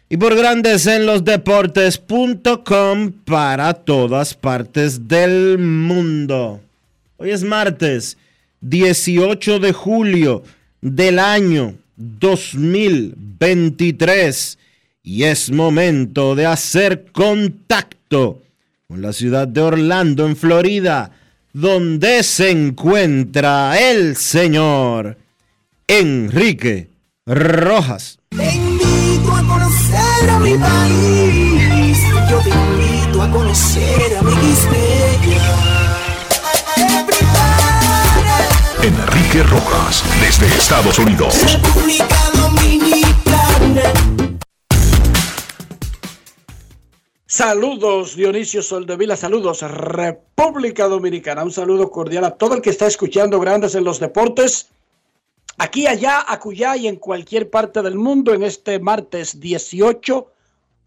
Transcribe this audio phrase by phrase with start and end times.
[0.09, 6.61] y por Grandes en los Deportes.com para todas partes del mundo.
[7.17, 8.17] Hoy es martes
[8.61, 10.41] 18 de julio
[10.81, 11.75] del año
[12.19, 14.57] 2023
[15.03, 18.43] y es momento de hacer contacto
[18.87, 21.11] con la ciudad de Orlando, en Florida,
[21.53, 25.17] donde se encuentra el señor
[25.87, 26.89] Enrique
[27.25, 28.19] Rojas.
[28.29, 31.97] Te invito a conocer a mi país.
[32.29, 34.33] Yo te invito a conocer a mi
[38.83, 41.35] Enrique Rojas, desde Estados Unidos.
[41.53, 43.93] República Dominicana.
[47.27, 53.39] Saludos Dionisio Soldevila, saludos República Dominicana, un saludo cordial a todo el que está escuchando
[53.39, 54.69] Grandes en los Deportes,
[55.59, 60.27] aquí, allá, acullá y en cualquier parte del mundo en este martes 18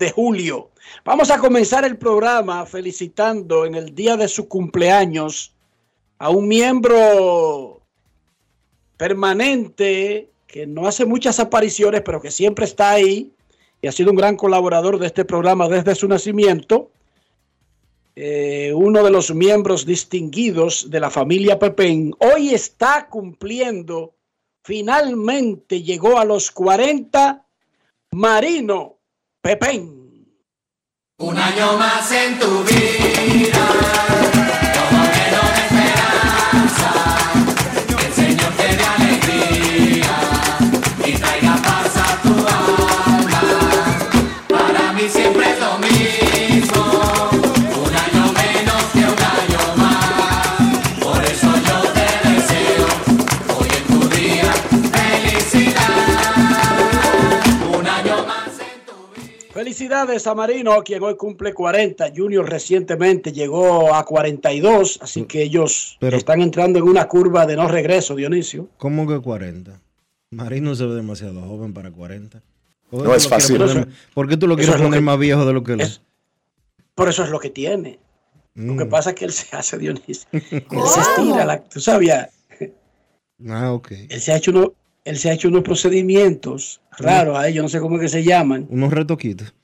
[0.00, 0.70] de julio.
[1.04, 5.52] Vamos a comenzar el programa felicitando en el día de su cumpleaños
[6.18, 7.73] a un miembro
[9.04, 13.32] permanente que no hace muchas apariciones, pero que siempre está ahí
[13.82, 16.90] y ha sido un gran colaborador de este programa desde su nacimiento.
[18.16, 24.14] Eh, uno de los miembros distinguidos de la familia Pepén, hoy está cumpliendo,
[24.62, 27.44] finalmente llegó a los 40,
[28.12, 29.00] Marino
[29.42, 30.30] Pepén.
[31.18, 34.03] Un año más en tu vida,
[59.64, 62.12] Felicidades a Marino, quien hoy cumple 40.
[62.14, 67.56] Junior recientemente llegó a 42, así que ellos Pero- están entrando en una curva de
[67.56, 68.68] no regreso, Dionisio.
[68.76, 69.80] ¿Cómo que 40?
[70.32, 72.42] Marino se ve demasiado joven para 40.
[72.90, 73.56] ¿Por qué No es fácil.
[73.56, 75.80] poner- ¿Por qué tú lo quieres lo poner que- más viejo de lo que él
[75.80, 76.02] es?
[76.94, 77.98] Por eso es lo que tiene.
[78.54, 78.88] Lo que Mm.
[78.90, 80.28] pasa es que él se hace, Dionisio.
[80.32, 82.28] Él se estira, la- tú sabías,
[83.48, 83.92] Ah, ok.
[84.10, 84.74] él se ha hecho uno,
[85.06, 88.22] él se ha hecho unos procedimientos raros a ellos, no sé cómo es que se
[88.24, 88.66] llaman.
[88.70, 89.54] Unos retoquitos.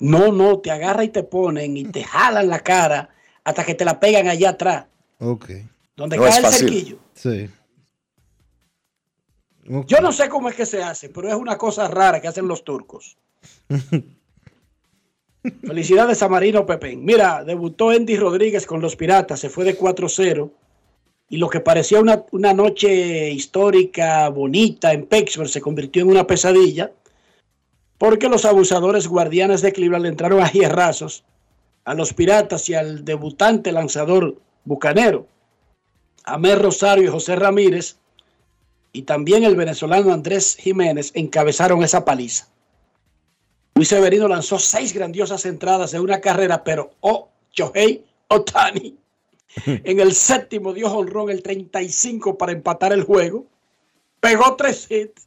[0.00, 3.10] No, no, te agarra y te ponen y te jalan la cara
[3.44, 4.86] hasta que te la pegan allá atrás,
[5.18, 5.50] Ok.
[5.96, 6.98] donde No cae el cerquillo.
[7.14, 7.48] Sí.
[9.86, 12.46] Yo no sé cómo es que se hace, pero es una cosa rara que hacen
[12.48, 13.16] los turcos.
[15.66, 17.04] Felicidades a Marino Pepén.
[17.04, 20.50] Mira, debutó Andy Rodríguez con los Piratas, se fue de 4-0.
[21.28, 26.26] Y lo que parecía una, una noche histórica, bonita en Pittsburgh, se convirtió en una
[26.26, 26.92] pesadilla.
[27.98, 31.24] Porque los abusadores guardianes de Cleveland le entraron a hierrazos
[31.84, 35.26] a los Piratas y al debutante lanzador bucanero.
[36.24, 37.96] Amer Rosario y José Ramírez
[38.92, 42.48] y también el venezolano Andrés Jiménez encabezaron esa paliza.
[43.74, 48.96] Luis Severino lanzó seis grandiosas entradas en una carrera, pero oh, Shohei Otani
[49.66, 53.46] en el séptimo dio honrón el 35 para empatar el juego,
[54.20, 55.26] pegó tres hits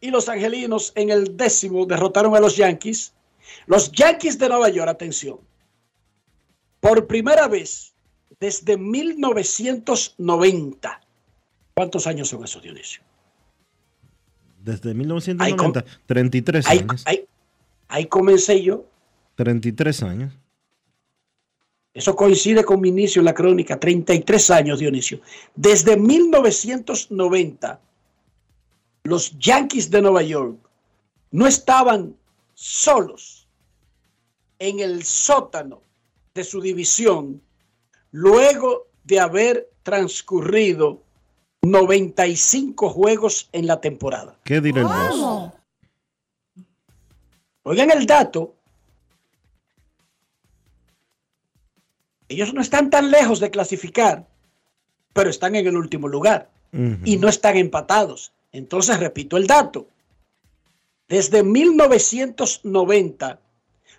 [0.00, 3.12] y los angelinos en el décimo derrotaron a los Yankees.
[3.66, 5.38] Los Yankees de Nueva York, atención,
[6.80, 7.92] por primera vez
[8.38, 11.00] desde 1990.
[11.74, 13.02] ¿Cuántos años son esos, Dionisio?
[14.62, 17.02] Desde Ahí 1990, com- 33 Ahí, años.
[17.06, 17.26] ahí-
[17.88, 18.84] ahí comencé yo.
[19.36, 20.32] 33 años.
[21.92, 25.20] Eso coincide con mi inicio en la crónica, 33 años, Dionisio.
[25.54, 27.80] Desde 1990,
[29.04, 30.56] los Yankees de Nueva York
[31.32, 32.14] no estaban
[32.54, 33.48] solos
[34.58, 35.82] en el sótano
[36.34, 37.42] de su división
[38.12, 41.02] luego de haber transcurrido
[41.62, 44.38] 95 juegos en la temporada.
[44.44, 45.52] ¿Qué boss?
[47.62, 48.54] Oigan el dato.
[52.30, 54.24] Ellos no están tan lejos de clasificar,
[55.12, 56.48] pero están en el último lugar
[57.04, 58.32] y no están empatados.
[58.52, 59.88] Entonces, repito el dato.
[61.08, 63.40] Desde 1990,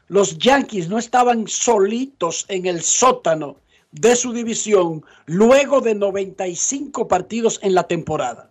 [0.07, 3.57] los Yankees no estaban solitos en el sótano
[3.91, 8.49] de su división luego de 95 partidos en la temporada.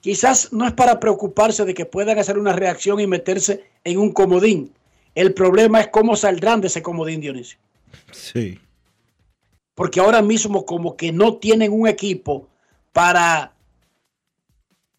[0.00, 4.10] Quizás no es para preocuparse de que puedan hacer una reacción y meterse en un
[4.10, 4.74] comodín.
[5.14, 7.58] El problema es cómo saldrán de ese comodín, Dionisio.
[8.12, 8.58] Sí.
[9.74, 12.48] Porque ahora mismo como que no tienen un equipo
[12.92, 13.52] para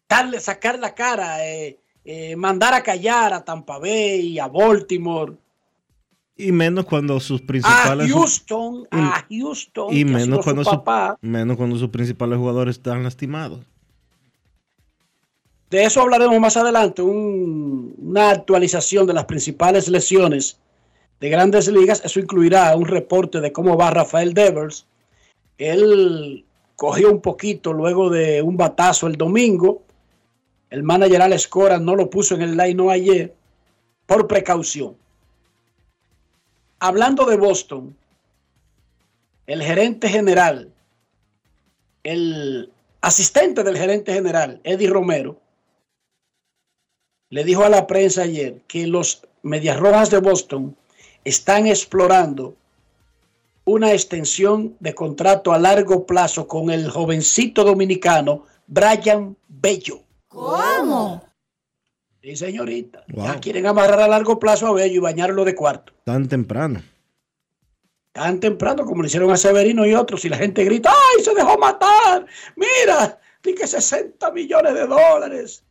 [0.08, 5.34] darle, sacar la cara, eh, eh, mandar a callar a Tampa Bay, a Baltimore,
[6.36, 11.16] Y menos cuando sus a principales Houston, a Houston, y menos cuando, su- papá.
[11.20, 13.64] menos cuando sus principales jugadores están lastimados.
[15.72, 20.58] De eso hablaremos más adelante, un- una actualización de las principales lesiones
[21.18, 22.02] de grandes ligas.
[22.04, 24.84] Eso incluirá un reporte de cómo va Rafael Devers.
[25.56, 26.44] Él
[26.76, 29.80] cogió un poquito luego de un batazo el domingo.
[30.68, 33.34] El manager Alex Cora no lo puso en el line ayer
[34.04, 34.94] por precaución.
[36.80, 37.96] Hablando de Boston,
[39.46, 40.70] el gerente general,
[42.02, 42.70] el
[43.00, 45.40] asistente del gerente general, Eddie Romero,
[47.32, 50.76] le dijo a la prensa ayer que los Medias Rojas de Boston
[51.24, 52.54] están explorando
[53.64, 60.02] una extensión de contrato a largo plazo con el jovencito dominicano Brian Bello.
[60.28, 61.24] ¿Cómo?
[62.20, 63.02] Sí, señorita.
[63.08, 63.24] Wow.
[63.24, 65.94] Ya quieren amarrar a largo plazo a Bello y bañarlo de cuarto.
[66.04, 66.82] Tan temprano.
[68.12, 70.22] Tan temprano como le hicieron a Severino y otros.
[70.26, 72.26] Y la gente grita, ¡ay, se dejó matar!
[72.56, 75.64] Mira, di que 60 millones de dólares.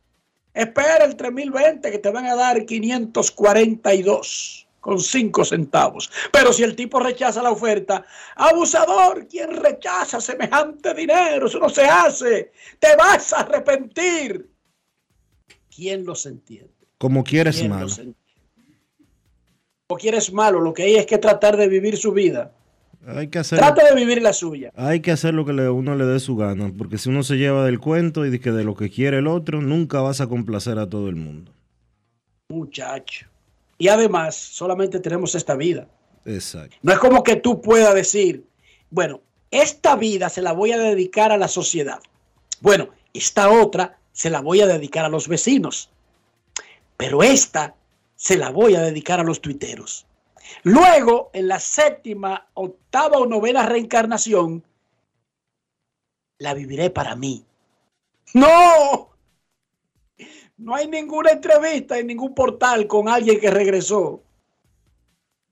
[0.54, 6.10] Espera el 3020 que te van a dar 542 con 5 centavos.
[6.32, 8.04] Pero si el tipo rechaza la oferta,
[8.34, 11.46] abusador, quien rechaza semejante dinero?
[11.46, 12.52] Eso no se hace.
[12.78, 14.50] Te vas a arrepentir.
[15.74, 16.74] ¿Quién los entiende?
[16.98, 17.84] Como quieres, ¿Quién malo.
[17.84, 18.18] los entiende?
[19.88, 22.52] O quieres malo, lo que hay es que tratar de vivir su vida.
[23.06, 24.70] Hay que hacer, Trata de vivir la suya.
[24.76, 26.72] hay que hacer lo que le- uno le dé su gana.
[26.76, 29.26] Porque si uno se lleva del cuento y de que de lo que quiere el
[29.26, 31.52] otro, nunca vas a complacer a todo el mundo.
[32.48, 33.26] Muchacho.
[33.78, 35.88] Y además, solamente tenemos esta vida.
[36.24, 36.76] Exacto.
[36.82, 38.44] No es como que tú puedas decir,
[38.90, 41.98] bueno, esta vida se la voy a dedicar a la sociedad.
[42.60, 45.90] Bueno, esta otra se la voy a dedicar a los vecinos.
[46.96, 47.74] Pero esta
[48.14, 50.06] se la voy a dedicar a los tuiteros.
[50.62, 54.64] Luego, en la séptima, octava o novena reencarnación,
[56.38, 57.44] la viviré para mí.
[58.34, 59.10] No,
[60.56, 64.22] no hay ninguna entrevista en ningún portal con alguien que regresó.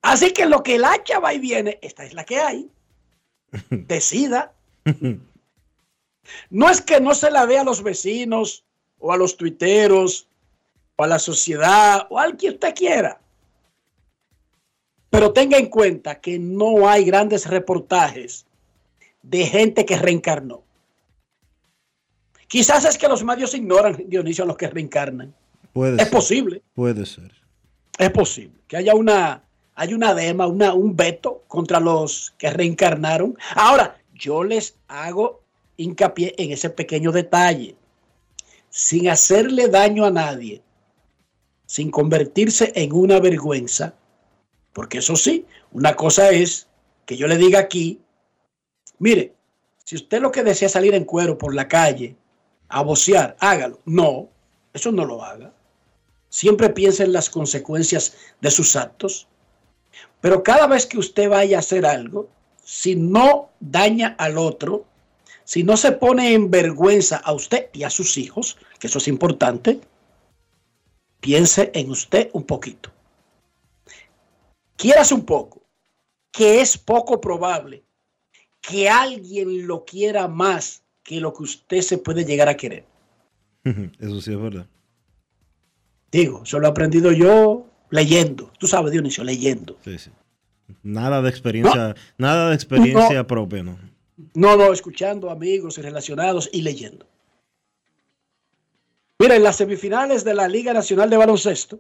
[0.02, 2.70] Así que lo que el hacha va y viene, esta es la que hay.
[3.70, 4.54] Decida.
[6.48, 8.64] No es que no se la dé a los vecinos
[8.98, 10.28] o a los tuiteros
[10.96, 13.20] o a la sociedad o al que usted quiera.
[15.10, 18.46] Pero tenga en cuenta que no hay grandes reportajes
[19.22, 20.62] de gente que reencarnó.
[22.46, 25.34] Quizás es que los medios ignoran, Dionisio, a los que reencarnan.
[25.72, 26.10] Puede Es ser.
[26.10, 26.62] posible.
[26.74, 27.32] Puede ser.
[27.98, 29.42] Es posible que haya una,
[29.74, 33.36] hay una dema, una, un veto contra los que reencarnaron.
[33.54, 35.42] Ahora, yo les hago
[35.76, 37.76] hincapié en ese pequeño detalle.
[38.68, 40.62] Sin hacerle daño a nadie,
[41.66, 43.94] sin convertirse en una vergüenza,
[44.72, 46.68] porque eso sí, una cosa es
[47.06, 48.00] que yo le diga aquí,
[48.98, 49.34] mire,
[49.84, 52.16] si usted lo que desea es salir en cuero por la calle
[52.68, 53.80] a vocear, hágalo.
[53.84, 54.28] No,
[54.72, 55.52] Eso no lo haga.
[56.28, 59.26] Siempre piense en las consecuencias de sus actos.
[60.20, 62.28] Pero cada vez que usted vaya a hacer algo,
[62.62, 64.84] si no daña al otro,
[65.42, 69.08] si no se pone en vergüenza a usted y a sus hijos, que eso es
[69.08, 69.80] importante,
[71.18, 72.92] piense en usted un poquito.
[74.80, 75.68] Quieras un poco,
[76.32, 77.84] que es poco probable
[78.62, 82.86] que alguien lo quiera más que lo que usted se puede llegar a querer.
[84.00, 84.66] Eso sí es verdad.
[86.10, 88.50] Digo, eso lo he aprendido yo leyendo.
[88.58, 89.76] Tú sabes, Dionisio, leyendo.
[89.84, 90.10] Sí, sí.
[90.82, 93.78] Nada de experiencia, nada de experiencia propia, ¿no?
[94.34, 97.06] No, no, escuchando amigos y relacionados y leyendo.
[99.20, 101.78] Mira, en las semifinales de la Liga Nacional de Baloncesto,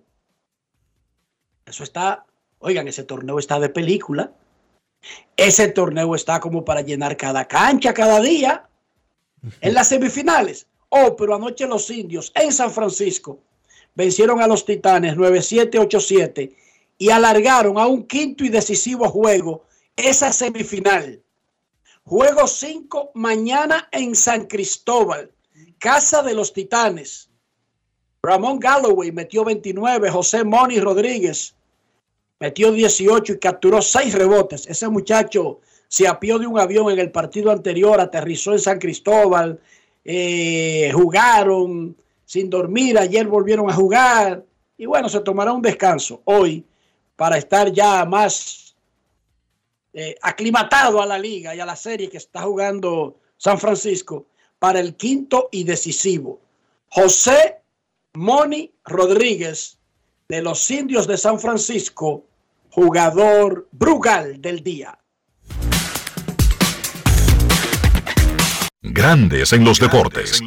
[1.64, 2.24] eso está,
[2.60, 4.32] oigan, ese torneo está de película.
[5.36, 8.68] Ese torneo está como para llenar cada cancha cada día.
[9.60, 10.66] En las semifinales.
[10.90, 13.40] Oh, pero anoche los indios en San Francisco
[13.94, 16.54] vencieron a los Titanes 9-7, 8-7
[16.98, 19.64] y alargaron a un quinto y decisivo juego
[19.96, 21.22] esa semifinal.
[22.04, 25.30] Juego 5 mañana en San Cristóbal,
[25.78, 27.30] casa de los Titanes.
[28.22, 31.54] Ramón Galloway metió 29, José Moni Rodríguez
[32.40, 34.66] metió 18 y capturó 6 rebotes.
[34.66, 39.60] Ese muchacho se apió de un avión en el partido anterior, aterrizó en San Cristóbal,
[40.04, 44.44] eh, jugaron sin dormir, ayer volvieron a jugar
[44.78, 46.64] y bueno, se tomará un descanso hoy
[47.16, 48.74] para estar ya más
[49.92, 54.26] eh, aclimatado a la liga y a la serie que está jugando San Francisco
[54.58, 56.40] para el quinto y decisivo.
[56.88, 57.56] José
[58.14, 59.78] Moni Rodríguez
[60.28, 62.24] de los Indios de San Francisco,
[62.70, 64.96] jugador Brugal del día.
[68.82, 70.40] Grandes en los deportes.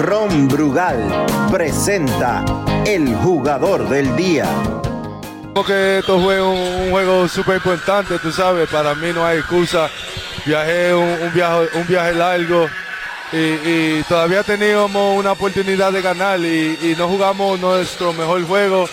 [0.00, 2.44] Ron Brugal presenta
[2.86, 4.46] el jugador del día.
[5.66, 9.88] que esto fue un, un juego súper importante, tú sabes, para mí no hay excusa.
[10.46, 12.68] Viajé un, un viaje, un viaje largo
[13.32, 18.88] y, todavía teníamos una oportunidad de ganar y, no jugamos nuestro mejor juego.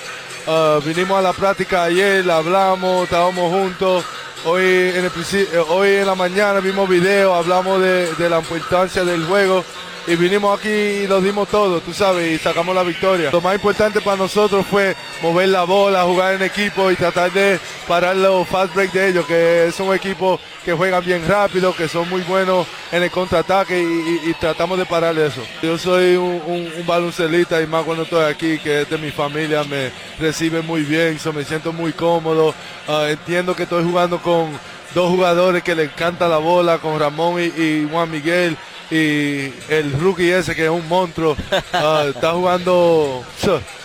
[0.47, 4.05] Ah, vinimos a la práctica ayer, hablamos, estábamos juntos.
[4.45, 9.63] Hoy en, eh, hoy en la mañana vimos video, hablamos de la importancia del juego
[10.07, 13.29] y vinimos aquí y lo dimos todo, tú sabes, y sacamos la victoria.
[13.29, 17.59] Lo más importante para nosotros fue mover la bola, jugar en equipo y tratar de
[17.85, 21.89] parar los fast break de ellos, que es un equipo que juegan bien rápido, que
[21.89, 25.41] son muy buenos en el contraataque y, tratamos de parar eso.
[25.61, 29.91] Yo soy un, baloncelista y más cuando estoy aquí, que es de mi familia, me
[30.19, 32.55] recibe muy bien, me siento muy cómodo.
[32.87, 34.57] Ah, entiendo que estoy jugando con
[34.95, 38.57] dos jugadores que le encanta la bola, con Ramón y Juan Miguel.
[38.89, 41.35] Y el rookie ese que es un monstruo,
[41.73, 43.23] ah, está jugando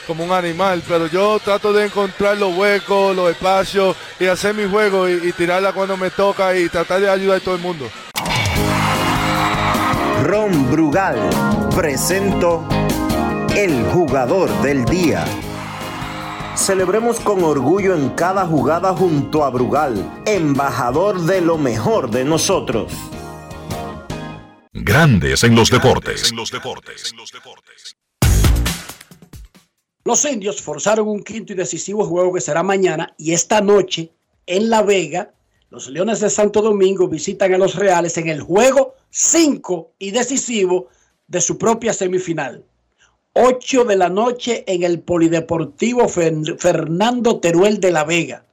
[0.06, 4.68] como un animal, pero yo trato de encontrar los huecos, los espacios y hacer mi
[4.70, 7.88] juego y, y tirarla cuando me toca y tratar de ayudar a todo el mundo.
[10.22, 11.16] Ron Brugal
[11.74, 12.64] presento
[13.56, 15.24] el jugador del día.
[16.54, 22.92] Celebremos con orgullo en cada jugada junto a Brugal, embajador de lo mejor de nosotros.
[24.74, 26.32] Grandes en los deportes.
[30.04, 34.12] Los indios forzaron un quinto y decisivo juego que será mañana y esta noche
[34.46, 35.34] en La Vega,
[35.68, 40.88] los Leones de Santo Domingo visitan a los Reales en el juego 5 y decisivo
[41.28, 42.64] de su propia semifinal.
[43.34, 48.46] 8 de la noche en el Polideportivo Fer- Fernando Teruel de La Vega.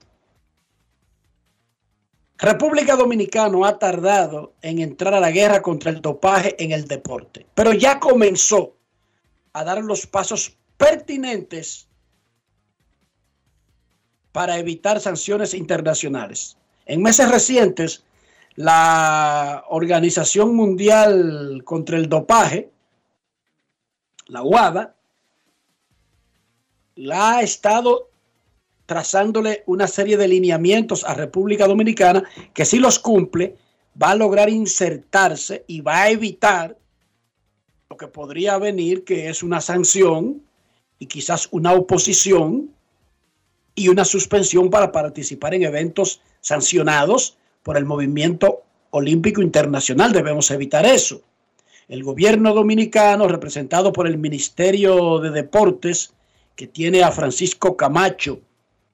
[2.39, 7.45] República Dominicana ha tardado en entrar a la guerra contra el dopaje en el deporte,
[7.53, 8.77] pero ya comenzó
[9.51, 11.89] a dar los pasos pertinentes
[14.31, 16.57] para evitar sanciones internacionales.
[16.85, 18.05] En meses recientes,
[18.55, 22.71] la Organización Mundial contra el Dopaje,
[24.27, 24.95] la UADA,
[26.95, 28.08] la ha estado
[28.89, 32.23] trazándole una serie de lineamientos a República Dominicana
[32.55, 33.55] que si los cumple
[34.01, 36.75] va a lograr insertarse y va a evitar
[37.87, 40.41] lo que podría venir, que es una sanción
[40.97, 42.71] y quizás una oposición
[43.75, 50.13] y una suspensión para participar en eventos sancionados por el movimiento olímpico internacional.
[50.13, 51.21] Debemos evitar eso.
[51.87, 56.11] El gobierno dominicano, representado por el Ministerio de Deportes,
[56.55, 58.39] que tiene a Francisco Camacho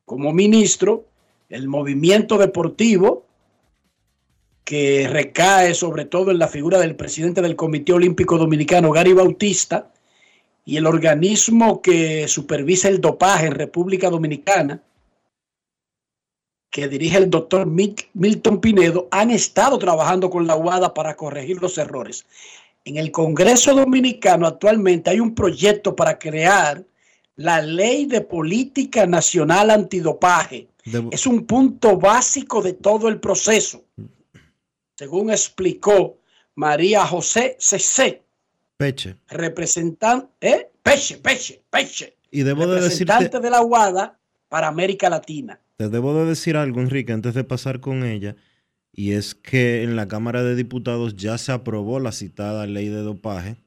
[0.05, 1.05] como ministro,
[1.49, 3.25] el movimiento deportivo,
[4.63, 9.91] que recae sobre todo en la figura del presidente del Comité Olímpico Dominicano, Gary Bautista,
[10.65, 14.81] y el organismo que supervisa el dopaje en República Dominicana,
[16.71, 21.77] que dirige el doctor Milton Pinedo, han estado trabajando con la UADA para corregir los
[21.77, 22.25] errores.
[22.83, 26.83] En el Congreso Dominicano actualmente hay un proyecto para crear
[27.35, 30.67] la ley de política nacional antidopaje.
[31.11, 33.85] Es un punto básico de todo el proceso,
[34.95, 36.19] según explicó
[36.53, 38.21] María José CC,
[38.77, 39.15] Peche.
[39.27, 40.71] representante, ¿eh?
[40.83, 45.59] Peche, Peche, Peche, Y debo de decirte, representante de la UADA para América Latina.
[45.77, 48.35] te debo de decir algo, Enrique, antes de pasar con ella,
[48.93, 53.01] y es que en la Cámara de Diputados ya se aprobó la citada ley de
[53.01, 53.57] dopaje,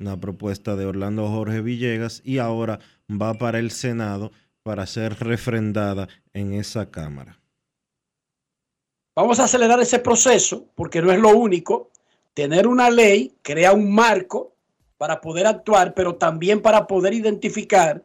[0.00, 6.08] una propuesta de Orlando Jorge Villegas, y ahora va para el Senado para ser refrendada
[6.32, 7.38] en esa Cámara.
[9.14, 11.90] Vamos a acelerar ese proceso porque no es lo único.
[12.34, 14.52] Tener una ley crea un marco
[14.98, 18.02] para poder actuar, pero también para poder identificar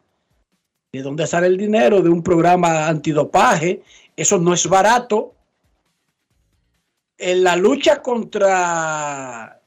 [0.93, 3.81] de dónde sale el dinero de un programa antidopaje.
[4.15, 5.35] Eso no es barato.
[7.17, 9.61] En la lucha contra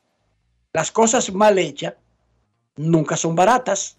[0.73, 1.95] las cosas mal hechas,
[2.77, 3.97] nunca son baratas,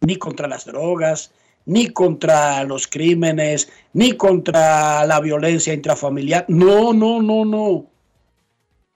[0.00, 1.32] ni contra las drogas,
[1.66, 6.44] ni contra los crímenes, ni contra la violencia intrafamiliar.
[6.48, 7.86] No, no, no, no.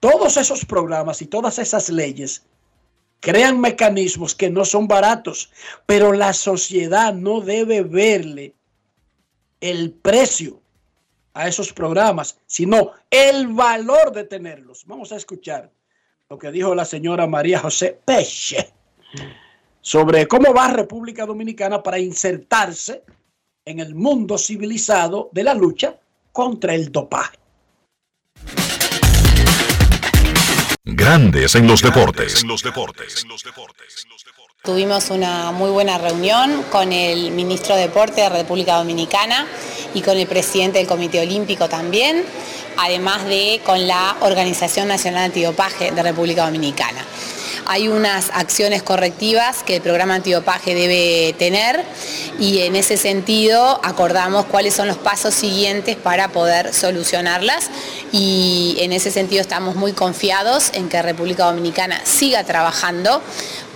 [0.00, 2.44] Todos esos programas y todas esas leyes
[3.20, 5.50] crean mecanismos que no son baratos,
[5.86, 8.54] pero la sociedad no debe verle
[9.60, 10.60] el precio
[11.34, 14.84] a esos programas, sino el valor de tenerlos.
[14.86, 15.70] Vamos a escuchar
[16.28, 18.72] lo que dijo la señora María José Peche
[19.80, 23.02] sobre cómo va República Dominicana para insertarse
[23.64, 25.98] en el mundo civilizado de la lucha
[26.32, 27.38] contra el dopaje.
[30.84, 32.44] Grandes en los deportes.
[34.62, 39.46] Tuvimos una muy buena reunión con el ministro de Deporte de República Dominicana
[39.94, 42.24] y con el presidente del Comité Olímpico también,
[42.76, 47.04] además de con la Organización Nacional Antidopaje de República Dominicana.
[47.70, 51.84] Hay unas acciones correctivas que el programa antidopaje debe tener
[52.40, 57.68] y en ese sentido acordamos cuáles son los pasos siguientes para poder solucionarlas
[58.10, 63.20] y en ese sentido estamos muy confiados en que República Dominicana siga trabajando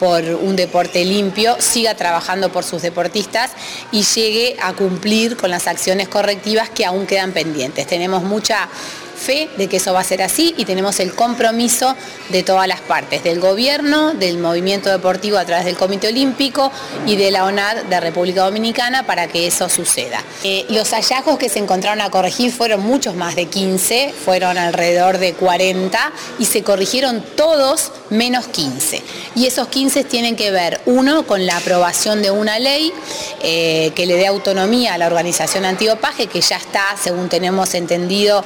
[0.01, 3.51] por un deporte limpio, siga trabajando por sus deportistas
[3.93, 7.87] y llegue a cumplir con las acciones correctivas que aún quedan pendientes.
[7.87, 8.69] Tenemos mucha
[9.23, 11.95] fe de que eso va a ser así y tenemos el compromiso
[12.31, 16.71] de todas las partes, del gobierno, del movimiento deportivo a través del Comité Olímpico
[17.07, 20.23] y de la ONAD de República Dominicana para que eso suceda.
[20.45, 25.19] Eh, los hallazgos que se encontraron a corregir fueron muchos más de 15, fueron alrededor
[25.19, 29.03] de 40 y se corrigieron todos menos 15.
[29.35, 32.93] Y esos 15 tienen que ver, uno, con la aprobación de una ley
[33.43, 38.45] eh, que le dé autonomía a la organización antidopaje, que ya está, según tenemos entendido,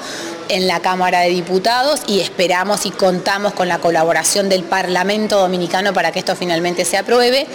[0.48, 5.92] en la Cámara de Diputados y esperamos y contamos con la colaboración del Parlamento Dominicano
[5.92, 7.46] para que esto finalmente se apruebe.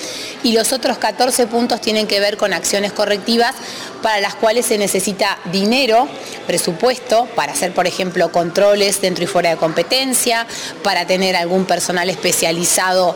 [0.43, 3.55] Y los otros 14 puntos tienen que ver con acciones correctivas
[4.01, 6.07] para las cuales se necesita dinero,
[6.47, 10.47] presupuesto, para hacer, por ejemplo, controles dentro y fuera de competencia,
[10.83, 13.15] para tener algún personal especializado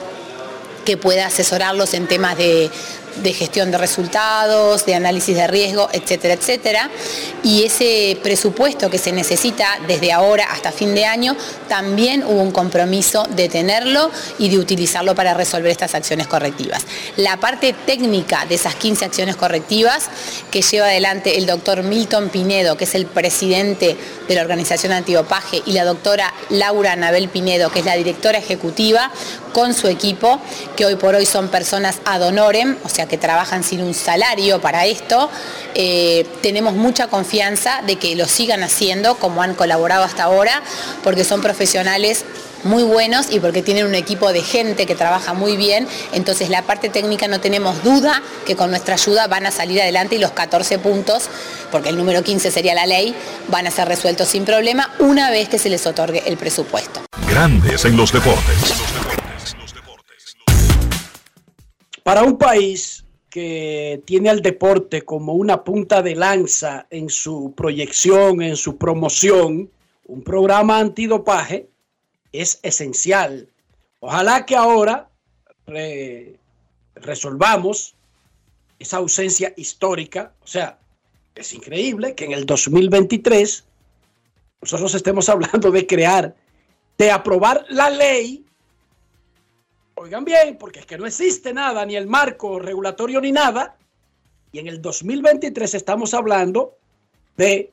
[0.86, 2.70] que pueda asesorarlos en temas de,
[3.18, 6.90] de gestión de resultados, de análisis de riesgo, etcétera, etcétera.
[7.44, 11.36] Y ese presupuesto que se necesita desde ahora hasta fin de año,
[11.68, 16.84] también hubo un compromiso de tenerlo y de utilizarlo para resolver estas acciones correctivas.
[17.18, 20.10] La parte técnica de esas 15 acciones correctivas
[20.52, 23.98] que lleva adelante el doctor Milton Pinedo, que es el presidente
[24.28, 29.12] de la Organización Antidopaje, y la doctora Laura Anabel Pinedo, que es la directora ejecutiva,
[29.54, 30.40] con su equipo,
[30.76, 34.62] que hoy por hoy son personas ad honorem, o sea que trabajan sin un salario
[34.62, 35.30] para esto,
[35.74, 40.62] eh, tenemos mucha confianza de que lo sigan haciendo como han colaborado hasta ahora,
[41.04, 42.26] porque son profesionales
[42.66, 46.64] muy buenos y porque tienen un equipo de gente que trabaja muy bien, entonces la
[46.64, 50.32] parte técnica no tenemos duda que con nuestra ayuda van a salir adelante y los
[50.32, 51.30] 14 puntos,
[51.72, 53.16] porque el número 15 sería la ley,
[53.48, 57.02] van a ser resueltos sin problema una vez que se les otorgue el presupuesto.
[57.28, 59.25] Grandes en los deportes.
[62.06, 68.44] Para un país que tiene al deporte como una punta de lanza en su proyección,
[68.44, 69.72] en su promoción,
[70.06, 71.68] un programa antidopaje
[72.32, 73.50] es esencial.
[74.02, 75.10] Ojalá que ahora
[75.66, 76.36] re-
[76.94, 77.96] resolvamos
[78.78, 80.32] esa ausencia histórica.
[80.44, 80.78] O sea,
[81.34, 83.64] es increíble que en el 2023
[84.62, 86.36] nosotros estemos hablando de crear,
[87.00, 88.45] de aprobar la ley.
[89.96, 93.78] Oigan bien, porque es que no existe nada, ni el marco regulatorio ni nada.
[94.52, 96.76] Y en el 2023 estamos hablando
[97.38, 97.72] de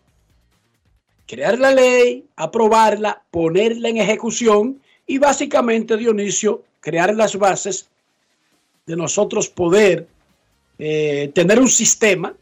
[1.27, 7.89] crear la ley, aprobarla, ponerla en ejecución y básicamente, Dionisio, crear las bases
[8.87, 10.07] de nosotros poder
[10.79, 12.35] eh, tener un sistema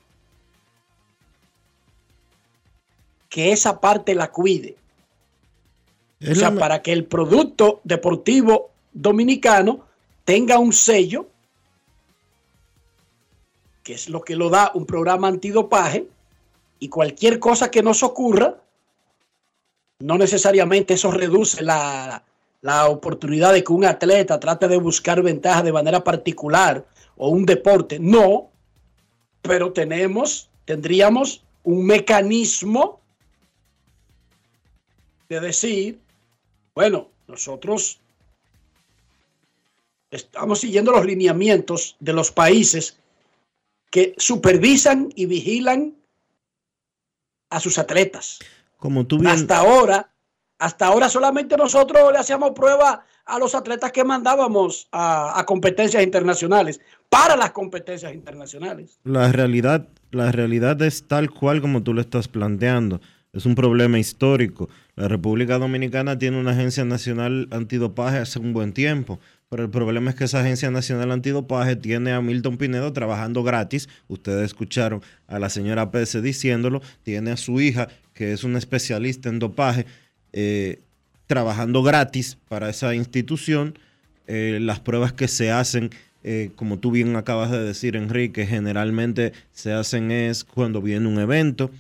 [3.29, 4.77] que esa parte la cuide.
[6.21, 9.87] Es o sea, la- para que el producto deportivo dominicano
[10.25, 11.29] tenga un sello,
[13.83, 16.07] que es lo que lo da un programa antidopaje,
[16.79, 18.57] y cualquier cosa que nos ocurra,
[20.01, 22.25] no necesariamente eso reduce la,
[22.63, 26.85] la oportunidad de que un atleta trate de buscar ventaja de manera particular
[27.17, 27.99] o un deporte.
[27.99, 28.51] No,
[29.43, 33.01] pero tenemos, tendríamos un mecanismo
[35.29, 36.01] de decir,
[36.75, 38.01] bueno, nosotros
[40.11, 42.99] estamos siguiendo los lineamientos de los países
[43.91, 45.95] que supervisan y vigilan
[47.51, 48.39] a sus atletas.
[48.77, 50.11] Como tú bien, Hasta ahora,
[50.59, 56.03] hasta ahora solamente nosotros le hacíamos prueba a los atletas que mandábamos a, a competencias
[56.03, 58.99] internacionales, para las competencias internacionales.
[59.05, 63.01] la realidad, la realidad es tal cual como tú lo estás planteando.
[63.33, 64.69] Es un problema histórico.
[64.97, 69.21] La República Dominicana tiene una agencia nacional antidopaje hace un buen tiempo,
[69.51, 73.89] pero el problema es que esa agencia nacional antidopaje tiene a Milton Pinedo trabajando gratis.
[74.07, 76.81] Ustedes escucharon a la señora Pérez diciéndolo.
[77.03, 79.87] Tiene a su hija, que es una especialista en dopaje,
[80.33, 80.79] eh,
[81.27, 83.77] trabajando gratis para esa institución.
[84.29, 85.91] Eh, las pruebas que se hacen,
[86.23, 91.19] eh, como tú bien acabas de decir, Enrique, generalmente se hacen es cuando viene un
[91.19, 91.73] evento.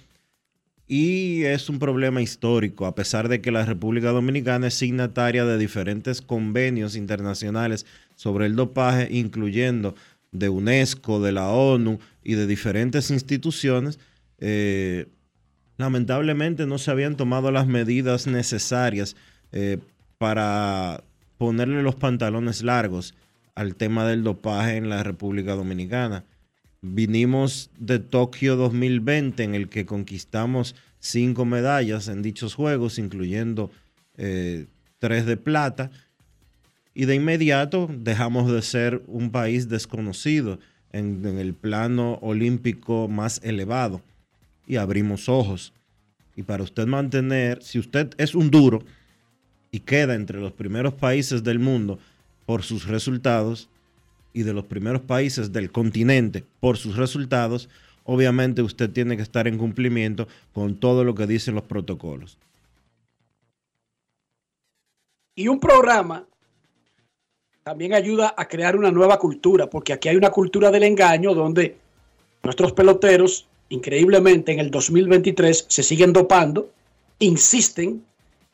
[0.92, 5.56] Y es un problema histórico, a pesar de que la República Dominicana es signataria de
[5.56, 9.94] diferentes convenios internacionales sobre el dopaje, incluyendo
[10.32, 14.00] de UNESCO, de la ONU y de diferentes instituciones.
[14.38, 15.06] eh,
[15.76, 19.14] lamentablemente no se habían tomado las medidas necesarias
[19.52, 19.78] eh,
[20.18, 21.04] para
[21.38, 23.14] ponerle los pantalones largos
[23.54, 26.24] al tema del dopaje en la República Dominicana.
[26.82, 33.70] Vinimos de Tokio 2020 en el que conquistamos cinco medallas en dichos juegos, incluyendo
[34.16, 34.66] eh,
[34.98, 35.90] tres de plata,
[36.94, 40.58] y de inmediato dejamos de ser un país desconocido
[40.92, 44.02] en, en el plano olímpico más elevado
[44.66, 45.74] y abrimos ojos.
[46.34, 48.82] Y para usted mantener, si usted es un duro
[49.70, 51.98] y queda entre los primeros países del mundo
[52.46, 53.68] por sus resultados,
[54.32, 57.68] y de los primeros países del continente por sus resultados,
[58.04, 62.38] obviamente usted tiene que estar en cumplimiento con todo lo que dicen los protocolos.
[65.34, 66.26] Y un programa
[67.62, 71.76] también ayuda a crear una nueva cultura, porque aquí hay una cultura del engaño donde
[72.42, 76.70] nuestros peloteros, increíblemente en el 2023, se siguen dopando,
[77.18, 78.04] insisten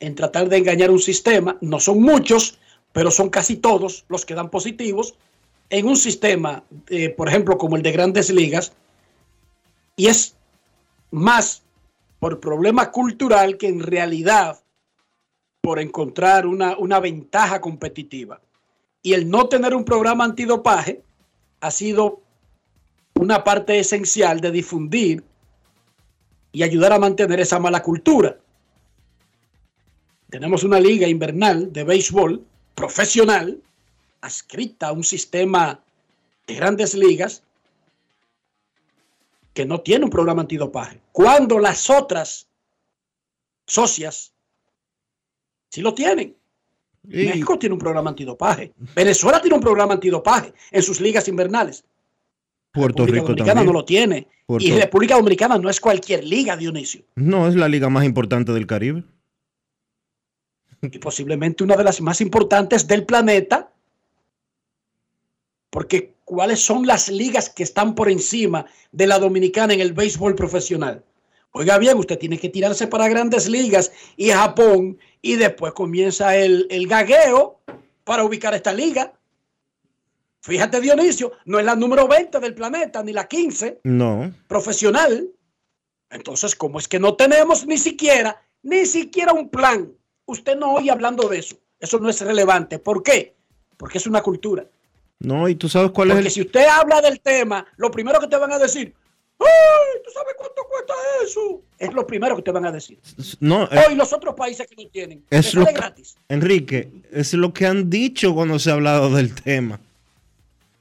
[0.00, 2.58] en tratar de engañar un sistema, no son muchos,
[2.92, 5.14] pero son casi todos los que dan positivos
[5.70, 8.72] en un sistema, eh, por ejemplo, como el de grandes ligas,
[9.96, 10.36] y es
[11.10, 11.62] más
[12.18, 14.60] por problema cultural que en realidad
[15.60, 18.40] por encontrar una, una ventaja competitiva.
[19.02, 21.02] Y el no tener un programa antidopaje
[21.60, 22.20] ha sido
[23.14, 25.24] una parte esencial de difundir
[26.52, 28.36] y ayudar a mantener esa mala cultura.
[30.30, 33.60] Tenemos una liga invernal de béisbol profesional
[34.20, 35.80] adscrita a un sistema
[36.46, 37.42] de grandes ligas
[39.52, 41.00] que no tiene un programa antidopaje.
[41.12, 42.46] Cuando las otras
[43.66, 44.32] socias
[45.70, 46.36] sí lo tienen.
[47.02, 48.72] México tiene un programa antidopaje.
[48.94, 51.84] Venezuela tiene un programa antidopaje en sus ligas invernales.
[52.72, 53.66] Puerto República Rico Dominicana también.
[53.72, 54.28] no lo tiene.
[54.44, 57.04] Puerto- Y República Dominicana no es cualquier liga, Dionisio.
[57.14, 59.04] No, es la liga más importante del Caribe.
[60.82, 63.72] y posiblemente una de las más importantes del planeta,
[65.70, 70.34] porque ¿cuáles son las ligas que están por encima de la dominicana en el béisbol
[70.34, 71.04] profesional?
[71.52, 76.66] Oiga bien, usted tiene que tirarse para grandes ligas y Japón y después comienza el,
[76.70, 77.60] el gagueo
[78.04, 79.12] para ubicar esta liga.
[80.40, 85.28] Fíjate Dionisio, no es la número 20 del planeta, ni la 15 No, profesional.
[86.10, 89.92] Entonces, ¿cómo es que no tenemos ni siquiera, ni siquiera un plan?
[90.26, 91.56] Usted no oye hablando de eso.
[91.80, 92.78] Eso no es relevante.
[92.78, 93.34] ¿Por qué?
[93.76, 94.68] Porque es una cultura.
[95.20, 96.32] No, y tú sabes cuál es Porque el...
[96.34, 98.94] si usted habla del tema, lo primero que te van a decir,
[99.38, 101.60] ¡Ay, tú sabes cuánto cuesta eso!
[101.78, 102.98] Es lo primero que te van a decir.
[103.40, 105.22] No, eh, Hoy los otros países que no tienen.
[105.28, 106.16] es lo que- gratis.
[106.28, 109.78] Enrique, es lo que han dicho cuando se ha hablado del tema.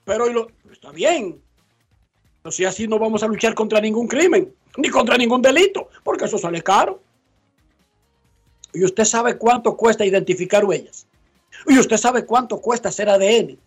[0.05, 1.41] Pero lo, está bien.
[2.41, 6.25] Pero si así no vamos a luchar contra ningún crimen, ni contra ningún delito, porque
[6.25, 7.01] eso sale caro.
[8.73, 11.07] Y usted sabe cuánto cuesta identificar huellas.
[11.67, 13.57] Y usted sabe cuánto cuesta hacer ADN.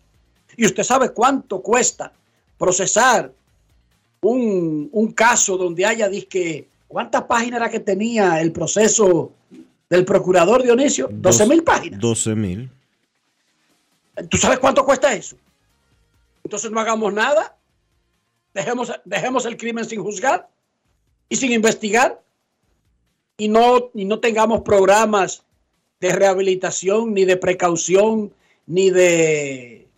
[0.59, 2.11] Y usted sabe cuánto cuesta
[2.57, 3.31] procesar
[4.19, 6.67] un, un caso donde haya disque.
[6.85, 9.31] ¿Cuántas páginas era que tenía el proceso
[9.89, 11.07] del procurador Dionisio?
[11.09, 12.01] 12 mil páginas.
[12.01, 12.69] 12 mil.
[14.29, 15.37] ¿Tú sabes cuánto cuesta eso?
[16.43, 17.55] Entonces no hagamos nada.
[18.53, 20.49] Dejemos, dejemos el crimen sin juzgar
[21.29, 22.21] y sin investigar.
[23.37, 25.43] Y no, y no tengamos programas
[26.01, 28.33] de rehabilitación, ni de precaución,
[28.67, 29.88] ni de...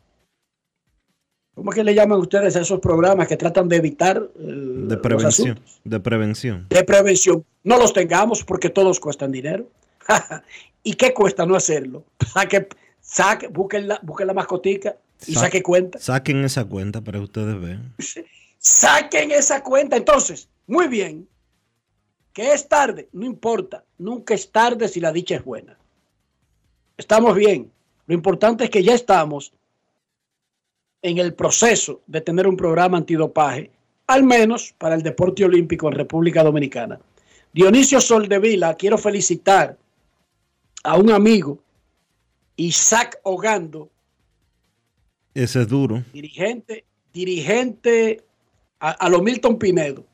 [1.54, 4.42] ¿Cómo es que le llaman ustedes a esos programas que tratan de evitar eh,
[4.88, 5.60] De prevención.
[5.84, 6.66] De prevención.
[6.70, 7.46] de prevención.
[7.64, 9.68] No los tengamos porque todos cuestan dinero.
[10.84, 12.04] ¿Y qué cuesta no hacerlo?
[12.34, 12.68] Saque,
[13.02, 14.96] saque, busquen la, busquen la mascotica
[15.28, 16.00] y Sa- saque cuenta.
[16.00, 17.94] Saquen esa cuenta para que ustedes vean.
[18.58, 19.98] Saquen esa cuenta.
[19.98, 21.28] Entonces, muy bien.
[22.34, 23.84] Que es tarde, no importa.
[23.98, 25.78] Nunca es tarde si la dicha es buena.
[26.98, 27.72] Estamos bien.
[28.08, 29.54] Lo importante es que ya estamos
[31.02, 33.72] en el proceso de tener un programa antidopaje,
[34.08, 37.00] al menos para el deporte olímpico en República Dominicana.
[37.54, 39.78] Dionisio Soldevila, quiero felicitar
[40.84, 41.60] a un amigo,
[42.56, 43.90] Isaac Ogando,
[45.34, 46.04] Ese es duro.
[46.14, 48.24] dirigente, dirigente
[48.80, 50.06] a, a lo Milton Pinedo,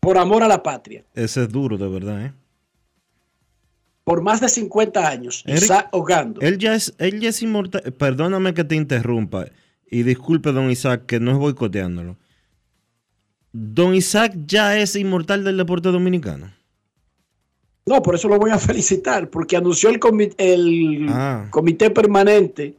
[0.00, 2.32] por amor a la patria, Ese es duro, de verdad, ¿eh?
[4.06, 6.40] Por más de 50 años, Eric, Isaac Ogando.
[6.40, 7.82] Él ya es, él ya es inmortal.
[7.92, 9.46] Perdóname que te interrumpa.
[9.90, 12.16] Y disculpe, don Isaac, que no es boicoteándolo.
[13.50, 16.52] Don Isaac ya es inmortal del deporte dominicano.
[17.84, 21.48] No, por eso lo voy a felicitar, porque anunció el, comi- el Ah.
[21.50, 22.76] comité permanente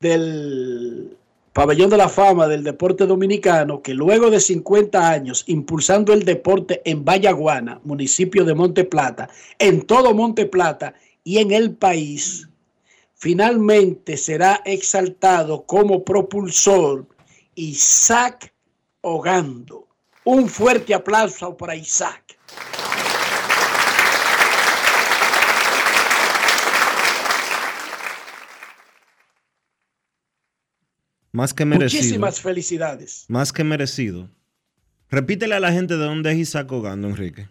[0.00, 1.14] del
[1.52, 6.80] Pabellón de la Fama del Deporte Dominicano que luego de 50 años impulsando el deporte
[6.84, 12.48] en Vallaguana, municipio de Monte Plata, en todo Monte Plata y en el país,
[13.16, 17.06] finalmente será exaltado como propulsor
[17.56, 18.54] Isaac
[19.00, 19.88] Ogando.
[20.24, 22.38] Un fuerte aplauso para Isaac.
[31.32, 32.02] Más que merecido.
[32.02, 33.24] Muchísimas felicidades.
[33.28, 34.28] Más que merecido.
[35.10, 37.48] Repítele a la gente de dónde es Isaac Ogando, Enrique.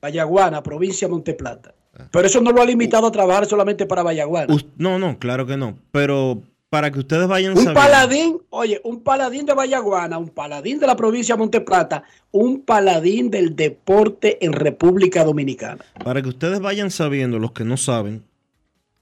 [0.00, 1.74] Vallaguana, provincia de Monteplata.
[2.10, 4.54] Pero eso no lo ha limitado a trabajar solamente para Vallaguana.
[4.76, 5.78] No, no, claro que no.
[5.92, 7.80] Pero para que ustedes vayan Un sabiendo.
[7.80, 13.30] paladín, oye, un paladín de Vallaguana, un paladín de la provincia de Monteplata, un paladín
[13.30, 15.84] del deporte en República Dominicana.
[16.02, 18.24] Para que ustedes vayan sabiendo, los que no saben,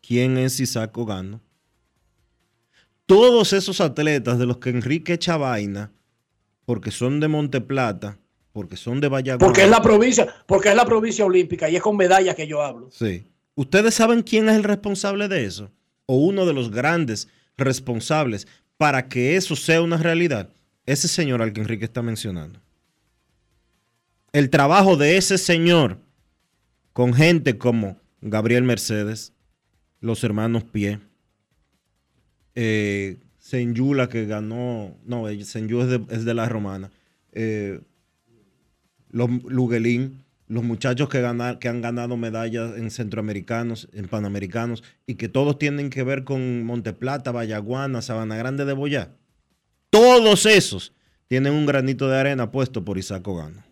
[0.07, 1.41] quién es Isaac Ogando.
[3.11, 5.91] Todos esos atletas de los que Enrique echa vaina,
[6.65, 8.19] porque son de Monteplata,
[8.53, 9.45] porque son de Vallaguana.
[9.45, 12.63] Porque es la provincia, porque es la provincia olímpica y es con medallas que yo
[12.63, 12.89] hablo.
[12.93, 13.27] Sí.
[13.57, 15.73] ¿Ustedes saben quién es el responsable de eso?
[16.07, 18.47] O uno de los grandes responsables
[18.77, 20.51] para que eso sea una realidad.
[20.87, 22.61] Ese señor al que Enrique está mencionando.
[24.33, 25.99] El trabajo de ese señor
[26.93, 29.33] con gente como Gabriel Mercedes,
[29.99, 31.01] los hermanos Pie,
[32.55, 36.91] eh, Senyula que ganó, no, eh, Senyu es de, es de la romana,
[37.33, 37.81] eh,
[39.11, 41.21] los Luguelín, los muchachos que,
[41.61, 46.65] que han ganado medallas en centroamericanos, en panamericanos, y que todos tienen que ver con
[46.65, 49.13] Monteplata, Vallaguana, Sabana Grande de Boyá.
[49.91, 50.93] Todos esos
[51.29, 53.63] tienen un granito de arena puesto por Isaac Ogano.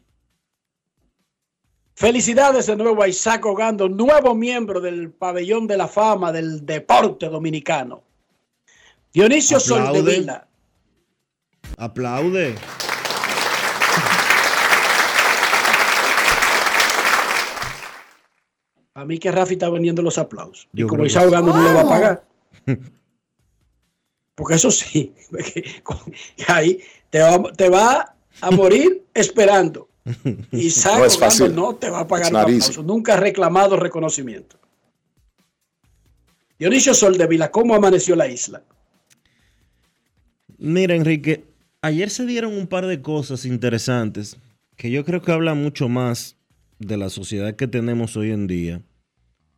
[1.94, 7.28] Felicidades de nuevo a Isaac Ogando, nuevo miembro del pabellón de la fama del deporte
[7.28, 8.07] dominicano.
[9.12, 9.98] Dionisio Aplaude.
[9.98, 10.48] Soldevila.
[11.76, 12.54] Aplaude.
[18.94, 20.68] A mí que Rafi está vendiendo los aplausos.
[20.72, 21.28] Y como creo que Isaac sí.
[21.28, 22.24] Ogando no le va a pagar.
[24.34, 25.14] Porque eso sí,
[26.48, 29.88] ahí te va, te va a morir esperando.
[30.52, 31.54] Isaac No es Ogando fácil.
[31.54, 32.82] no te va a pagar un aplauso.
[32.82, 34.58] Nunca ha reclamado reconocimiento.
[36.58, 38.62] Dionisio Soldevila, ¿cómo amaneció la isla?
[40.60, 41.44] Mira, Enrique,
[41.82, 44.36] ayer se dieron un par de cosas interesantes
[44.76, 46.36] que yo creo que hablan mucho más
[46.80, 48.82] de la sociedad que tenemos hoy en día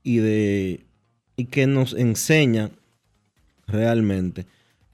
[0.03, 0.85] y de
[1.37, 2.71] y que nos enseña
[3.67, 4.45] realmente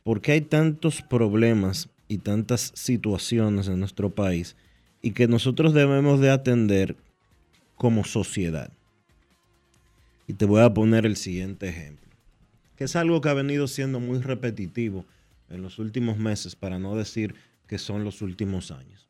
[0.04, 4.54] por qué hay tantos problemas y tantas situaciones en nuestro país
[5.02, 6.94] y que nosotros debemos de atender
[7.74, 8.70] como sociedad.
[10.28, 12.06] Y te voy a poner el siguiente ejemplo,
[12.76, 15.04] que es algo que ha venido siendo muy repetitivo
[15.48, 17.34] en los últimos meses, para no decir
[17.66, 19.08] que son los últimos años.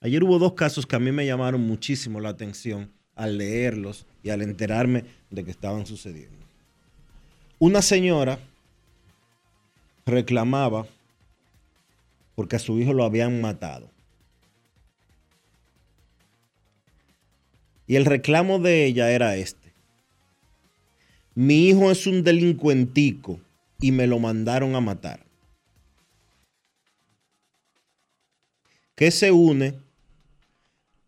[0.00, 4.30] Ayer hubo dos casos que a mí me llamaron muchísimo la atención al leerlos y
[4.30, 6.46] al enterarme de que estaban sucediendo.
[7.58, 8.38] Una señora
[10.06, 10.86] reclamaba
[12.34, 13.90] porque a su hijo lo habían matado.
[17.86, 19.72] Y el reclamo de ella era este.
[21.34, 23.40] Mi hijo es un delincuentico
[23.80, 25.24] y me lo mandaron a matar.
[28.94, 29.74] Que se une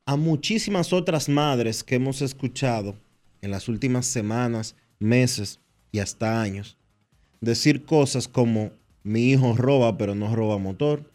[0.06, 2.96] a muchísimas otras madres que hemos escuchado
[3.40, 6.76] en las últimas semanas, meses y hasta años
[7.42, 8.70] decir cosas como
[9.02, 11.10] mi hijo roba pero no roba motor,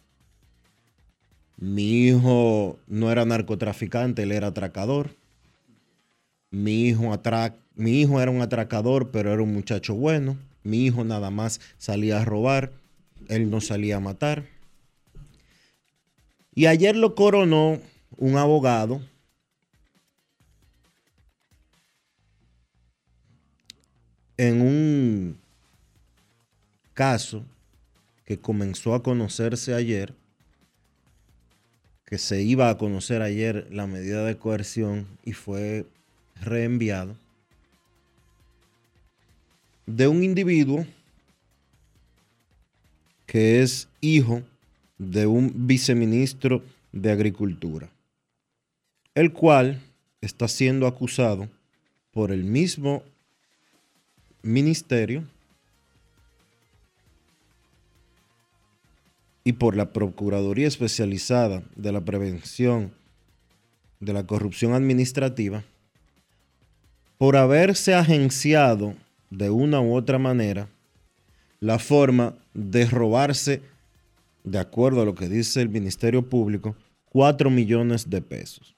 [1.56, 5.16] mi hijo no era narcotraficante, él era atracador,
[6.50, 7.18] mi hijo,
[7.74, 10.36] mi hijo era un atracador pero era un muchacho bueno,
[10.68, 12.72] mi hijo nada más salía a robar,
[13.28, 14.44] él no salía a matar.
[16.54, 17.80] Y ayer lo coronó
[18.16, 19.00] un abogado
[24.36, 25.38] en un
[26.94, 27.44] caso
[28.24, 30.14] que comenzó a conocerse ayer,
[32.04, 35.86] que se iba a conocer ayer la medida de coerción y fue
[36.40, 37.16] reenviado,
[39.88, 40.86] de un individuo
[43.24, 44.42] que es hijo
[44.98, 47.88] de un viceministro de Agricultura
[49.14, 49.80] el cual
[50.20, 51.48] está siendo acusado
[52.12, 53.02] por el mismo
[54.42, 55.24] ministerio
[59.42, 62.92] y por la Procuraduría Especializada de la Prevención
[64.00, 65.64] de la Corrupción Administrativa
[67.16, 68.94] por haberse agenciado
[69.30, 70.68] de una u otra manera
[71.60, 73.62] la forma de robarse,
[74.44, 78.76] de acuerdo a lo que dice el Ministerio Público, 4 millones de pesos.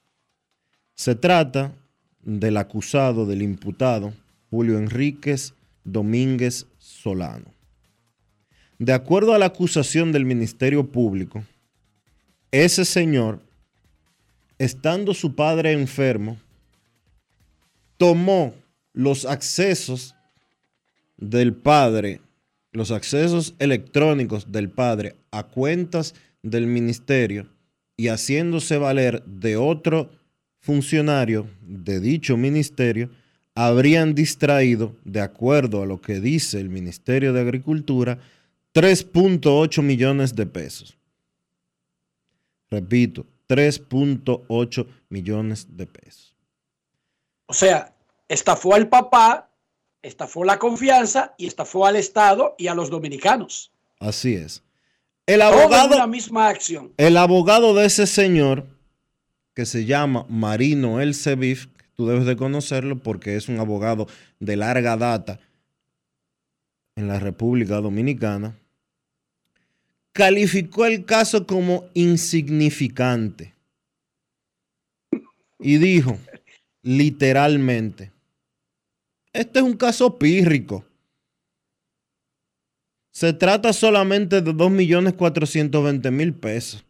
[0.95, 1.73] Se trata
[2.23, 4.13] del acusado, del imputado,
[4.49, 7.53] Julio Enríquez Domínguez Solano.
[8.77, 11.43] De acuerdo a la acusación del Ministerio Público,
[12.51, 13.39] ese señor,
[14.57, 16.37] estando su padre enfermo,
[17.97, 18.53] tomó
[18.93, 20.15] los accesos
[21.21, 22.19] del padre,
[22.73, 27.47] los accesos electrónicos del padre a cuentas del ministerio
[27.95, 30.09] y haciéndose valer de otro
[30.59, 33.09] funcionarios de dicho ministerio
[33.55, 38.17] habrían distraído, de acuerdo a lo que dice el Ministerio de Agricultura,
[38.73, 40.97] 3.8 millones de pesos.
[42.69, 46.33] Repito, 3.8 millones de pesos.
[47.47, 47.93] O sea,
[48.29, 49.50] estafó al papá,
[50.01, 53.71] estafó la confianza y estafó al Estado y a los dominicanos.
[53.99, 54.63] Así es.
[55.25, 56.93] El abogado, la misma acción.
[56.97, 58.65] El abogado de ese señor
[59.53, 64.07] que se llama Marino El Cebif, tú debes de conocerlo porque es un abogado
[64.39, 65.39] de larga data
[66.95, 68.57] en la República Dominicana,
[70.13, 73.53] calificó el caso como insignificante
[75.59, 76.17] y dijo
[76.81, 78.11] literalmente,
[79.33, 80.85] este es un caso pírrico.
[83.11, 86.85] Se trata solamente de 2.420.000 pesos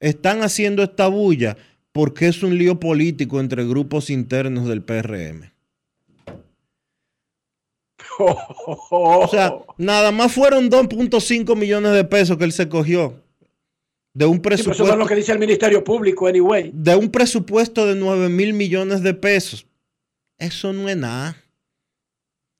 [0.00, 1.56] están haciendo esta bulla
[1.92, 5.52] porque es un lío político entre grupos internos del PRM.
[8.90, 13.22] O sea, nada más fueron 2.5 millones de pesos que él se cogió.
[14.14, 14.84] De un presupuesto.
[14.84, 16.70] eso es lo que dice el Ministerio Público, anyway.
[16.72, 19.66] De un presupuesto de 9 mil millones de pesos.
[20.38, 21.36] Eso no es nada.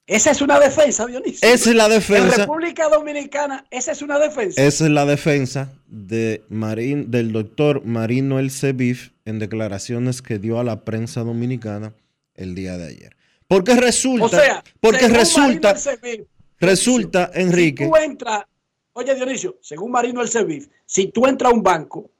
[0.06, 1.48] Esa es una defensa, Dionisio.
[1.48, 2.34] Esa es la defensa.
[2.34, 4.62] En República Dominicana, esa es una defensa.
[4.62, 10.60] Esa es la defensa de Marín, del doctor Marino El Cebif en declaraciones que dio
[10.60, 11.92] a la prensa dominicana
[12.34, 13.16] el día de ayer.
[13.48, 16.26] Porque resulta, o sea, porque resulta, Cebif,
[16.60, 17.84] resulta, Enrique.
[17.84, 18.44] Si tú entras,
[18.92, 22.10] oye Dionisio, según Marino El Cebif, si tú entras a un banco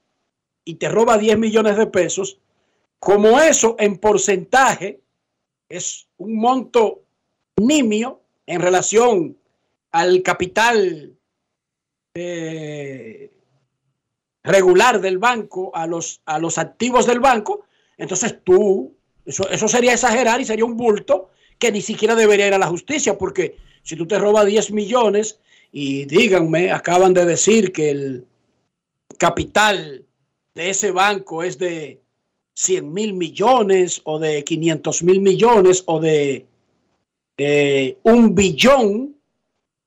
[0.65, 2.39] y te roba 10 millones de pesos,
[2.99, 4.99] como eso en porcentaje
[5.69, 7.03] es un monto
[7.57, 9.37] nimio en relación
[9.91, 11.13] al capital
[12.13, 13.31] eh,
[14.43, 17.65] regular del banco, a los, a los activos del banco,
[17.97, 18.95] entonces tú,
[19.25, 22.67] eso, eso sería exagerar y sería un bulto que ni siquiera debería ir a la
[22.67, 25.39] justicia, porque si tú te robas 10 millones
[25.71, 28.25] y díganme, acaban de decir que el
[29.17, 30.05] capital
[30.53, 32.01] de ese banco es de
[32.57, 36.47] 100 mil millones o de 500 mil millones o de
[37.37, 39.15] eh, un billón,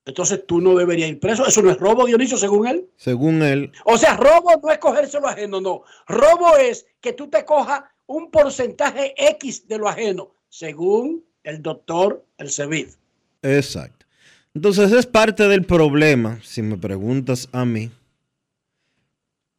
[0.05, 1.45] entonces tú no deberías ir preso.
[1.45, 2.87] Eso no es robo, Dionisio, según él.
[2.95, 5.83] Según él, O sea, robo no es cogerse lo ajeno, no.
[6.07, 12.25] Robo es que tú te cojas un porcentaje X de lo ajeno, según el doctor
[12.37, 12.87] El Cebid.
[13.41, 14.05] exacto.
[14.53, 17.91] Entonces es parte del problema, si me preguntas a mí,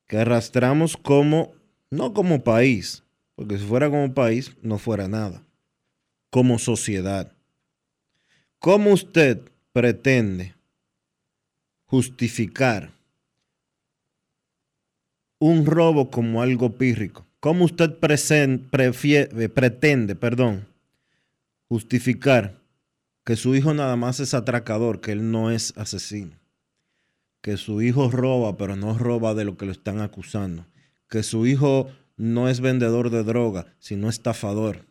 [0.07, 1.53] que arrastramos como,
[1.91, 3.01] no como país,
[3.43, 5.43] porque si fuera como país no fuera nada,
[6.30, 7.32] como sociedad.
[8.61, 9.40] ¿Cómo usted
[9.72, 10.55] pretende
[11.86, 12.93] justificar
[15.40, 17.26] un robo como algo pírrico?
[17.40, 20.68] ¿Cómo usted eh, pretende, perdón,
[21.68, 22.61] justificar
[23.24, 26.38] que su hijo nada más es atracador, que él no es asesino?
[27.40, 30.64] Que su hijo roba, pero no roba de lo que lo están acusando.
[31.09, 31.90] Que su hijo
[32.23, 34.87] no es vendedor de droga, sino estafador.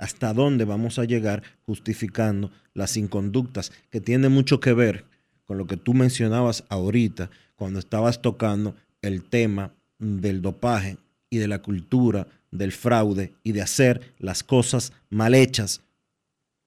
[0.00, 5.04] ¿Hasta dónde vamos a llegar justificando las inconductas que tiene mucho que ver
[5.44, 10.96] con lo que tú mencionabas ahorita cuando estabas tocando el tema del dopaje
[11.30, 15.80] y de la cultura del fraude y de hacer las cosas mal hechas,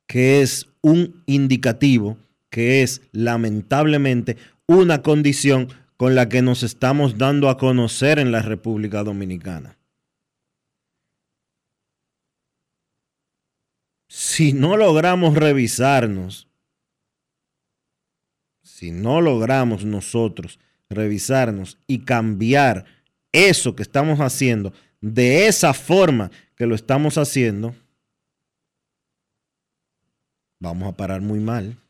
[0.07, 2.17] que es un indicativo,
[2.49, 4.37] que es lamentablemente
[4.67, 5.67] una condición
[5.97, 9.77] con la que nos estamos dando a conocer en la República Dominicana.
[14.07, 16.47] Si no logramos revisarnos,
[18.61, 22.85] si no logramos nosotros revisarnos y cambiar
[23.31, 27.75] eso que estamos haciendo de esa forma que lo estamos haciendo,
[30.59, 31.82] vamos a parar muy mal.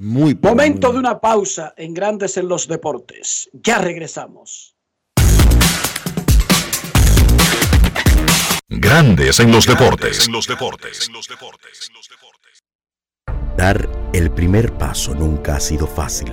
[0.00, 3.50] Muy pero Momento muy de una pausa en Grandes en los Deportes.
[3.52, 4.76] Ya regresamos.
[8.68, 10.28] Grandes en los deportes.
[10.28, 11.10] En los deportes.
[13.56, 16.32] Dar el primer paso nunca ha sido fácil,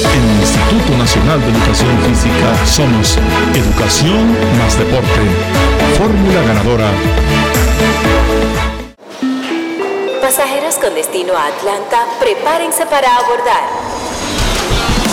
[0.13, 3.17] En el Instituto Nacional de Educación Física somos
[3.55, 5.21] Educación más Deporte.
[5.97, 6.91] Fórmula ganadora.
[10.21, 13.63] Pasajeros con destino a Atlanta, prepárense para abordar.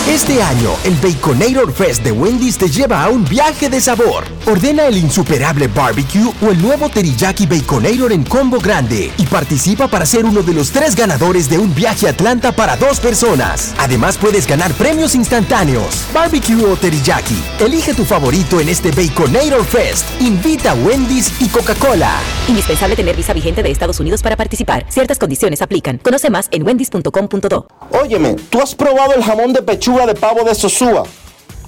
[0.07, 4.25] Este año, el Baconator Fest de Wendy's te lleva a un viaje de sabor.
[4.47, 10.05] Ordena el insuperable barbecue o el nuevo teriyaki Baconator en combo grande y participa para
[10.05, 13.73] ser uno de los tres ganadores de un viaje a Atlanta para dos personas.
[13.77, 16.05] Además, puedes ganar premios instantáneos.
[16.13, 17.37] Barbecue o teriyaki.
[17.59, 20.05] Elige tu favorito en este Baconator Fest.
[20.21, 22.19] Invita a Wendy's y Coca-Cola.
[22.47, 24.85] Indispensable tener visa vigente de Estados Unidos para participar.
[24.89, 25.99] Ciertas condiciones aplican.
[25.99, 27.67] Conoce más en wendys.com.do.
[27.91, 31.03] Óyeme, ¿tú has probado el jamón de pechuga de pavo de Sosúa?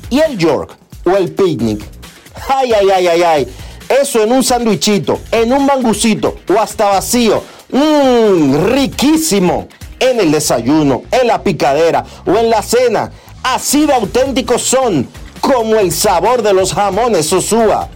[0.10, 0.76] ¿Y el York?
[1.06, 2.01] ¿O el picnic?
[2.48, 3.48] Ay, ay, ay, ay, ay.
[3.90, 7.44] Eso en un sandwichito, en un mangucito o hasta vacío.
[7.70, 9.68] Mmm, riquísimo.
[10.00, 13.12] En el desayuno, en la picadera o en la cena.
[13.44, 15.08] Así de auténticos son,
[15.40, 17.90] como el sabor de los jamones Sosúa.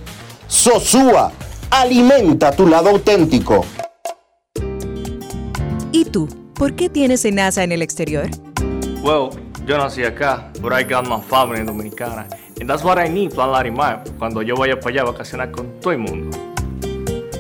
[0.48, 1.32] Sosúa,
[1.72, 3.66] alimenta tu lado auténtico.
[5.92, 6.28] ¿Y tú?
[6.54, 8.30] ¿Por qué tienes NASA en el exterior?
[9.02, 9.30] Well,
[9.66, 12.28] yo nací acá, but I got my family dominicana.
[12.60, 15.80] And that's what I need, Plan Larimar, cuando yo vaya para allá a vacacionar con
[15.80, 16.36] todo el mundo.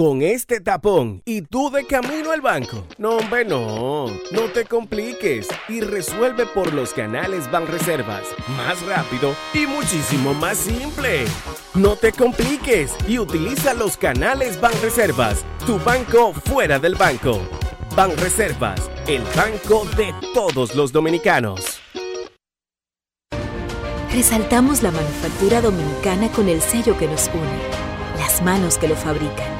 [0.00, 2.86] con este tapón y tú de camino al banco.
[2.96, 4.06] No, hombre, no.
[4.32, 8.22] No te compliques y resuelve por los canales Banreservas.
[8.56, 11.26] Más rápido y muchísimo más simple.
[11.74, 15.44] No te compliques y utiliza los canales Banreservas.
[15.66, 17.38] Tu banco fuera del banco.
[17.94, 21.78] Banreservas, el banco de todos los dominicanos.
[24.10, 29.59] Resaltamos la manufactura dominicana con el sello que nos une, las manos que lo fabrican,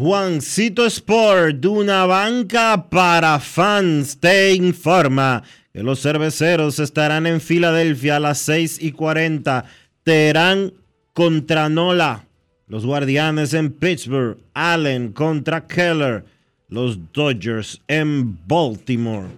[0.00, 5.42] Juancito Sport, de una banca para fans, te informa
[5.74, 9.66] que los cerveceros estarán en Filadelfia a las 6 y 40.
[10.02, 10.72] Terán
[11.12, 12.24] contra Nola.
[12.66, 14.38] Los guardianes en Pittsburgh.
[14.54, 16.24] Allen contra Keller.
[16.70, 19.28] Los Dodgers en Baltimore.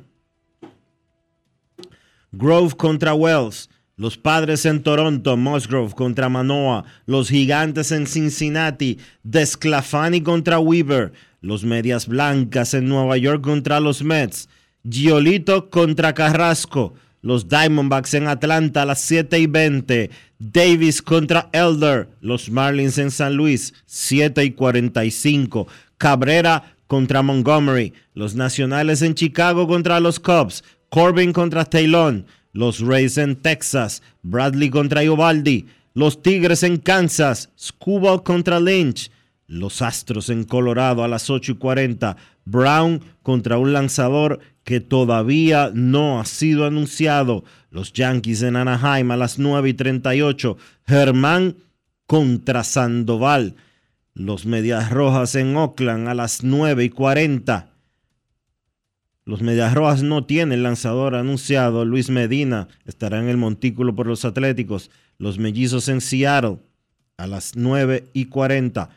[2.30, 3.68] Grove contra Wells.
[3.96, 6.84] Los padres en Toronto, Musgrove contra Manoa.
[7.04, 11.12] Los gigantes en Cincinnati, Desclafani contra Weaver.
[11.42, 14.48] Los medias blancas en Nueva York contra los Mets.
[14.82, 16.94] Giolito contra Carrasco.
[17.20, 20.10] Los Diamondbacks en Atlanta a las 7 y 20.
[20.38, 22.08] Davis contra Elder.
[22.20, 25.68] Los Marlins en San Luis, 7 y 45.
[25.98, 27.92] Cabrera contra Montgomery.
[28.14, 30.64] Los Nacionales en Chicago contra los Cubs.
[30.88, 32.24] Corbin contra Taylor.
[32.52, 39.10] Los Rays en Texas, Bradley contra Iovaldi, los Tigres en Kansas, Scuba contra Lynch,
[39.46, 45.70] los Astros en Colorado a las 8 y 40, Brown contra un lanzador que todavía
[45.74, 51.56] no ha sido anunciado, los Yankees en Anaheim a las 9 y 38, Germán
[52.06, 53.56] contra Sandoval,
[54.14, 57.71] los Medias Rojas en Oakland a las 9 y 40.
[59.24, 61.84] Los Medias Rojas no tienen lanzador anunciado.
[61.84, 64.90] Luis Medina estará en el montículo por los Atléticos.
[65.18, 66.58] Los Mellizos en Seattle
[67.16, 68.90] a las 9 y 40.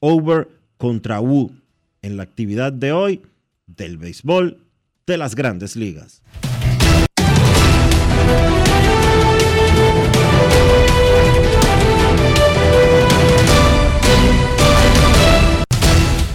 [0.00, 0.48] Over
[0.78, 1.52] contra Wu
[2.00, 3.22] en la actividad de hoy
[3.66, 4.58] del béisbol
[5.06, 6.22] de las grandes ligas.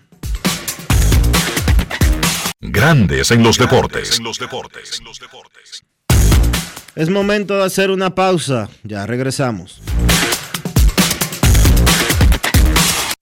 [2.60, 4.20] Grandes en los deportes.
[6.96, 8.68] Es momento de hacer una pausa.
[8.84, 9.84] Ya regresamos.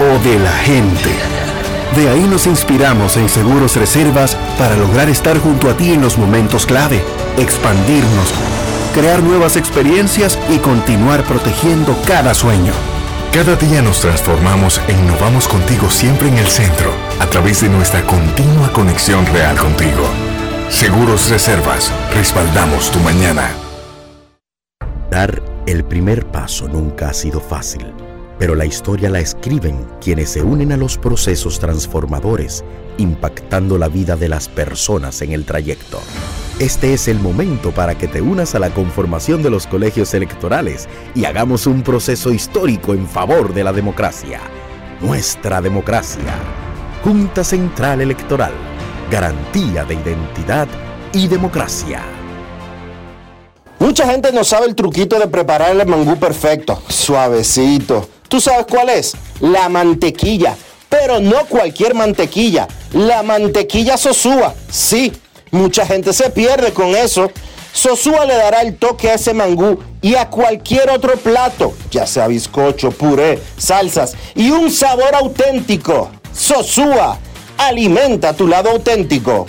[0.00, 1.10] o de la gente.
[1.94, 6.18] De ahí nos inspiramos en Seguros Reservas para lograr estar junto a ti en los
[6.18, 7.02] momentos clave,
[7.38, 8.34] expandirnos,
[8.94, 12.72] crear nuevas experiencias y continuar protegiendo cada sueño.
[13.32, 16.90] Cada día nos transformamos e innovamos contigo siempre en el centro,
[17.20, 20.08] a través de nuestra continua conexión real contigo.
[20.68, 23.50] Seguros Reservas, respaldamos tu mañana.
[25.10, 27.92] Dar el primer paso nunca ha sido fácil,
[28.38, 32.64] pero la historia la escriben quienes se unen a los procesos transformadores,
[32.98, 36.00] impactando la vida de las personas en el trayecto.
[36.58, 40.88] Este es el momento para que te unas a la conformación de los colegios electorales
[41.14, 44.40] y hagamos un proceso histórico en favor de la democracia.
[45.00, 46.32] Nuestra democracia.
[47.04, 48.52] Junta Central Electoral.
[49.10, 50.66] Garantía de identidad
[51.12, 52.02] y democracia.
[53.78, 58.15] Mucha gente no sabe el truquito de preparar el mangú perfecto, suavecito.
[58.28, 59.14] ¿Tú sabes cuál es?
[59.40, 60.56] La mantequilla.
[60.88, 64.54] Pero no cualquier mantequilla, la mantequilla Sosúa.
[64.70, 65.12] Sí,
[65.50, 67.30] mucha gente se pierde con eso.
[67.72, 72.26] Sosúa le dará el toque a ese mangú y a cualquier otro plato, ya sea
[72.28, 76.10] bizcocho, puré, salsas y un sabor auténtico.
[76.32, 77.18] Sosúa,
[77.58, 79.46] alimenta tu lado auténtico.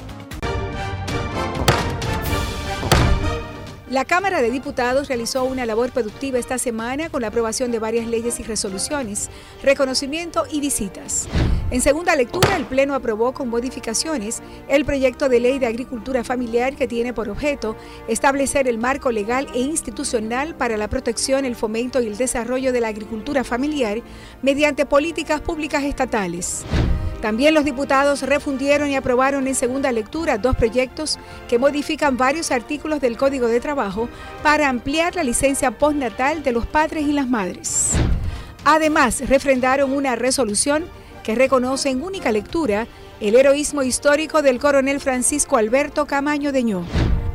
[3.90, 8.06] La Cámara de Diputados realizó una labor productiva esta semana con la aprobación de varias
[8.06, 9.30] leyes y resoluciones,
[9.64, 11.30] reconocimiento y visitas.
[11.72, 16.76] En segunda lectura, el Pleno aprobó con modificaciones el proyecto de ley de agricultura familiar
[16.76, 17.78] que tiene por objeto
[18.10, 22.82] establecer el marco legal e institucional para la protección, el fomento y el desarrollo de
[22.82, 24.02] la agricultura familiar
[24.42, 26.66] mediante políticas públicas estatales.
[27.22, 31.18] También los diputados refundieron y aprobaron en segunda lectura dos proyectos
[31.48, 33.77] que modifican varios artículos del Código de Trabajo
[34.44, 37.92] para ampliar la licencia postnatal de los padres y las madres.
[38.66, 40.86] Además, refrendaron una resolución
[41.24, 42.88] que reconoce en única lectura
[43.20, 46.84] el heroísmo histórico del coronel Francisco Alberto Camaño Deñó.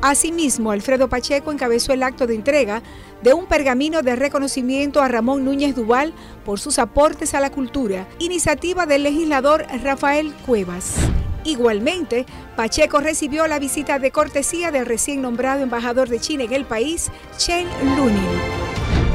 [0.01, 2.83] Asimismo, Alfredo Pacheco encabezó el acto de entrega
[3.23, 6.13] de un pergamino de reconocimiento a Ramón Núñez Duval
[6.45, 10.97] por sus aportes a la cultura, iniciativa del legislador Rafael Cuevas.
[11.45, 12.25] Igualmente,
[12.57, 17.11] Pacheco recibió la visita de cortesía del recién nombrado embajador de China en el país,
[17.37, 17.67] Chen
[17.97, 18.29] Lunin.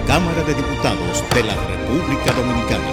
[0.06, 2.84] Cámara de Diputados de la República Dominicana.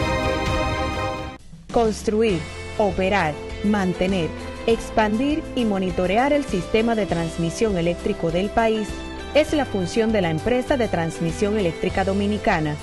[1.72, 2.39] Construir,
[2.78, 4.28] operar, mantener,
[4.66, 8.89] expandir y monitorear el sistema de transmisión eléctrico del país
[9.35, 12.76] es la función de la empresa de transmisión eléctrica dominicana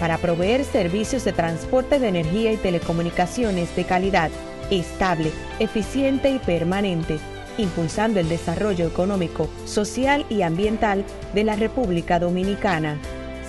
[0.00, 4.30] para proveer servicios de transporte de energía y telecomunicaciones de calidad,
[4.70, 7.18] estable, eficiente y permanente,
[7.58, 11.04] impulsando el desarrollo económico, social y ambiental
[11.34, 12.98] de la República Dominicana.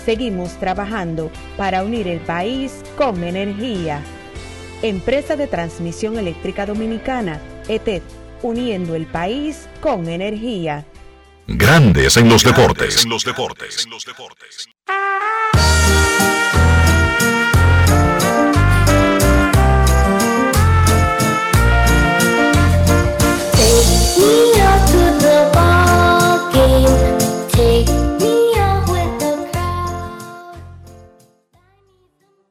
[0.04, 4.02] Seguimos trabajando para unir el país con energía.
[4.82, 8.02] Empresa de Transmisión Eléctrica Dominicana, ETED,
[8.42, 10.86] uniendo el país con energía.
[11.46, 13.06] Grandes en los deportes.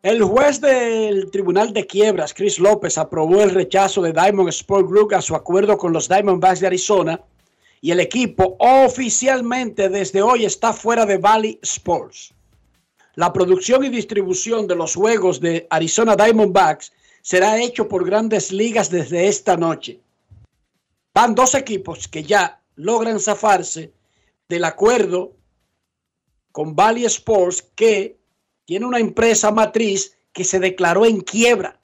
[0.01, 5.13] El juez del Tribunal de Quiebras, Chris López, aprobó el rechazo de Diamond Sport Group
[5.13, 7.21] a su acuerdo con los Diamondbacks de Arizona
[7.81, 12.33] y el equipo oficialmente desde hoy está fuera de Valley Sports.
[13.15, 18.89] La producción y distribución de los juegos de Arizona Diamondbacks será hecho por grandes ligas
[18.89, 19.99] desde esta noche.
[21.13, 23.91] Van dos equipos que ya logran zafarse
[24.47, 25.33] del acuerdo
[26.53, 28.18] con Valley Sports que
[28.69, 31.79] tiene una empresa matriz que se declaró en quiebra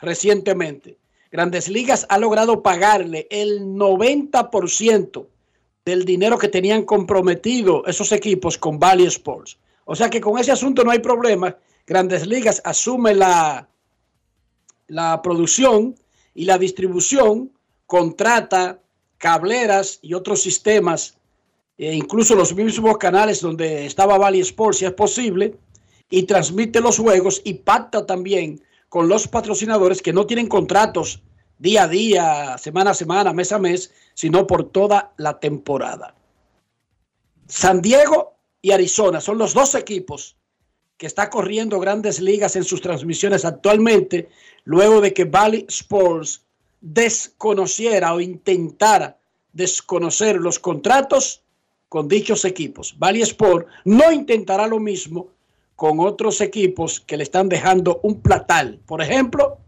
[0.00, 0.98] recientemente.
[1.30, 5.28] Grandes Ligas ha logrado pagarle el 90%
[5.84, 9.58] del dinero que tenían comprometido esos equipos con Valley Sports.
[9.84, 11.56] O sea que con ese asunto no hay problema,
[11.86, 13.68] Grandes Ligas asume la,
[14.88, 15.94] la producción
[16.34, 17.52] y la distribución,
[17.86, 18.80] contrata
[19.18, 21.16] cableras y otros sistemas,
[21.78, 25.56] e incluso los mismos canales donde estaba Valley Sports, si es posible,
[26.10, 31.22] y transmite los juegos y pacta también con los patrocinadores que no tienen contratos
[31.58, 36.14] día a día, semana a semana, mes a mes, sino por toda la temporada.
[37.46, 40.36] San Diego y Arizona son los dos equipos
[40.96, 44.28] que está corriendo grandes ligas en sus transmisiones actualmente,
[44.64, 46.42] luego de que Valley Sports
[46.80, 49.18] desconociera o intentara
[49.52, 51.42] desconocer los contratos
[51.88, 52.94] con dichos equipos.
[52.98, 55.28] Valley Sport no intentará lo mismo
[55.76, 58.80] con otros equipos que le están dejando un platal.
[58.86, 59.58] Por ejemplo,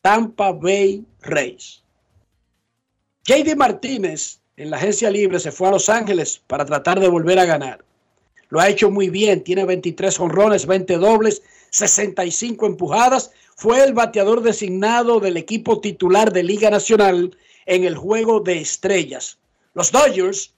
[0.00, 1.82] Tampa Bay Rays.
[3.24, 7.38] JD Martínez en la agencia libre se fue a Los Ángeles para tratar de volver
[7.38, 7.84] a ganar.
[8.50, 13.32] Lo ha hecho muy bien, tiene 23 honrones, 20 dobles, 65 empujadas.
[13.56, 19.38] Fue el bateador designado del equipo titular de Liga Nacional en el juego de estrellas.
[19.72, 20.52] Los Dodgers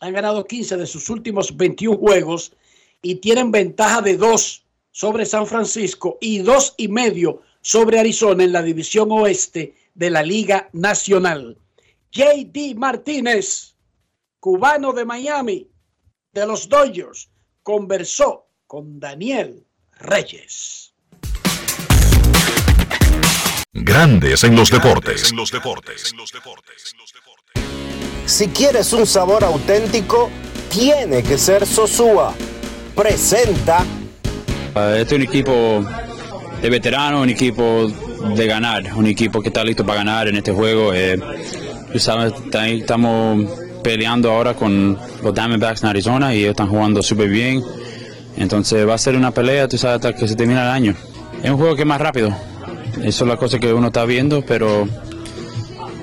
[0.00, 2.52] han ganado 15 de sus últimos 21 juegos
[3.02, 8.52] y tienen ventaja de 2 sobre San Francisco y dos y medio sobre Arizona en
[8.52, 11.56] la división oeste de la Liga Nacional.
[12.10, 13.74] JD Martínez,
[14.40, 15.68] cubano de Miami,
[16.32, 17.28] de los Dodgers,
[17.62, 19.64] conversó con Daniel
[20.00, 20.94] Reyes.
[23.72, 25.32] Grandes en los deportes.
[28.26, 30.30] Si quieres un sabor auténtico,
[30.70, 32.34] tiene que ser Sosúa.
[32.98, 33.84] Presenta
[34.74, 35.84] Uh, este es un equipo
[36.60, 37.90] de veteranos, un equipo
[38.36, 40.92] de ganar, un equipo que está listo para ganar en este juego.
[40.92, 41.18] Eh,
[41.96, 43.48] sabes, estamos
[43.82, 47.62] peleando ahora con los Diamondbacks en Arizona y ellos están jugando súper bien.
[48.36, 50.94] Entonces va a ser una pelea, tú sabes, hasta que se termine el año.
[51.42, 52.30] Es un juego que es más rápido.
[53.02, 54.86] Eso es la cosa que uno está viendo, pero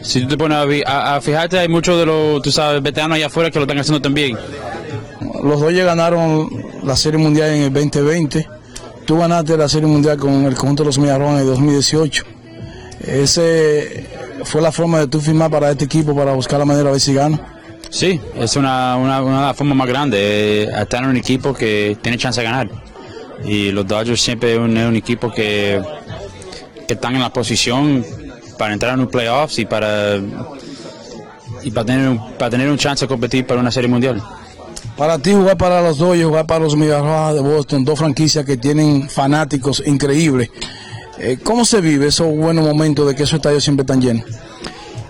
[0.02, 3.28] si tú te pones a- a fijarte, hay muchos de los, tú sabes, veteranos allá
[3.28, 4.38] afuera que lo están haciendo también.
[5.46, 6.50] Los Dodgers ganaron
[6.82, 8.48] la Serie Mundial en el 2020.
[9.06, 12.24] Tú ganaste la Serie Mundial con el conjunto de los Mediarrojas en el 2018.
[13.02, 14.08] Ese
[14.44, 17.00] fue la forma de tú firmar para este equipo para buscar la manera de ver
[17.00, 17.40] si gana.
[17.92, 22.18] Sí, es una, una, una forma más grande, eh, estar en un equipo que tiene
[22.18, 22.68] chance de ganar.
[23.46, 25.80] Y los Dodgers siempre es un, equipo que,
[26.88, 28.04] que están en la posición
[28.58, 30.18] para entrar en un playoffs y para,
[31.62, 34.24] y para, tener, para tener un chance de competir para una serie mundial.
[34.98, 38.56] Para ti jugar para los Dodgers, jugar para los Mediarrojas de Boston, dos franquicias que
[38.58, 40.50] tienen fanáticos increíbles.
[41.20, 44.26] Eh, ¿Cómo se vive esos buenos momentos de que esos estadios siempre están llenos?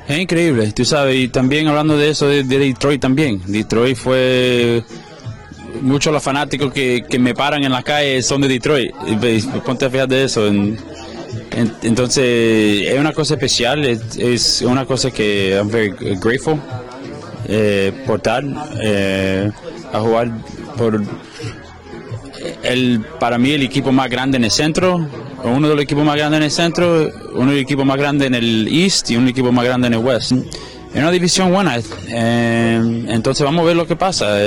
[0.07, 3.41] Es increíble, tú sabes, y también hablando de eso de, de Detroit también.
[3.45, 4.83] Detroit fue
[5.81, 8.91] muchos los fanáticos que, me paran en la calle son de Detroit.
[9.19, 10.47] Pues, Ponte a fijar de eso.
[10.47, 10.77] En-
[11.51, 16.59] en- entonces, es una cosa especial, es, es una cosa que I'm very grateful
[17.47, 18.43] eh, por estar
[18.81, 19.49] eh,
[19.93, 20.31] a jugar
[20.77, 21.01] por
[22.63, 25.05] el para mí el equipo más grande en el centro,
[25.43, 28.27] uno de los equipos más grandes en el centro, uno de los equipos más grandes
[28.27, 30.31] en el East y un equipo más grande en el West.
[30.31, 31.77] Es una división buena,
[32.09, 34.37] eh, entonces vamos a ver lo que pasa.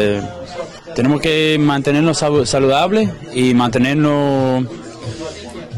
[0.94, 4.64] tenemos que mantenernos salu- saludables y mantenernos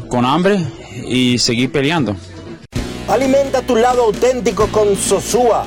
[0.09, 0.59] con hambre
[1.09, 2.17] y seguir peleando.
[3.09, 5.67] Alimenta tu lado auténtico con Sosúa.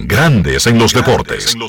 [0.00, 1.56] Grandes en los deportes.
[1.56, 1.66] No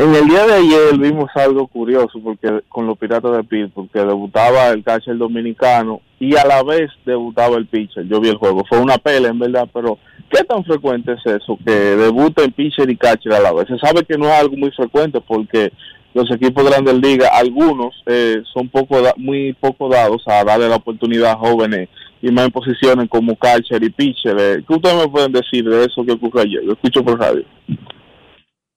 [0.00, 3.98] En el día de ayer vimos algo curioso porque con los Piratas de Pittsburgh, que
[3.98, 8.08] debutaba el catcher dominicano y a la vez debutaba el pitcher.
[8.08, 9.98] Yo vi el juego, fue una pelea en verdad, pero
[10.30, 11.58] ¿qué tan frecuente es eso?
[11.66, 13.66] Que debuten pitcher y catcher a la vez.
[13.68, 15.70] Se sabe que no es algo muy frecuente porque
[16.14, 20.76] los equipos de Grandes Ligas, algunos eh, son poco muy poco dados a darle la
[20.76, 21.90] oportunidad a jóvenes
[22.22, 24.34] y más en posiciones como catcher y pitcher.
[24.40, 26.64] Eh, ¿Qué ustedes me pueden decir de eso que ocurrió ayer?
[26.64, 27.44] Lo escucho por radio.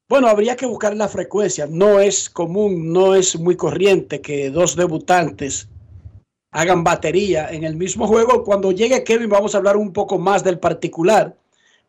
[0.10, 1.66] Bueno, habría que buscar la frecuencia.
[1.70, 5.70] No es común, no es muy corriente que dos debutantes
[6.52, 8.44] hagan batería en el mismo juego.
[8.44, 11.36] Cuando llegue Kevin vamos a hablar un poco más del particular.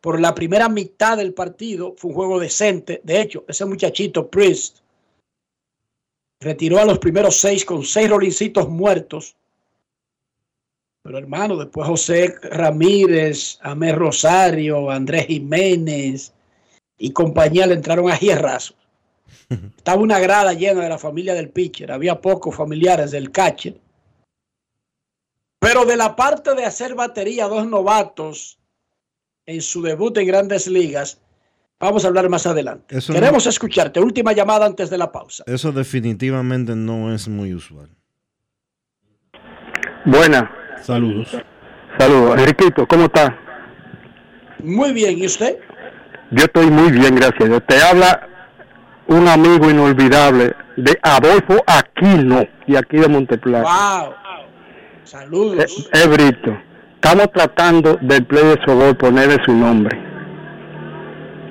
[0.01, 3.01] Por la primera mitad del partido fue un juego decente.
[3.03, 4.79] De hecho, ese muchachito Priest
[6.39, 9.35] retiró a los primeros seis con seis rolincitos muertos.
[11.03, 16.34] Pero hermano, después José Ramírez, Amé Rosario, Andrés Jiménez
[16.97, 18.75] y compañía le entraron a hierrazos.
[19.49, 23.77] Estaba una grada llena de la familia del pitcher, había pocos familiares del catcher.
[25.59, 28.57] Pero de la parte de hacer batería, dos novatos
[29.47, 31.19] en su debut en grandes ligas,
[31.79, 32.97] vamos a hablar más adelante.
[32.97, 33.99] Eso no- Queremos escucharte.
[33.99, 35.43] Última llamada antes de la pausa.
[35.47, 37.89] Eso definitivamente no es muy usual.
[40.05, 40.51] Buena.
[40.83, 41.35] Saludos.
[41.97, 42.39] Saludos.
[42.39, 43.31] Enriquito, ¿cómo estás?
[44.63, 45.57] Muy bien, ¿y usted?
[46.35, 47.41] Yo estoy muy bien, gracias.
[47.41, 47.63] a Dios.
[47.65, 48.27] Te habla
[49.07, 53.63] un amigo inolvidable de Adolfo Aquino, y aquí de Monteplata.
[53.63, 54.13] ¡Wow!
[55.03, 55.89] Saludos.
[55.93, 56.57] Es Brito.
[56.95, 59.97] Estamos tratando del play de Sogol ponerle su nombre.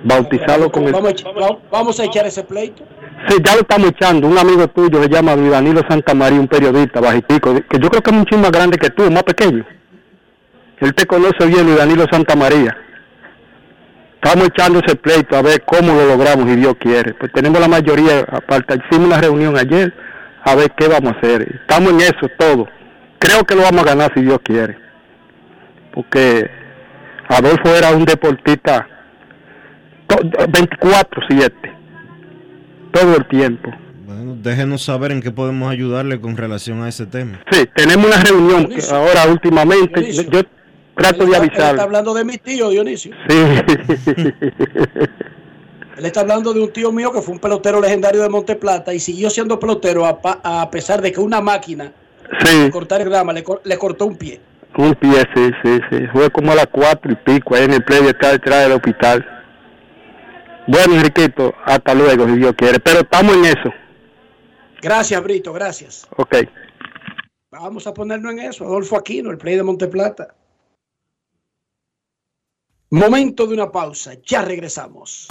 [0.05, 0.93] Bautizarlo con el...
[0.93, 2.85] Vamos a, vamos a echar ese pleito.
[3.29, 4.29] Sí, ya lo estamos echando.
[4.29, 8.11] Un amigo tuyo se llama Luis Danilo Santamaría, un periodista bajitico, que yo creo que
[8.11, 9.65] es mucho más grande que tú, más pequeño.
[10.81, 12.77] Él te conoce bien, Luis Danilo Santamaría.
[14.25, 17.13] Estamos echando ese pleito a ver cómo lo logramos, si Dios quiere.
[17.13, 19.93] Pues tenemos la mayoría, aparte, hicimos una reunión ayer,
[20.43, 21.61] a ver qué vamos a hacer.
[21.61, 22.67] Estamos en eso todo.
[23.19, 24.79] Creo que lo vamos a ganar si Dios quiere.
[25.93, 26.49] Porque
[27.29, 28.89] Adolfo era un deportista
[30.07, 31.53] to- 24-7
[32.93, 33.71] todo el tiempo.
[34.07, 37.41] Bueno, déjenos saber en qué podemos ayudarle con relación a ese tema.
[37.51, 40.13] Sí, tenemos una reunión que ahora últimamente.
[40.13, 40.41] Yo
[40.97, 41.81] trato de Él está avisar.
[41.81, 43.15] hablando de mi tío, Dionisio.
[43.29, 43.37] Sí.
[45.97, 48.99] Él está hablando de un tío mío que fue un pelotero legendario de Monteplata y
[48.99, 51.93] siguió siendo pelotero a, pa- a pesar de que una máquina
[52.41, 54.41] Sí, de cortar el grama le, cor- le cortó un pie.
[54.77, 55.99] un pie, sí, sí, sí.
[56.13, 58.73] Fue como a las cuatro y pico, ahí en el play de acá detrás del
[58.73, 59.25] hospital.
[60.67, 62.81] Bueno, Enriquito, hasta luego, si Dios quiere.
[62.81, 63.73] Pero estamos en eso,
[64.83, 66.07] Gracias, Brito, gracias.
[66.17, 66.37] ok.
[67.53, 68.65] Vamos a ponernos en eso.
[68.65, 70.35] Adolfo Aquino, el play de Monteplata.
[72.91, 74.13] Momento de una pausa.
[74.27, 75.27] Ya regresamos.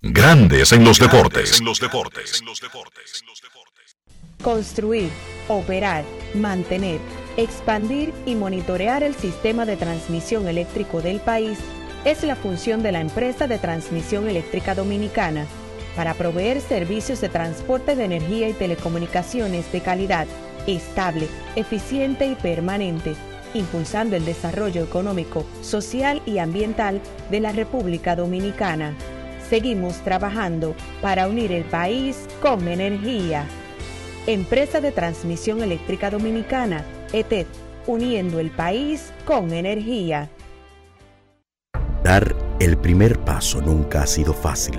[0.00, 1.60] Grandes en los deportes.
[1.60, 2.42] En los deportes.
[4.42, 5.10] Construir,
[5.48, 6.98] operar, mantener,
[7.36, 11.58] expandir y monitorear el sistema de transmisión eléctrico del país
[12.04, 15.46] es la función de la empresa de transmisión eléctrica dominicana
[15.94, 20.26] para proveer servicios de transporte de energía y telecomunicaciones de calidad,
[20.66, 23.14] estable, eficiente y permanente,
[23.54, 27.00] impulsando el desarrollo económico, social y ambiental
[27.30, 28.94] de la República Dominicana.
[29.48, 33.46] Seguimos trabajando para unir el país con energía.
[34.26, 37.46] Empresa de Transmisión Eléctrica Dominicana, ETED,
[37.86, 40.30] uniendo el país con energía.
[42.02, 44.78] Dar el primer paso nunca ha sido fácil,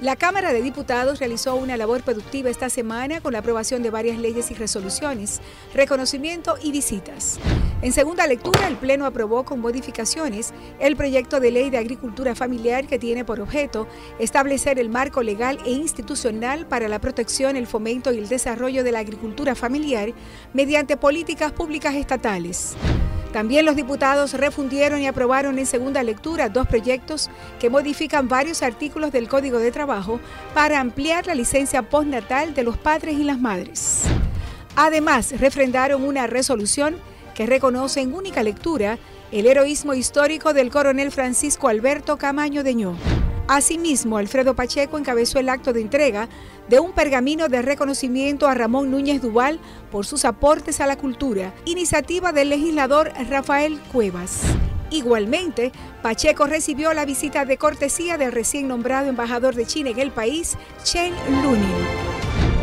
[0.00, 4.16] La Cámara de Diputados realizó una labor productiva esta semana con la aprobación de varias
[4.16, 5.42] leyes y resoluciones,
[5.74, 7.38] reconocimiento y visitas.
[7.82, 12.86] En segunda lectura, el Pleno aprobó con modificaciones el proyecto de ley de agricultura familiar
[12.86, 13.86] que tiene por objeto
[14.18, 18.92] establecer el marco legal e institucional para la protección, el fomento y el desarrollo de
[18.92, 20.14] la agricultura familiar
[20.54, 22.74] mediante políticas públicas estatales.
[23.34, 27.30] También los diputados refundieron y aprobaron en segunda lectura dos proyectos
[27.60, 29.89] que modifican varios artículos del Código de Trabajo
[30.54, 34.04] para ampliar la licencia postnatal de los padres y las madres.
[34.76, 36.96] Además, refrendaron una resolución
[37.34, 38.98] que reconoce en única lectura
[39.32, 42.96] el heroísmo histórico del coronel Francisco Alberto Camaño Deñó.
[43.48, 46.28] Asimismo, Alfredo Pacheco encabezó el acto de entrega
[46.68, 49.58] de un pergamino de reconocimiento a Ramón Núñez Duval
[49.90, 54.42] por sus aportes a la cultura, iniciativa del legislador Rafael Cuevas.
[54.90, 55.70] Igualmente,
[56.02, 60.56] Pacheco recibió la visita de cortesía del recién nombrado embajador de China en el país,
[60.82, 61.74] Chen Lunin.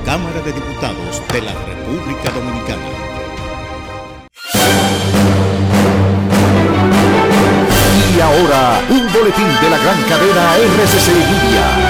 [0.06, 2.82] Cámara de Diputados de la República Dominicana.
[8.16, 11.87] Y ahora, un boletín de la gran cadena RCC Media.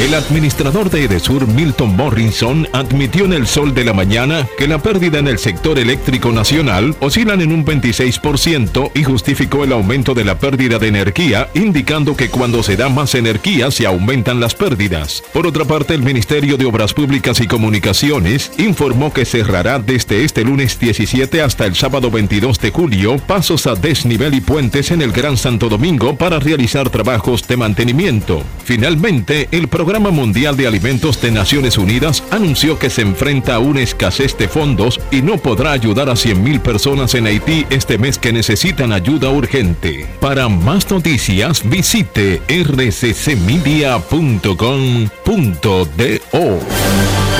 [0.00, 4.82] El administrador de Edesur, Milton Morrison, admitió en el sol de la mañana que la
[4.82, 10.24] pérdida en el sector eléctrico nacional oscilan en un 26% y justificó el aumento de
[10.24, 15.22] la pérdida de energía, indicando que cuando se da más energía se aumentan las pérdidas.
[15.32, 20.44] Por otra parte, el Ministerio de Obras Públicas y Comunicaciones informó que cerrará desde este
[20.44, 25.12] lunes 17 hasta el sábado 22 de julio pasos a desnivel y puentes en el
[25.12, 28.42] Gran Santo Domingo para realizar trabajos de mantenimiento.
[28.64, 33.80] Finalmente, el Programa Mundial de Alimentos de Naciones Unidas anunció que se enfrenta a una
[33.80, 38.32] escasez de fondos y no podrá ayudar a 100.000 personas en Haití este mes que
[38.32, 40.06] necesitan ayuda urgente.
[40.20, 43.90] Para más noticias, visite rccmedia.com.do.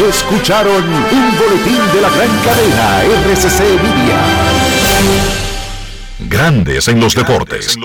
[0.08, 4.20] Escucharon un boletín de la gran cadena RCC Media.
[6.20, 7.76] Grandes en los deportes.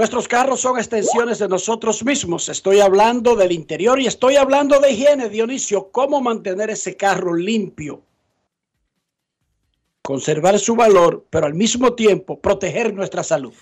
[0.00, 2.48] Nuestros carros son extensiones de nosotros mismos.
[2.48, 5.90] Estoy hablando del interior y estoy hablando de higiene, Dionisio.
[5.92, 8.00] ¿Cómo mantener ese carro limpio?
[10.00, 13.52] Conservar su valor, pero al mismo tiempo proteger nuestra salud.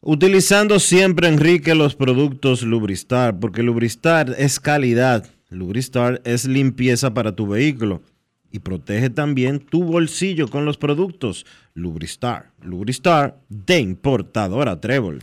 [0.00, 5.30] Utilizando siempre, Enrique, los productos Lubristar, porque Lubristar es calidad.
[5.50, 8.02] Lubristar es limpieza para tu vehículo
[8.50, 12.50] y protege también tu bolsillo con los productos Lubristar.
[12.60, 15.22] Lubristar de importadora Trébol.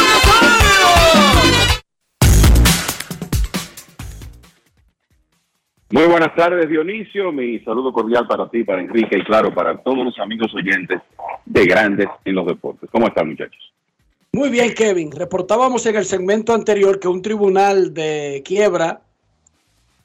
[5.91, 7.33] Muy buenas tardes, Dionisio.
[7.33, 11.01] Mi saludo cordial para ti, para Enrique y claro, para todos los amigos oyentes
[11.45, 12.89] de Grandes en los Deportes.
[12.89, 13.73] ¿Cómo están, muchachos?
[14.31, 15.11] Muy bien, Kevin.
[15.11, 19.01] Reportábamos en el segmento anterior que un tribunal de quiebra,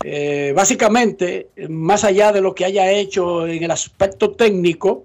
[0.03, 5.05] eh, básicamente, más allá de lo que haya hecho en el aspecto técnico,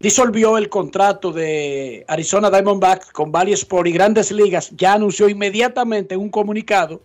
[0.00, 4.72] disolvió el contrato de Arizona Diamondbacks con Valley Sport y Grandes Ligas.
[4.76, 7.00] Ya anunció inmediatamente un comunicado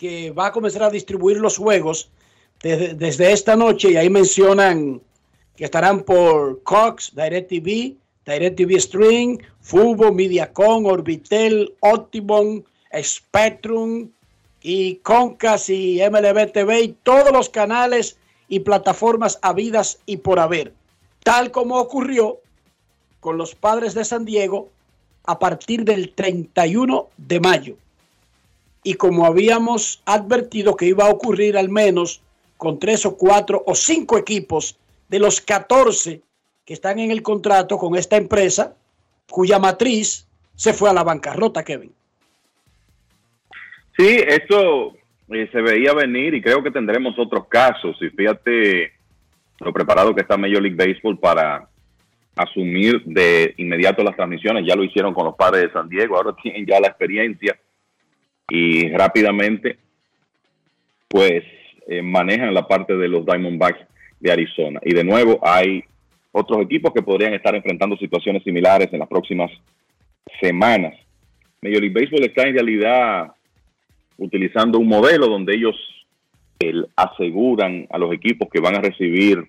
[0.00, 2.08] que va a comenzar a distribuir los juegos
[2.62, 5.02] desde, desde esta noche y ahí mencionan
[5.56, 12.62] que estarán por Cox, DirecTV, DirecTV String, Fubo, Mediacom, Orbitel, Optimum,
[13.02, 14.08] Spectrum
[14.62, 18.16] y Concas y MLB TV y todos los canales
[18.48, 20.72] y plataformas habidas y por haber,
[21.24, 22.40] tal como ocurrió
[23.20, 24.70] con los padres de San Diego
[25.24, 27.76] a partir del 31 de mayo
[28.82, 32.22] y como habíamos advertido que iba a ocurrir al menos
[32.56, 34.78] con tres o cuatro o cinco equipos
[35.08, 36.22] de los 14
[36.64, 38.76] que están en el contrato con esta empresa,
[39.28, 41.92] cuya matriz se fue a la bancarrota, Kevin.
[43.96, 44.94] Sí, eso
[45.30, 47.96] eh, se veía venir y creo que tendremos otros casos.
[48.00, 48.92] Y fíjate
[49.58, 51.68] lo preparado que está Major League Baseball para
[52.36, 54.64] asumir de inmediato las transmisiones.
[54.66, 57.58] Ya lo hicieron con los padres de San Diego, ahora tienen ya la experiencia
[58.50, 59.78] y rápidamente
[61.08, 61.44] pues
[61.86, 63.80] eh, manejan la parte de los Diamondbacks
[64.20, 64.80] de Arizona.
[64.84, 65.82] Y de nuevo hay
[66.32, 69.50] otros equipos que podrían estar enfrentando situaciones similares en las próximas
[70.40, 70.94] semanas.
[71.62, 73.32] Major League Baseball está en realidad
[74.18, 75.76] utilizando un modelo donde ellos
[76.58, 79.44] el, aseguran a los equipos que van a recibir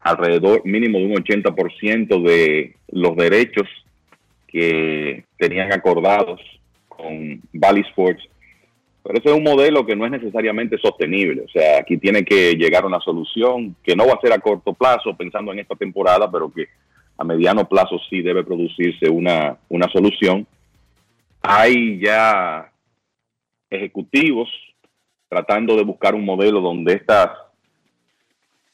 [0.00, 3.68] alrededor mínimo de un 80% de los derechos
[4.46, 6.40] que tenían acordados
[7.00, 8.28] con Sports.
[9.02, 11.42] Pero ese es un modelo que no es necesariamente sostenible.
[11.42, 14.74] O sea, aquí tiene que llegar una solución que no va a ser a corto
[14.74, 16.66] plazo, pensando en esta temporada, pero que
[17.16, 20.46] a mediano plazo sí debe producirse una, una solución.
[21.42, 22.70] Hay ya
[23.70, 24.48] ejecutivos
[25.28, 27.30] tratando de buscar un modelo donde estas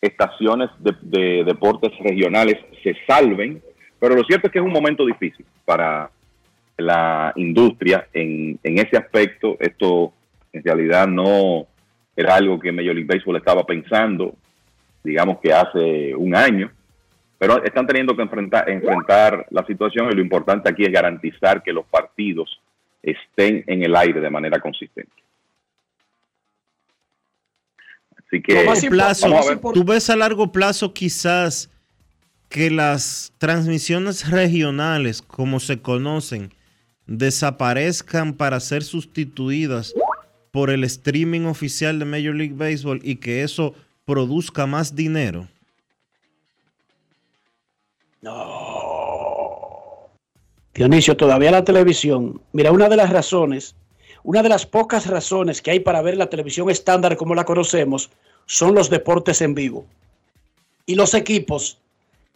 [0.00, 3.62] estaciones de deportes regionales se salven,
[4.00, 6.10] pero lo cierto es que es un momento difícil para
[6.76, 9.56] la industria en, en ese aspecto.
[9.60, 10.12] Esto
[10.52, 11.66] en realidad no
[12.14, 14.34] era algo que Major League Baseball estaba pensando,
[15.04, 16.70] digamos que hace un año,
[17.38, 21.72] pero están teniendo que enfrentar, enfrentar la situación y lo importante aquí es garantizar que
[21.72, 22.60] los partidos
[23.02, 25.12] estén en el aire de manera consistente.
[28.26, 29.60] Así que largo plazo, vamos a ver.
[29.60, 31.70] tú ves a largo plazo quizás
[32.48, 36.52] que las transmisiones regionales, como se conocen,
[37.06, 39.94] desaparezcan para ser sustituidas
[40.50, 45.48] por el streaming oficial de Major League Baseball y que eso produzca más dinero.
[50.74, 53.74] Dionisio, todavía la televisión, mira, una de las razones,
[54.24, 58.10] una de las pocas razones que hay para ver la televisión estándar como la conocemos
[58.46, 59.86] son los deportes en vivo.
[60.84, 61.78] Y los equipos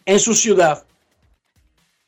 [0.05, 0.85] en su ciudad,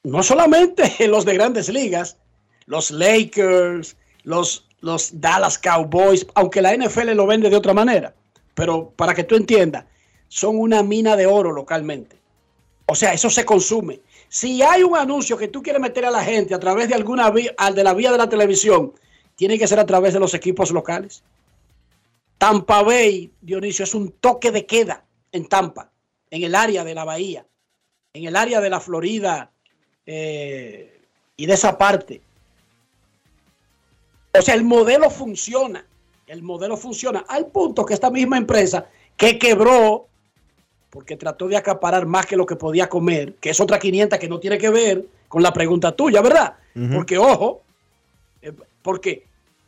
[0.04, 2.18] no solamente los de grandes ligas,
[2.66, 8.14] los Lakers, los, los Dallas Cowboys, aunque la NFL lo vende de otra manera,
[8.54, 9.86] pero para que tú entiendas,
[10.28, 12.18] son una mina de oro localmente.
[12.86, 14.02] O sea, eso se consume.
[14.30, 17.30] Si hay un anuncio que tú quieres meter a la gente a través de alguna
[17.30, 18.94] vía, de la vía de la televisión,
[19.36, 21.24] tiene que ser a través de los equipos locales.
[22.38, 25.92] Tampa Bay, Dionisio, es un toque de queda en Tampa,
[26.30, 27.46] en el área de la bahía,
[28.14, 29.52] en el área de la Florida
[30.06, 31.00] eh,
[31.38, 32.22] y de esa parte.
[34.38, 35.86] O sea, el modelo funciona.
[36.28, 40.08] El modelo funciona al punto que esta misma empresa que quebró
[40.90, 44.30] porque trató de acaparar más que lo que podía comer, que es otra 500 que
[44.30, 46.54] no tiene que ver con la pregunta tuya, ¿verdad?
[46.94, 47.64] Porque, ojo,
[48.44, 48.52] eh,
[48.84, 49.26] porque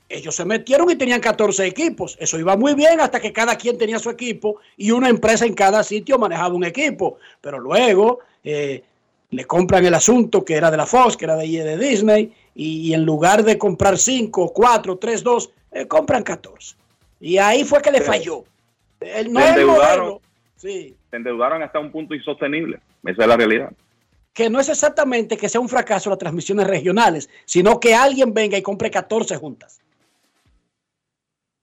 [0.07, 2.15] ellos se metieron y tenían 14 equipos.
[2.19, 5.55] Eso iba muy bien hasta que cada quien tenía su equipo y una empresa en
[5.55, 7.17] cada sitio manejaba un equipo.
[7.41, 8.83] Pero luego eh,
[9.31, 12.93] le compran el asunto que era de la Fox, que era de, de Disney, y,
[12.93, 16.77] en lugar de comprar 5, 4, 3, 2, eh, compran 14.
[17.19, 18.45] Y ahí fue que le falló.
[19.01, 20.05] El, no Se endeudaron.
[20.05, 20.21] modelo,
[20.55, 22.79] sí, Se endeudaron hasta un punto insostenible.
[23.03, 23.71] Esa es la realidad.
[24.33, 28.57] que no es exactamente que sea un fracaso las transmisiones regionales, sino que alguien venga
[28.57, 29.79] y compre 14 juntas.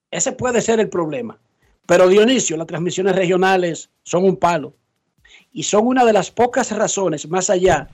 [0.09, 1.39] Ese puede ser el problema.
[1.85, 4.73] Pero Dionisio, las transmisiones regionales son un palo.
[5.51, 7.89] Y son una de las pocas razones, más allá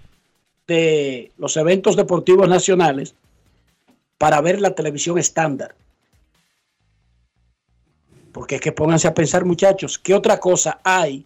[0.70, 3.16] de los eventos deportivos nacionales,
[4.20, 5.74] para ver la televisión estándar.
[8.32, 11.26] Porque es que pónganse a pensar, muchachos, ¿qué otra cosa hay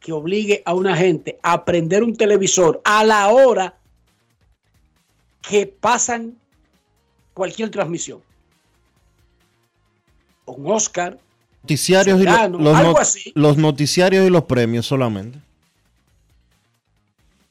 [0.00, 3.74] que obligue a una gente a prender un televisor a la hora
[5.48, 6.34] que pasan
[7.34, 8.20] cualquier transmisión?
[10.46, 11.18] Un Oscar,
[11.62, 13.32] Noticiarios y lo- Serrano, los, algo not- así.
[13.34, 15.38] los noticiarios y los premios solamente.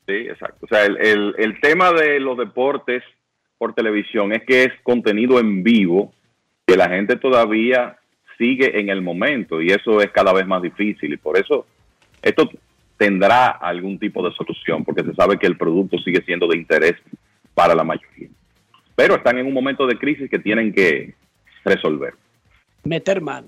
[0.07, 0.65] Sí, exacto.
[0.65, 3.03] O sea, el, el- el tema de los deportes
[3.57, 6.13] por televisión es que es contenido en vivo,
[6.67, 7.97] que la gente todavía
[8.37, 11.65] sigue en el momento y eso es cada vez más difícil y por eso
[12.21, 12.49] esto
[12.97, 16.95] tendrá algún tipo de solución porque se sabe que el producto sigue siendo de interés
[17.53, 18.29] para la mayoría.
[18.95, 21.13] Pero están en un momento de crisis que tienen que
[21.63, 22.13] resolver.
[22.83, 23.47] meter mano.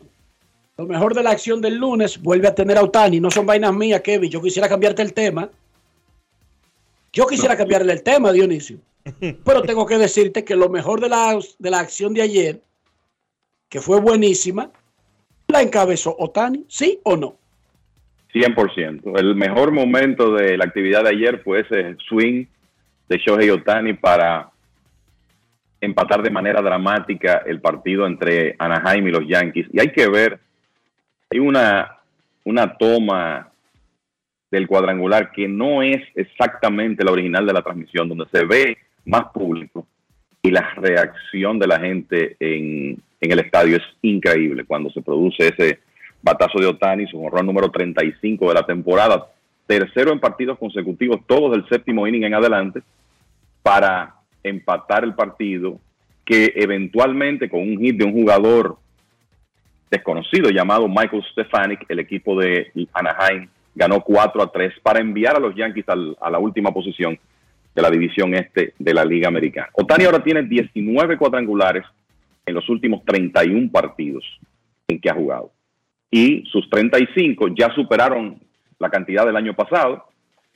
[0.78, 3.20] Lo mejor de la acción del lunes vuelve a tener a Otani.
[3.20, 4.30] No son vainas mías, Kevin.
[4.30, 5.50] Yo quisiera cambiarte el tema.
[7.16, 8.78] Yo quisiera cambiarle el tema, Dionisio.
[9.46, 12.60] Pero tengo que decirte que lo mejor de la, de la acción de ayer,
[13.70, 14.70] que fue buenísima,
[15.48, 17.38] la encabezó Otani, ¿sí o no?
[18.34, 19.18] 100%.
[19.18, 22.48] El mejor momento de la actividad de ayer fue ese swing
[23.08, 24.50] de Shohei Otani para
[25.80, 29.68] empatar de manera dramática el partido entre Anaheim y los Yankees.
[29.72, 30.38] Y hay que ver,
[31.32, 31.98] hay una,
[32.44, 33.54] una toma
[34.52, 39.26] del cuadrangular que no es exactamente la original de la transmisión, donde se ve más
[39.34, 39.86] público
[40.42, 45.48] y la reacción de la gente en, en el estadio es increíble cuando se produce
[45.48, 45.80] ese
[46.22, 49.28] batazo de Otani, su honrón número 35 de la temporada.
[49.68, 52.82] tercero en partidos consecutivos, todos del séptimo inning en adelante,
[53.64, 55.80] para empatar el partido,
[56.24, 58.78] que eventualmente con un hit de un jugador
[59.90, 65.40] desconocido llamado Michael Stefanik, el equipo de Anaheim ganó 4 a 3 para enviar a
[65.40, 67.20] los Yankees a la última posición
[67.76, 69.68] de la división este de la Liga Americana.
[69.74, 71.86] Otani ahora tiene 19 cuadrangulares
[72.46, 74.24] en los últimos 31 partidos
[74.88, 75.52] en que ha jugado.
[76.10, 78.40] Y sus 35 ya superaron
[78.80, 80.06] la cantidad del año pasado.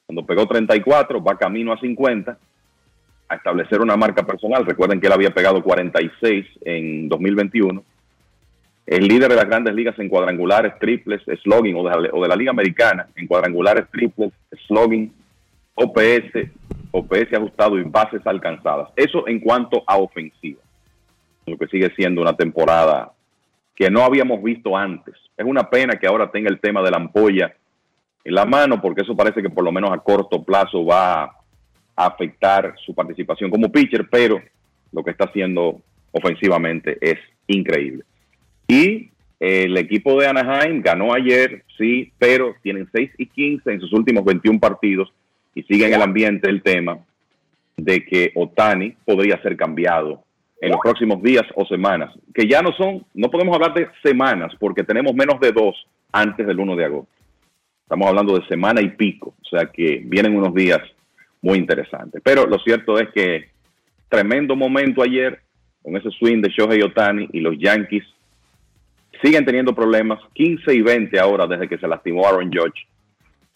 [0.05, 2.37] Cuando pegó 34, va camino a 50
[3.27, 4.65] a establecer una marca personal.
[4.65, 7.83] Recuerden que él había pegado 46 en 2021.
[8.89, 13.07] El líder de las grandes ligas en cuadrangulares, triples, slogging o de, la- Liga Americana
[13.15, 14.31] en cuadrangulares, triples,
[14.65, 15.13] slogging,
[15.75, 16.49] OPS,
[16.89, 18.89] OPS ajustado y bases alcanzadas.
[18.95, 20.59] Eso en cuanto a ofensiva.
[21.45, 23.11] Lo que sigue siendo una temporada
[23.75, 25.13] que no habíamos visto antes.
[25.37, 27.53] Es una pena que ahora tenga el tema de la ampolla
[28.23, 31.31] en la mano, porque eso parece que por lo menos a corto plazo va a
[31.95, 34.41] afectar su participación como pitcher, pero
[34.91, 35.79] lo que está haciendo
[36.11, 38.03] ofensivamente es increíble.
[38.69, 39.09] Y
[39.39, 44.23] el equipo de Anaheim ganó ayer, sí, pero tienen 6 y 15 en sus últimos
[44.23, 45.11] 21 partidos
[45.55, 46.99] y sigue en el ambiente el tema
[47.75, 50.23] de que Otani podría ser cambiado
[50.61, 54.53] en los próximos días o semanas, que ya no son, no podemos hablar de semanas
[54.59, 55.75] porque tenemos menos de dos
[56.11, 57.11] antes del 1 de agosto.
[57.83, 60.81] Estamos hablando de semana y pico, o sea que vienen unos días
[61.41, 62.21] muy interesantes.
[62.23, 63.49] Pero lo cierto es que
[64.09, 65.39] tremendo momento ayer
[65.81, 68.03] con ese swing de Shohei Otani y los Yankees
[69.21, 72.87] siguen teniendo problemas 15 y 20 ahora desde que se lastimó Aaron Judge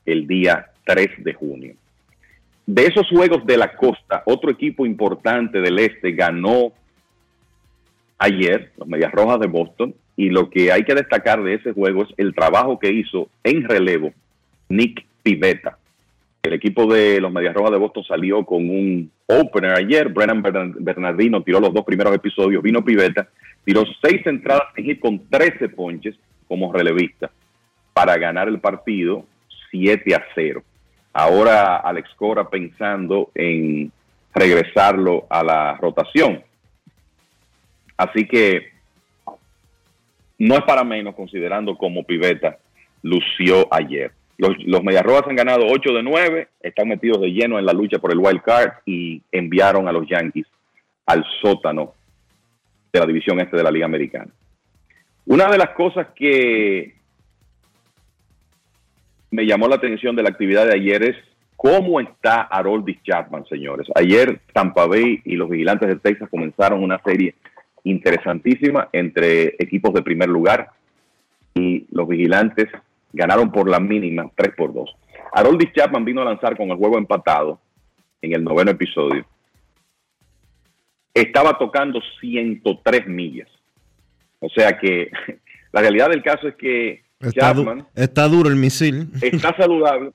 [0.06, 1.76] el día 3 de junio.
[2.65, 6.72] De esos juegos de la costa, otro equipo importante del este ganó
[8.18, 12.03] ayer, los Medias Rojas de Boston, y lo que hay que destacar de ese juego
[12.03, 14.14] es el trabajo que hizo en relevo
[14.69, 15.77] Nick Pivetta.
[16.44, 20.10] El equipo de los Medias Rojas de Boston salió con un opener ayer.
[20.10, 22.61] Brennan Bern- Bernardino tiró los dos primeros episodios.
[22.61, 23.30] Vino Pivetta,
[23.64, 26.15] tiró seis entradas en con 13 ponches
[26.48, 27.31] como relevista
[27.94, 29.26] para ganar el partido
[29.72, 30.64] 7 a 0.
[31.14, 33.91] Ahora Alex Cora pensando en
[34.34, 36.44] regresarlo a la rotación.
[37.98, 38.73] Así que
[40.40, 42.57] no es para menos considerando como Pivetta
[43.03, 44.11] lució ayer.
[44.38, 47.99] Los, los Mediarrojas han ganado 8 de 9, están metidos de lleno en la lucha
[47.99, 50.48] por el wild card y enviaron a los Yankees
[51.06, 51.94] al sótano
[52.94, 54.32] de la división este de la Liga Americana.
[55.26, 56.94] Una de las cosas que
[59.32, 61.15] me llamó la atención de la actividad de ayer es
[61.56, 63.88] cómo está Haroldis Chapman, señores.
[63.95, 67.34] Ayer Tampa Bay y los vigilantes de Texas comenzaron una serie
[67.84, 70.70] interesantísima entre equipos de primer lugar
[71.56, 72.68] y los vigilantes
[73.11, 74.95] ganaron por la mínima 3 por 2.
[75.32, 77.60] Haroldis Chapman vino a lanzar con el juego empatado
[78.22, 79.26] en el noveno episodio.
[81.14, 83.48] Estaba tocando 103 millas.
[84.40, 85.10] O sea que
[85.72, 89.07] la realidad del caso es que Está, du- Chapman está duro el misil.
[89.22, 90.11] está saludable,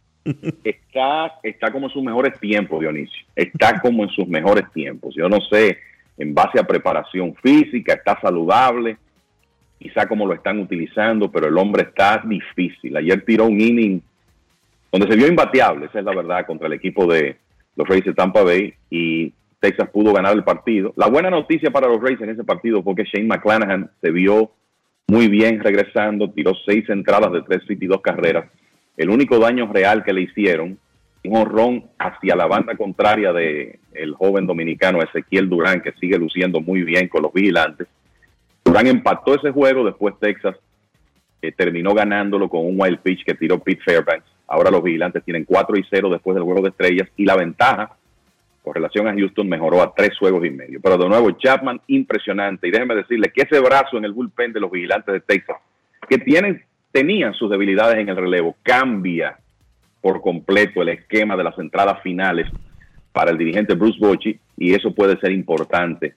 [0.64, 3.24] está, está como en sus mejores tiempos, Dionisio.
[3.34, 5.14] Está como en sus mejores tiempos.
[5.16, 5.78] Yo no sé,
[6.18, 8.98] en base a preparación física, está saludable,
[9.78, 12.94] quizá como lo están utilizando, pero el hombre está difícil.
[12.96, 14.00] Ayer tiró un inning
[14.92, 17.36] donde se vio imbateable, esa es la verdad, contra el equipo de
[17.76, 20.92] los Rays de Tampa Bay y Texas pudo ganar el partido.
[20.96, 24.52] La buena noticia para los Rays en ese partido fue que Shane McClanahan se vio
[25.08, 28.50] muy bien regresando, tiró seis entradas de tres y dos carreras.
[28.96, 30.78] El único daño real que le hicieron,
[31.24, 36.60] un honrón hacia la banda contraria de el joven dominicano Ezequiel Durán, que sigue luciendo
[36.60, 37.88] muy bien con los vigilantes.
[38.64, 40.56] Durán empató ese juego, después Texas
[41.42, 44.26] eh, terminó ganándolo con un wild pitch que tiró Pete Fairbanks.
[44.46, 47.97] Ahora los vigilantes tienen 4 y 0 después del juego de estrellas y la ventaja
[48.72, 50.80] relación a Houston mejoró a tres juegos y medio.
[50.82, 52.68] Pero de nuevo, Chapman impresionante.
[52.68, 55.56] Y déjeme decirle que ese brazo en el bullpen de los vigilantes de Texas,
[56.08, 56.62] que tienen,
[56.92, 59.38] tenían sus debilidades en el relevo, cambia
[60.00, 62.46] por completo el esquema de las entradas finales
[63.12, 66.14] para el dirigente Bruce Bochy y eso puede ser importante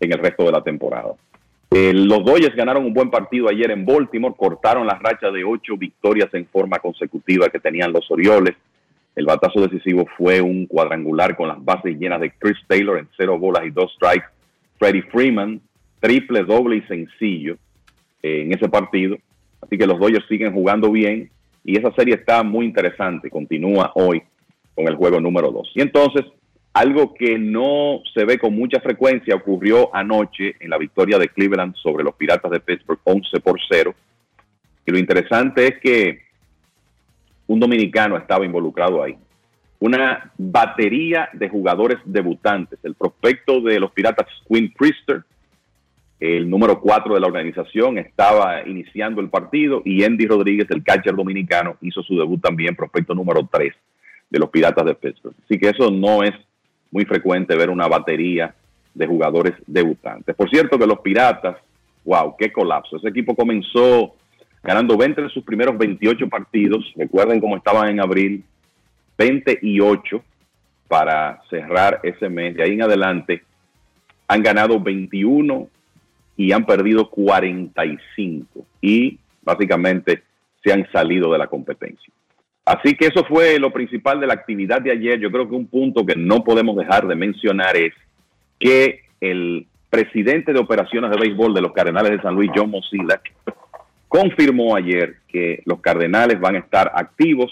[0.00, 1.14] en el resto de la temporada.
[1.70, 5.76] Eh, los Dodgers ganaron un buen partido ayer en Baltimore, cortaron la racha de ocho
[5.76, 8.54] victorias en forma consecutiva que tenían los Orioles.
[9.16, 13.38] El batazo decisivo fue un cuadrangular con las bases llenas de Chris Taylor en cero
[13.38, 14.26] bolas y dos strikes.
[14.78, 15.60] Freddie Freeman,
[16.00, 17.56] triple, doble y sencillo
[18.22, 19.16] eh, en ese partido.
[19.60, 21.30] Así que los Dodgers siguen jugando bien
[21.64, 23.30] y esa serie está muy interesante.
[23.30, 24.22] Continúa hoy
[24.74, 25.72] con el juego número 2.
[25.76, 26.24] Y entonces,
[26.72, 31.74] algo que no se ve con mucha frecuencia ocurrió anoche en la victoria de Cleveland
[31.76, 33.94] sobre los Piratas de Pittsburgh 11 por 0.
[34.86, 36.23] Y lo interesante es que
[37.46, 39.16] un dominicano estaba involucrado ahí.
[39.80, 42.78] Una batería de jugadores debutantes.
[42.82, 45.22] El prospecto de los Piratas, Quinn Priester,
[46.20, 51.14] el número 4 de la organización, estaba iniciando el partido y Andy Rodríguez, el catcher
[51.14, 53.74] dominicano, hizo su debut también, prospecto número 3
[54.30, 55.34] de los Piratas de Pittsburgh.
[55.44, 56.32] Así que eso no es
[56.90, 58.54] muy frecuente ver una batería
[58.94, 60.34] de jugadores debutantes.
[60.34, 61.56] Por cierto que los Piratas,
[62.04, 62.96] wow, qué colapso.
[62.96, 64.14] Ese equipo comenzó
[64.64, 66.92] ganando 20 de sus primeros 28 partidos.
[66.96, 68.42] Recuerden cómo estaban en abril,
[69.18, 70.24] 28
[70.88, 72.56] para cerrar ese mes.
[72.56, 73.42] De ahí en adelante
[74.26, 75.68] han ganado 21
[76.36, 80.22] y han perdido 45 y básicamente
[80.62, 82.12] se han salido de la competencia.
[82.64, 85.20] Así que eso fue lo principal de la actividad de ayer.
[85.20, 87.92] Yo creo que un punto que no podemos dejar de mencionar es
[88.58, 93.20] que el presidente de operaciones de béisbol de los Cardenales de San Luis, John Mozilla,
[94.14, 97.50] confirmó ayer que los Cardenales van a estar activos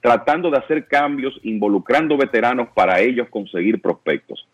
[0.00, 4.44] tratando de hacer cambios involucrando veteranos para ellos conseguir prospectos.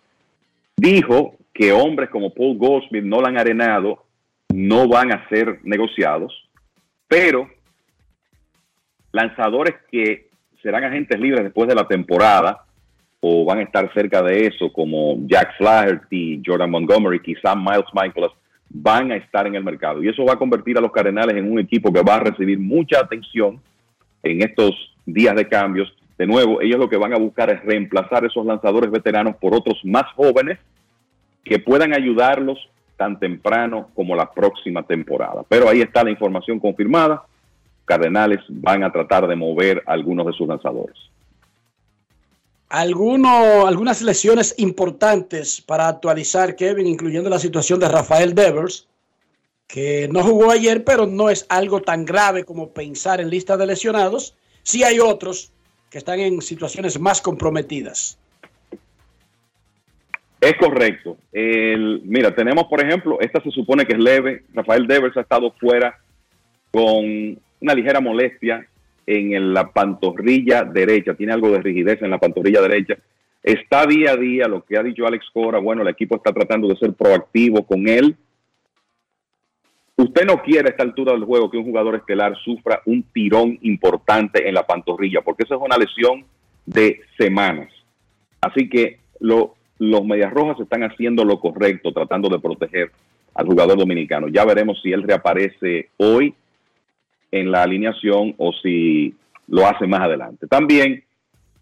[0.77, 4.05] Dijo que hombres como Paul Goldsmith, Nolan Arenado,
[4.53, 6.51] no van a ser negociados,
[7.09, 7.49] pero
[9.13, 10.29] lanzadores que
[10.63, 12.67] serán agentes libres después de la temporada
[13.21, 18.33] o van a estar cerca de eso, como Jack Flaherty, Jordan Montgomery, quizá Miles Michaelis,
[18.71, 20.03] van a estar en el mercado.
[20.03, 22.59] Y eso va a convertir a los Cardenales en un equipo que va a recibir
[22.59, 23.61] mucha atención
[24.23, 24.75] en estos
[25.07, 25.93] días de cambios.
[26.19, 29.81] De nuevo, ellos lo que van a buscar es reemplazar esos lanzadores veteranos por otros
[29.85, 30.59] más jóvenes
[31.45, 32.59] que puedan ayudarlos
[32.97, 35.45] tan temprano como la próxima temporada.
[35.49, 37.23] Pero ahí está la información confirmada.
[37.85, 40.97] Cardenales van a tratar de mover algunos de sus lanzadores.
[42.71, 48.87] Alguno, algunas lesiones importantes para actualizar, Kevin, incluyendo la situación de Rafael Devers,
[49.67, 53.67] que no jugó ayer, pero no es algo tan grave como pensar en lista de
[53.67, 54.35] lesionados.
[54.63, 55.51] Sí hay otros
[55.91, 58.19] que están en situaciones más comprometidas.
[60.41, 61.17] Es correcto.
[61.33, 64.45] Mira, tenemos, por ejemplo, esta se supone que es leve.
[64.53, 65.99] Rafael Devers ha estado fuera
[66.71, 68.67] con una ligera molestia
[69.09, 72.97] en la pantorrilla derecha, tiene algo de rigidez en la pantorrilla derecha.
[73.43, 76.69] Está día a día, lo que ha dicho Alex Cora, bueno, el equipo está tratando
[76.69, 78.17] de ser proactivo con él.
[79.97, 83.59] Usted no quiere a esta altura del juego que un jugador estelar sufra un tirón
[83.63, 86.25] importante en la pantorrilla, porque esa es una lesión
[86.67, 87.73] de semanas.
[88.41, 92.91] Así que lo, los Medias Rojas están haciendo lo correcto, tratando de proteger
[93.35, 94.29] al jugador dominicano.
[94.29, 96.35] Ya veremos si él reaparece hoy
[97.31, 99.15] en la alineación o si
[99.49, 100.47] lo hace más adelante.
[100.47, 101.05] También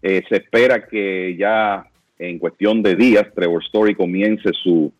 [0.01, 1.85] eh, se espera que ya
[2.19, 4.91] en cuestión de días Trevor Story comience su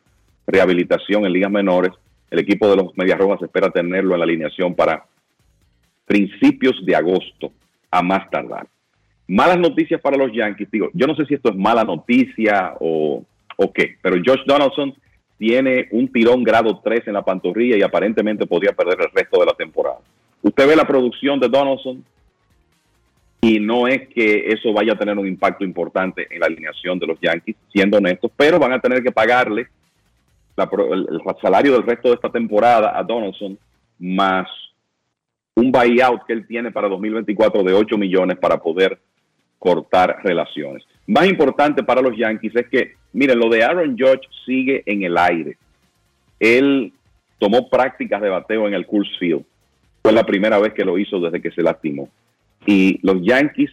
[0.45, 1.91] rehabilitación en ligas menores.
[2.29, 5.05] El equipo de los Medias Rojas espera tenerlo en la alineación para
[6.05, 7.51] principios de agosto
[7.91, 8.67] a más tardar.
[9.27, 10.71] Malas noticias para los Yankees.
[10.71, 13.23] Digo, yo no sé si esto es mala noticia o,
[13.57, 14.93] o qué, pero Josh Donaldson
[15.37, 19.45] tiene un tirón grado 3 en la pantorrilla y aparentemente podría perder el resto de
[19.45, 19.99] la temporada.
[20.41, 22.03] Usted ve la producción de Donaldson
[23.41, 27.07] y no es que eso vaya a tener un impacto importante en la alineación de
[27.07, 29.67] los Yankees, siendo honestos, pero van a tener que pagarle
[30.57, 33.57] el, salario del resto de esta temporada a Donaldson
[33.99, 34.47] más
[35.55, 38.99] un buyout que él tiene para 2024 de 8 millones para poder
[39.59, 40.83] cortar relaciones.
[41.07, 45.17] Más importante para los Yankees es que, miren, lo de Aaron Judge sigue en el
[45.17, 45.57] aire.
[46.39, 46.93] Él
[47.39, 49.43] tomó prácticas de bateo en el Coors Field
[50.07, 52.07] fue la primera vez que lo hizo desde que se lastimó.
[52.65, 53.71] Y los Yankees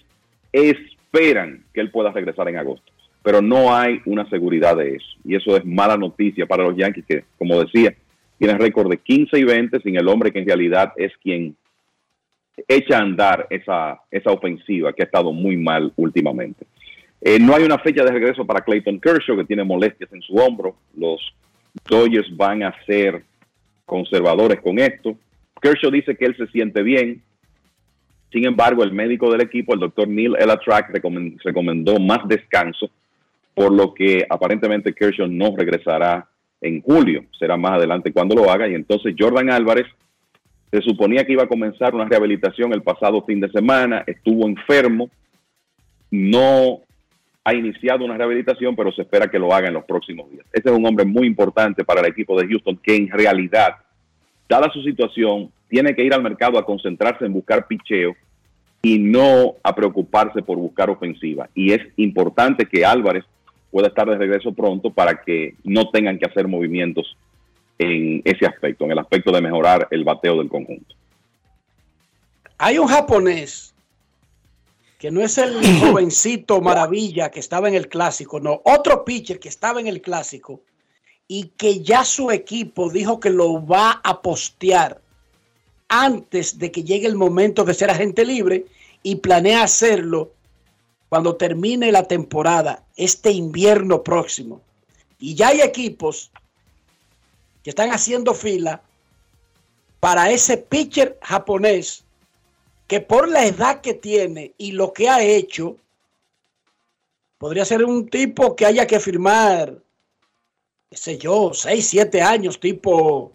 [0.50, 2.90] esperan que él pueda regresar en agosto,
[3.22, 5.06] pero no hay una seguridad de eso.
[5.24, 7.94] Y eso es mala noticia para los Yankees que, como decía,
[8.36, 11.54] tienen récord de 15 y 20 sin el hombre que en realidad es quien
[12.66, 16.66] echa a andar esa, esa ofensiva que ha estado muy mal últimamente.
[17.20, 20.34] Eh, no hay una fecha de regreso para Clayton Kershaw, que tiene molestias en su
[20.34, 20.74] hombro.
[20.96, 21.32] Los
[21.88, 23.22] Dodgers van a ser
[23.86, 25.16] conservadores con esto.
[25.60, 27.22] Kershaw dice que él se siente bien.
[28.32, 30.90] Sin embargo, el médico del equipo, el doctor Neil Elatrack,
[31.44, 32.90] recomendó más descanso,
[33.54, 36.28] por lo que aparentemente Kershaw no regresará
[36.60, 37.24] en julio.
[37.38, 38.68] Será más adelante cuando lo haga.
[38.68, 39.86] Y entonces Jordan Álvarez
[40.72, 44.02] se suponía que iba a comenzar una rehabilitación el pasado fin de semana.
[44.06, 45.08] Estuvo enfermo.
[46.10, 46.80] No
[47.44, 50.46] ha iniciado una rehabilitación, pero se espera que lo haga en los próximos días.
[50.52, 53.76] Este es un hombre muy importante para el equipo de Houston, que en realidad
[54.48, 58.14] dada su situación, tiene que ir al mercado a concentrarse en buscar picheo
[58.82, 61.48] y no a preocuparse por buscar ofensiva.
[61.54, 63.24] Y es importante que Álvarez
[63.70, 67.16] pueda estar de regreso pronto para que no tengan que hacer movimientos
[67.78, 70.94] en ese aspecto, en el aspecto de mejorar el bateo del conjunto.
[72.58, 73.74] Hay un japonés
[74.98, 79.48] que no es el jovencito maravilla que estaba en el clásico, no, otro pitcher que
[79.48, 80.60] estaba en el clásico
[81.26, 85.00] y que ya su equipo dijo que lo va a postear
[85.88, 88.66] antes de que llegue el momento de ser agente libre
[89.02, 90.32] y planea hacerlo
[91.08, 94.60] cuando termine la temporada, este invierno próximo.
[95.18, 96.30] Y ya hay equipos
[97.62, 98.82] que están haciendo fila
[100.00, 102.04] para ese pitcher japonés
[102.86, 105.76] que por la edad que tiene y lo que ha hecho,
[107.38, 109.83] podría ser un tipo que haya que firmar,
[110.94, 113.32] qué sé yo, 6, 7 años, tipo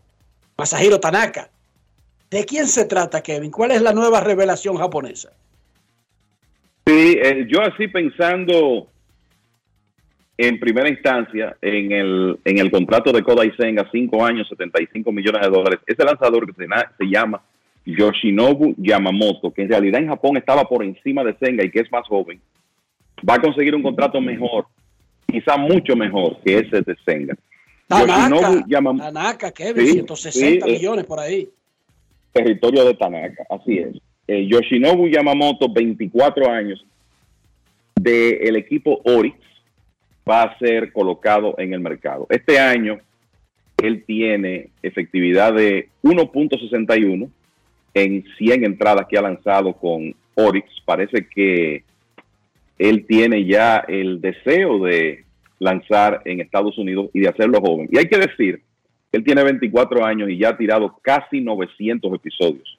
[0.57, 1.49] Masahiro Tanaka.
[2.31, 3.51] ¿De quién se trata, Kevin?
[3.51, 5.33] ¿Cuál es la nueva revelación japonesa?
[6.85, 8.87] Sí, eh, yo así pensando
[10.37, 15.41] en primera instancia en el, en el contrato de Kodai Senga, 5 años, 75 millones
[15.41, 15.79] de dólares.
[15.85, 16.65] Ese lanzador que se,
[16.97, 17.41] se llama
[17.85, 21.91] Yoshinobu Yamamoto, que en realidad en Japón estaba por encima de Senga y que es
[21.91, 22.39] más joven,
[23.29, 24.65] va a conseguir un contrato mejor,
[25.27, 27.35] quizá mucho mejor que ese de Senga.
[27.89, 30.73] Tanaka, Yamamoto, Tanaka, Kevin, Sí, 160 sí, eh.
[30.77, 31.49] millones por ahí.
[32.31, 33.95] territorio de Tanaka, así es.
[34.27, 36.85] Eh, Yoshinobu Yamamoto, 24 años,
[37.95, 39.35] del equipo Orix,
[40.29, 42.27] va a ser colocado en el mercado.
[42.29, 42.99] Este año,
[43.77, 47.27] él tiene efectividad de 1.61
[47.95, 50.69] en 100 entradas que ha lanzado con Orix.
[50.85, 51.83] Parece que
[52.77, 55.25] él tiene ya el deseo de
[55.59, 57.87] lanzar en Estados Unidos y de hacerlo joven.
[57.91, 58.61] Y hay que decir,
[59.11, 62.77] que él tiene 24 años y ya ha tirado casi 900 episodios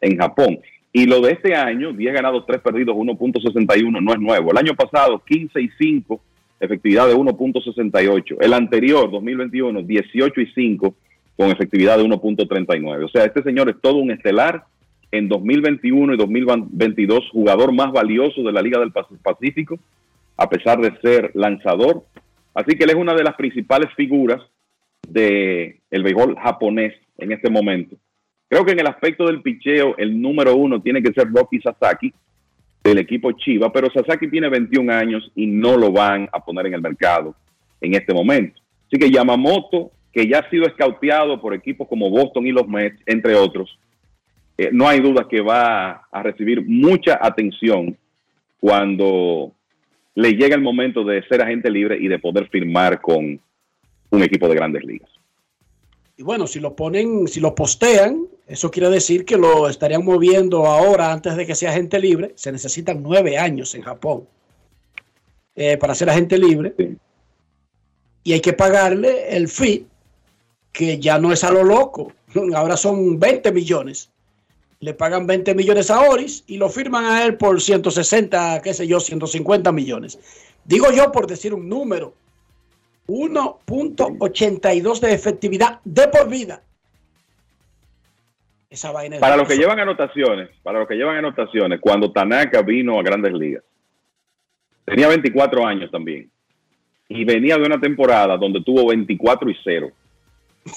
[0.00, 0.58] en Japón.
[0.92, 4.50] Y lo de este año, 10 ganados, 3 perdidos, 1.61, no es nuevo.
[4.50, 6.20] El año pasado, 15 y 5,
[6.60, 8.36] efectividad de 1.68.
[8.40, 10.94] El anterior, 2021, 18 y 5,
[11.36, 13.04] con efectividad de 1.39.
[13.04, 14.64] O sea, este señor es todo un estelar.
[15.12, 19.76] En 2021 y 2022, jugador más valioso de la Liga del Pac- Pacífico,
[20.40, 22.02] a pesar de ser lanzador.
[22.54, 24.40] Así que él es una de las principales figuras
[25.06, 27.96] del el béisbol japonés en este momento.
[28.48, 32.12] Creo que en el aspecto del picheo, el número uno tiene que ser Rocky Sasaki
[32.82, 36.74] del equipo Chiva, pero Sasaki tiene 21 años y no lo van a poner en
[36.74, 37.34] el mercado
[37.82, 38.58] en este momento.
[38.86, 42.98] Así que Yamamoto, que ya ha sido escauteado por equipos como Boston y los Mets,
[43.04, 43.78] entre otros,
[44.56, 47.94] eh, no hay duda que va a recibir mucha atención
[48.58, 49.52] cuando
[50.20, 53.40] le llegue el momento de ser agente libre y de poder firmar con
[54.10, 55.08] un equipo de grandes ligas.
[56.16, 60.66] Y bueno, si lo ponen, si lo postean, eso quiere decir que lo estarían moviendo
[60.66, 62.32] ahora antes de que sea agente libre.
[62.34, 64.28] Se necesitan nueve años en Japón
[65.54, 66.74] eh, para ser agente libre.
[68.22, 69.86] Y hay que pagarle el fee,
[70.72, 72.12] que ya no es a lo loco.
[72.54, 74.10] Ahora son 20 millones.
[74.80, 78.86] Le pagan 20 millones a Oris y lo firman a él por 160, qué sé
[78.86, 80.18] yo, 150 millones.
[80.64, 82.14] Digo yo por decir un número.
[83.06, 86.62] 1.82 de efectividad de por vida.
[88.70, 93.00] Esa vaina Para los que llevan anotaciones, para los que llevan anotaciones, cuando Tanaka vino
[93.00, 93.64] a Grandes Ligas,
[94.84, 96.30] tenía 24 años también.
[97.08, 99.90] Y venía de una temporada donde tuvo 24 y 0,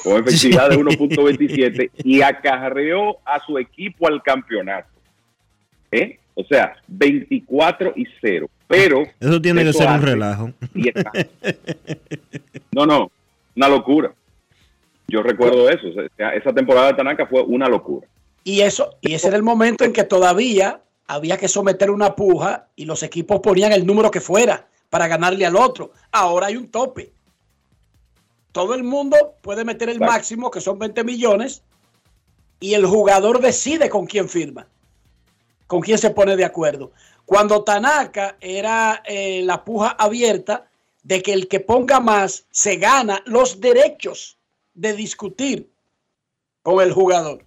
[0.04, 4.90] con efectividad de 1.27 y acarreó a su equipo al campeonato.
[5.92, 6.20] ¿Eh?
[6.36, 8.50] O sea, 24 y 0.
[8.68, 9.04] Pero.
[9.20, 10.52] Eso tiene que ser un relajo.
[10.74, 11.28] 10 años.
[12.72, 13.12] No, no,
[13.56, 14.14] una locura.
[15.08, 15.88] Yo recuerdo eso.
[15.90, 18.08] o sea, esa temporada de Tanaka fue una locura.
[18.44, 22.68] Y eso, y ese era el momento en que todavía había que someter una puja
[22.76, 25.92] y los equipos ponían el número que fuera para ganarle al otro.
[26.12, 27.14] Ahora hay un tope.
[28.54, 31.64] Todo el mundo puede meter el máximo, que son 20 millones,
[32.60, 34.68] y el jugador decide con quién firma,
[35.66, 36.92] con quién se pone de acuerdo.
[37.26, 40.70] Cuando Tanaka era eh, la puja abierta
[41.02, 44.38] de que el que ponga más se gana los derechos
[44.76, 45.72] de discutir
[46.62, 47.44] con el jugador.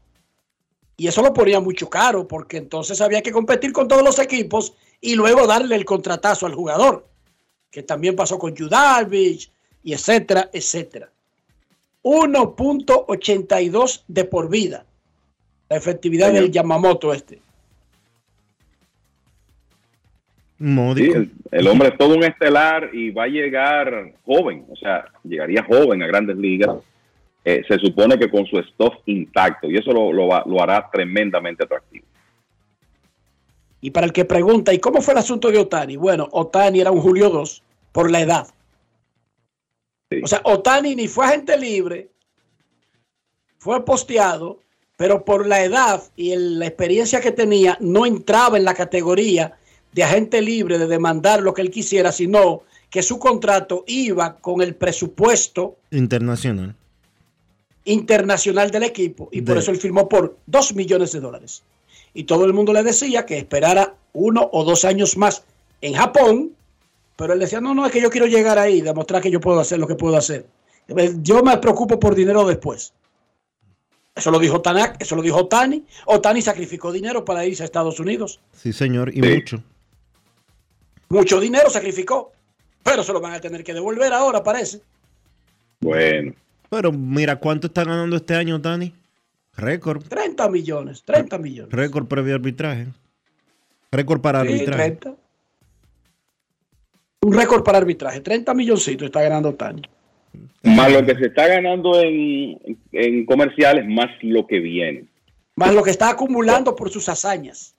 [0.96, 4.74] Y eso lo ponía mucho caro, porque entonces había que competir con todos los equipos
[5.00, 7.06] y luego darle el contratazo al jugador,
[7.70, 9.52] que también pasó con Judarvich
[9.86, 11.08] y etcétera, etcétera.
[12.02, 14.84] 1.82 de por vida.
[15.68, 17.40] La efectividad del Yamamoto este.
[21.04, 25.04] Sí, el, el hombre es todo un estelar y va a llegar joven, o sea,
[25.22, 26.70] llegaría joven a grandes ligas.
[27.44, 30.88] Eh, se supone que con su stuff intacto y eso lo, lo va- lo hará
[30.92, 32.04] tremendamente atractivo.
[33.80, 35.94] Y para el que pregunta, ¿y cómo fue el asunto de Otani?
[35.96, 38.48] Bueno, Otani era un Julio 2 por la edad.
[40.22, 42.10] O sea, Otani ni fue agente libre,
[43.58, 44.62] fue posteado,
[44.96, 49.58] pero por la edad y el- la experiencia que tenía, no entraba en la categoría
[49.92, 54.62] de agente libre de demandar lo que él quisiera, sino que su contrato iba con
[54.62, 56.76] el presupuesto Internacional.
[57.84, 61.62] internacional del equipo y por eso él firmó por 2 millones de dólares.
[62.14, 65.44] Y todo el mundo le decía que esperara uno o dos años más
[65.80, 66.52] en Japón,
[67.16, 69.58] pero él decía, no, no, es que yo quiero llegar ahí, demostrar que yo puedo
[69.60, 70.46] hacer lo que puedo hacer.
[71.22, 72.92] Yo me preocupo por dinero después.
[74.14, 75.84] Eso lo dijo Tanak, eso lo dijo Tani.
[76.06, 78.40] Otani sacrificó dinero para irse a Estados Unidos.
[78.52, 79.34] Sí, señor, y Sí.
[79.34, 79.62] mucho.
[81.08, 82.32] Mucho dinero sacrificó,
[82.82, 84.80] pero se lo van a tener que devolver ahora, parece.
[85.80, 86.32] Bueno,
[86.68, 88.92] Pero mira, ¿cuánto está ganando este año, Tani?
[89.56, 90.02] Récord.
[90.08, 91.72] 30 millones, 30 millones.
[91.72, 92.88] Récord previo arbitraje.
[93.92, 94.82] Récord para Sí, arbitraje.
[94.92, 95.14] 30.
[97.26, 99.82] Un récord para arbitraje, 30 milloncitos está ganando Tani.
[100.62, 105.08] más lo que se está ganando en, en comerciales, más lo que viene.
[105.56, 107.74] Más lo que está acumulando por sus hazañas.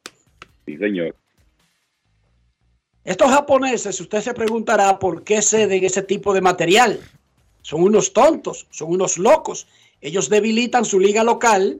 [0.65, 1.15] Sí, señor.
[3.06, 6.99] Estos japoneses, usted se preguntará por qué ceden ese tipo de material.
[7.61, 9.65] Son unos tontos, son unos locos.
[10.02, 11.80] Ellos debilitan su liga local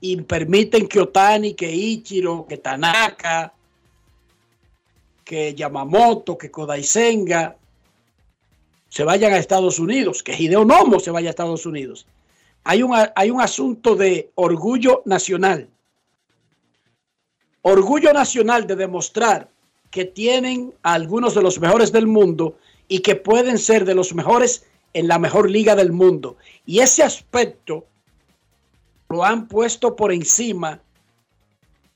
[0.00, 3.52] y permiten que Otani, que Ichiro, que Tanaka,
[5.28, 7.54] que Yamamoto, que Kodai Senga
[8.88, 12.06] se vayan a Estados Unidos, que Hideo Nomo se vaya a Estados Unidos.
[12.64, 15.68] Hay un, hay un asunto de orgullo nacional
[17.62, 19.48] orgullo nacional de demostrar
[19.90, 22.56] que tienen a algunos de los mejores del mundo
[22.88, 24.64] y que pueden ser de los mejores
[24.94, 26.36] en la mejor liga del mundo.
[26.64, 27.84] Y ese aspecto
[29.08, 30.80] lo han puesto por encima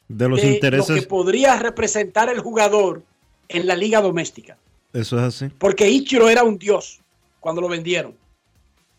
[0.09, 1.01] De los de lo intereses.
[1.01, 3.03] que podría representar el jugador
[3.49, 4.57] en la liga doméstica.
[4.93, 5.49] Eso es así.
[5.59, 7.01] Porque Ichiro era un dios
[7.41, 8.17] cuando lo vendieron.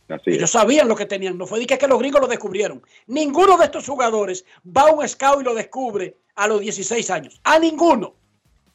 [0.09, 1.37] Así Ellos sabían lo que tenían.
[1.37, 2.81] No fue de que, que los gringos lo descubrieron.
[3.07, 7.39] Ninguno de estos jugadores va a un scout y lo descubre a los 16 años.
[7.43, 8.13] A ninguno.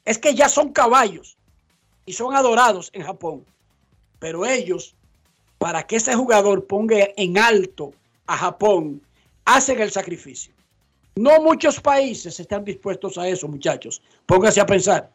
[0.05, 1.37] Es que ya son caballos
[2.07, 3.45] y son adorados en Japón.
[4.19, 4.95] Pero ellos,
[5.59, 7.93] para que ese jugador ponga en alto
[8.27, 9.03] a Japón,
[9.45, 10.55] hacen el sacrificio.
[11.15, 14.01] No muchos países están dispuestos a eso, muchachos.
[14.25, 15.11] Pónganse a pensar.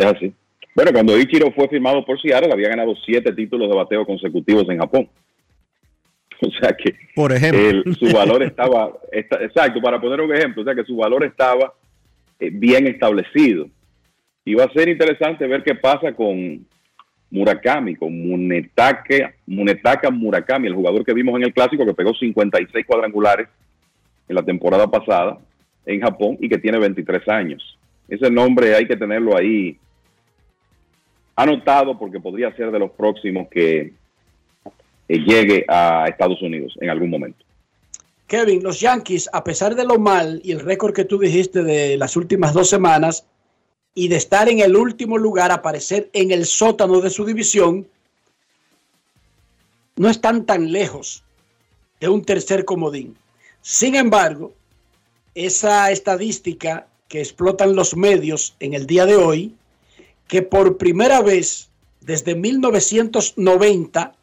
[0.00, 0.32] Es así.
[0.74, 4.78] Bueno, cuando Ichiro fue firmado por Seattle, había ganado siete títulos de bateo consecutivos en
[4.78, 5.08] Japón.
[6.42, 7.60] O sea que Por ejemplo.
[7.84, 11.22] el- su valor estaba, esta- exacto, para poner un ejemplo, o sea que su valor
[11.24, 11.74] estaba
[12.38, 13.68] eh, bien establecido.
[14.46, 16.66] Y va a ser interesante ver qué pasa con
[17.30, 22.86] Murakami, con Munetaka, Munetaka Murakami, el jugador que vimos en el clásico que pegó 56
[22.86, 23.46] cuadrangulares
[24.26, 25.36] en la temporada pasada
[25.84, 27.78] en Japón y que tiene 23 años.
[28.08, 29.76] Ese nombre hay que tenerlo ahí
[31.42, 33.92] anotado porque podría ser de los próximos que
[35.08, 37.44] eh, llegue a Estados Unidos en algún momento.
[38.26, 41.96] Kevin, los Yankees, a pesar de lo mal y el récord que tú dijiste de
[41.96, 43.26] las últimas dos semanas
[43.94, 47.88] y de estar en el último lugar, aparecer en el sótano de su división,
[49.96, 51.24] no están tan lejos
[51.98, 53.16] de un tercer comodín.
[53.62, 54.52] Sin embargo,
[55.34, 59.54] esa estadística que explotan los medios en el día de hoy,
[60.30, 61.70] que por primera vez
[62.00, 64.14] desde 1990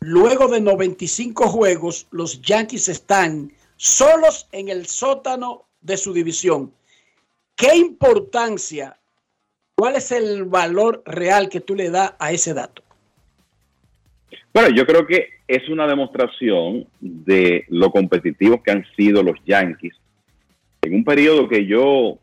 [0.00, 6.72] Luego de 95 juegos, los Yankees están solos en el sótano de su división.
[7.56, 8.98] ¿Qué importancia,
[9.74, 12.82] cuál es el valor real que tú le das a ese dato?
[14.52, 19.94] Bueno, yo creo que es una demostración de lo competitivos que han sido los Yankees
[20.82, 22.18] en un periodo que yo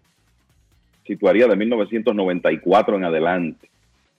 [1.05, 3.69] situaría de 1994 en adelante.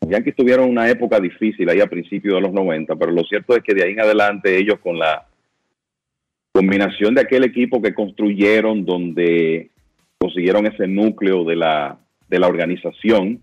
[0.01, 3.57] Los Yankees tuvieron una época difícil ahí a principios de los 90, pero lo cierto
[3.57, 5.27] es que de ahí en adelante ellos con la
[6.53, 9.71] combinación de aquel equipo que construyeron donde
[10.19, 11.99] consiguieron ese núcleo de la,
[12.29, 13.43] de la organización,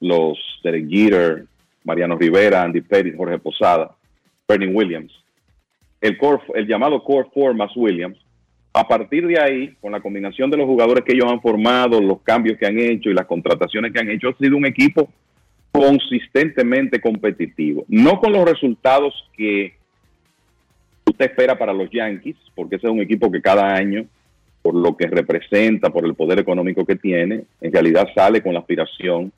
[0.00, 1.44] los Derek Jeter,
[1.84, 3.94] Mariano Rivera, Andy Pettit, Jorge Posada,
[4.48, 5.12] Bernie Williams,
[6.00, 8.18] el, core, el llamado Core Four más Williams,
[8.74, 12.22] a partir de ahí, con la combinación de los jugadores que ellos han formado, los
[12.22, 15.10] cambios que han hecho y las contrataciones que han hecho, ha sido un equipo
[15.70, 17.84] consistentemente competitivo.
[17.88, 19.74] No con los resultados que
[21.06, 24.06] usted espera para los Yankees, porque ese es un equipo que cada año,
[24.62, 28.60] por lo que representa, por el poder económico que tiene, en realidad sale con la
[28.60, 29.32] aspiración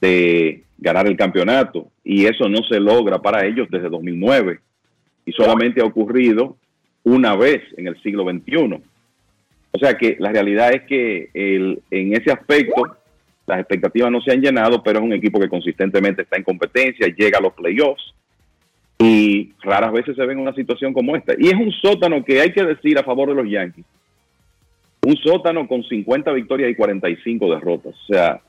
[0.00, 1.88] de ganar el campeonato.
[2.02, 4.60] Y eso no se logra para ellos desde 2009.
[5.26, 6.56] Y solamente ha ocurrido
[7.04, 8.80] una vez en el siglo XXI.
[9.70, 12.96] O sea que la realidad es que en ese aspecto
[13.46, 17.06] las expectativas no se han llenado, pero es un equipo que consistentemente está en competencia,
[17.08, 18.14] llega a los playoffs
[18.98, 21.34] y raras veces se ve en una situación como esta.
[21.38, 23.84] Y es un sótano que hay que decir a favor de los Yankees,
[25.04, 27.94] un sótano con 50 victorias y 45 derrotas.
[27.94, 28.40] O sea,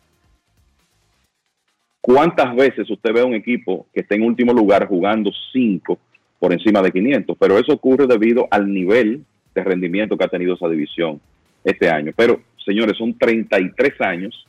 [1.99, 5.99] ¿cuántas veces usted ve a un equipo que está en último lugar jugando 5
[6.39, 7.37] por encima de 500?
[7.39, 11.19] Pero eso ocurre debido al nivel de rendimiento que ha tenido esa división
[11.63, 12.11] este año.
[12.15, 14.45] Pero, señores, son 33 años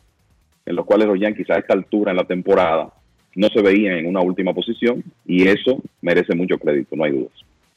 [0.64, 2.92] en los cuales los Yankees a esta altura en la temporada
[3.36, 7.32] no se veían en una última posición y eso merece mucho crédito, no hay dudas.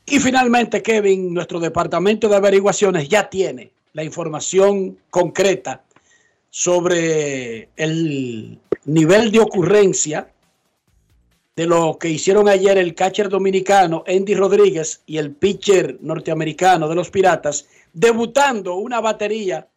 [0.06, 5.84] Y finalmente, Kevin, nuestro departamento de averiguaciones ya tiene la información concreta
[6.50, 10.30] sobre el nivel de ocurrencia
[11.60, 16.96] de lo que hicieron ayer el catcher dominicano Andy Rodríguez y el pitcher norteamericano de
[16.96, 19.68] los Piratas, debutando una batería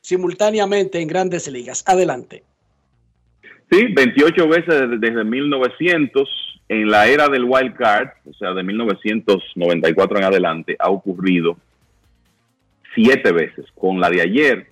[0.00, 1.84] simultáneamente en grandes ligas.
[1.86, 2.42] Adelante.
[3.70, 6.26] Sí, 28 veces desde, desde 1900,
[6.70, 11.58] en la era del wild card, o sea, de 1994 en adelante, ha ocurrido
[12.94, 14.68] siete veces, con la de ayer.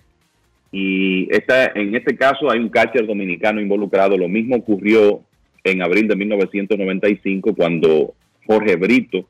[0.71, 4.17] Y esta, en este caso hay un catcher dominicano involucrado.
[4.17, 5.28] Lo mismo ocurrió
[5.63, 8.13] en abril de 1995 cuando
[8.45, 9.27] Jorge Brito,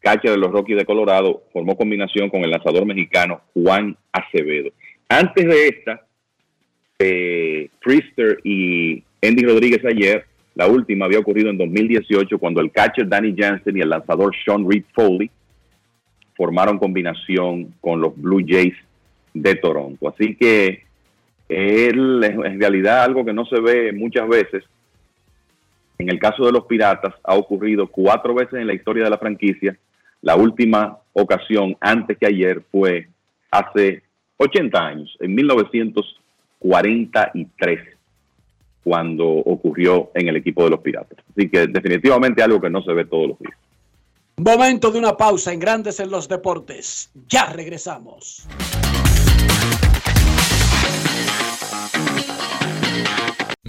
[0.00, 4.70] catcher de los Rockies de Colorado, formó combinación con el lanzador mexicano Juan Acevedo.
[5.08, 6.06] Antes de esta,
[6.98, 13.08] eh, Priester y Andy Rodríguez ayer, la última había ocurrido en 2018 cuando el catcher
[13.08, 15.30] Danny Jansen y el lanzador Sean Reed Foley
[16.36, 18.74] formaron combinación con los Blue Jays
[19.34, 20.08] de Toronto.
[20.08, 20.82] Así que
[21.48, 24.64] él, en realidad algo que no se ve muchas veces.
[26.02, 29.18] En el caso de los Piratas ha ocurrido cuatro veces en la historia de la
[29.18, 29.78] franquicia.
[30.20, 33.06] La última ocasión antes que ayer fue
[33.52, 34.02] hace
[34.36, 37.80] 80 años, en 1943,
[38.82, 41.20] cuando ocurrió en el equipo de los Piratas.
[41.30, 43.54] Así que definitivamente algo que no se ve todos los días.
[44.38, 47.12] Momento de una pausa en Grandes en los Deportes.
[47.28, 48.48] Ya regresamos.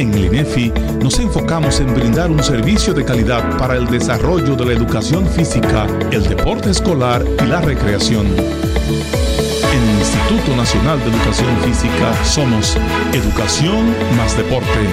[0.00, 0.70] En el INEFI
[1.02, 5.86] nos enfocamos en brindar un servicio de calidad para el desarrollo de la educación física,
[6.10, 8.26] el deporte escolar y la recreación.
[8.26, 12.78] En el Instituto Nacional de Educación Física somos
[13.12, 14.88] Educación más Deporte.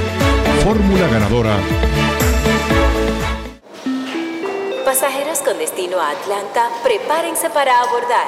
[0.65, 1.55] Fórmula ganadora.
[4.83, 8.27] Pasajeros con destino a Atlanta, prepárense para abordar.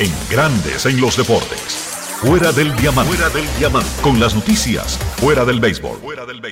[0.00, 1.88] En Grandes en los deportes.
[2.20, 3.16] Fuera del diamante.
[3.16, 3.90] Fuera del diamante.
[4.00, 4.96] Con las noticias.
[5.16, 5.98] Fuera del béisbol.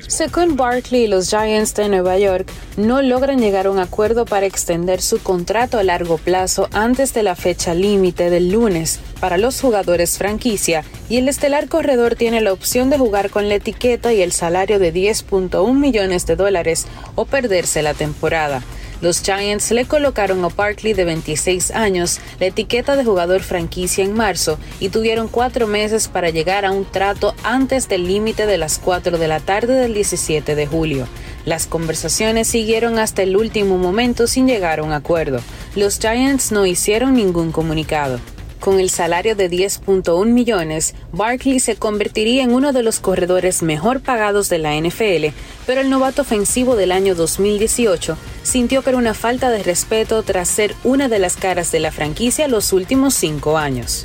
[0.09, 5.01] Según Barkley, los Giants de Nueva York no logran llegar a un acuerdo para extender
[5.01, 10.19] su contrato a largo plazo antes de la fecha límite del lunes para los jugadores
[10.19, 14.33] franquicia y el estelar corredor tiene la opción de jugar con la etiqueta y el
[14.33, 18.63] salario de 10.1 millones de dólares o perderse la temporada.
[19.01, 24.15] Los Giants le colocaron a Barkley de 26 años la etiqueta de jugador franquicia en
[24.15, 28.79] marzo y tuvieron cuatro meses para llegar a un trato antes del límite de las
[28.79, 31.07] 4 de la tarde del 17 de julio.
[31.45, 35.41] Las conversaciones siguieron hasta el último momento sin llegar a un acuerdo.
[35.75, 38.19] Los Giants no hicieron ningún comunicado.
[38.61, 44.01] Con el salario de 10.1 millones, Barkley se convertiría en uno de los corredores mejor
[44.01, 45.27] pagados de la NFL,
[45.67, 50.49] pero el novato ofensivo del año 2018 sintió que era una falta de respeto tras
[50.49, 54.05] ser una de las caras de la franquicia los últimos cinco años.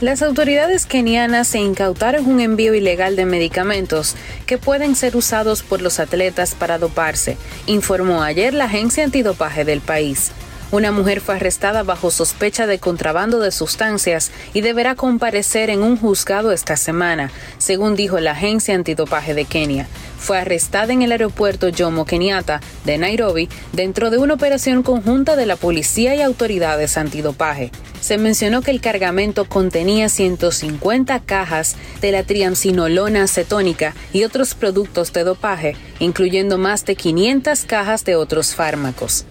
[0.00, 5.80] Las autoridades kenianas se incautaron un envío ilegal de medicamentos que pueden ser usados por
[5.80, 10.32] los atletas para doparse, informó ayer la agencia antidopaje del país.
[10.74, 15.96] Una mujer fue arrestada bajo sospecha de contrabando de sustancias y deberá comparecer en un
[15.96, 19.86] juzgado esta semana, según dijo la agencia antidopaje de Kenia.
[20.18, 25.46] Fue arrestada en el aeropuerto Jomo Kenyatta de Nairobi dentro de una operación conjunta de
[25.46, 27.70] la policía y autoridades antidopaje.
[28.00, 35.12] Se mencionó que el cargamento contenía 150 cajas de la triamcinolona acetónica y otros productos
[35.12, 39.24] de dopaje, incluyendo más de 500 cajas de otros fármacos.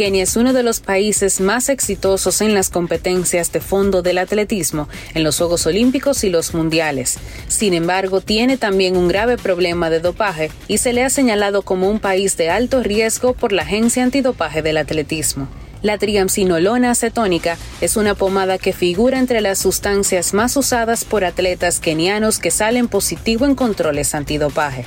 [0.00, 4.88] Kenia es uno de los países más exitosos en las competencias de fondo del atletismo
[5.12, 7.18] en los Juegos Olímpicos y los Mundiales.
[7.48, 11.90] Sin embargo, tiene también un grave problema de dopaje y se le ha señalado como
[11.90, 15.48] un país de alto riesgo por la Agencia Antidopaje del Atletismo.
[15.82, 21.78] La triamcinolona acetónica es una pomada que figura entre las sustancias más usadas por atletas
[21.78, 24.86] kenianos que salen positivo en controles antidopaje.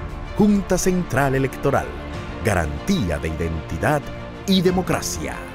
[0.41, 1.85] Junta Central Electoral.
[2.43, 4.01] Garantía de identidad
[4.47, 5.50] y democracia.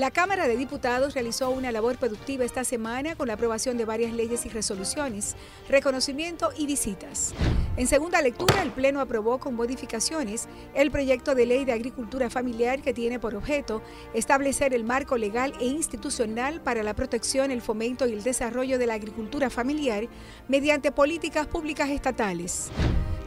[0.00, 4.14] La Cámara de Diputados realizó una labor productiva esta semana con la aprobación de varias
[4.14, 5.36] leyes y resoluciones,
[5.68, 7.34] reconocimiento y visitas.
[7.76, 12.80] En segunda lectura, el Pleno aprobó con modificaciones el proyecto de ley de agricultura familiar
[12.80, 13.82] que tiene por objeto
[14.14, 18.86] establecer el marco legal e institucional para la protección, el fomento y el desarrollo de
[18.86, 20.08] la agricultura familiar
[20.48, 22.70] mediante políticas públicas estatales.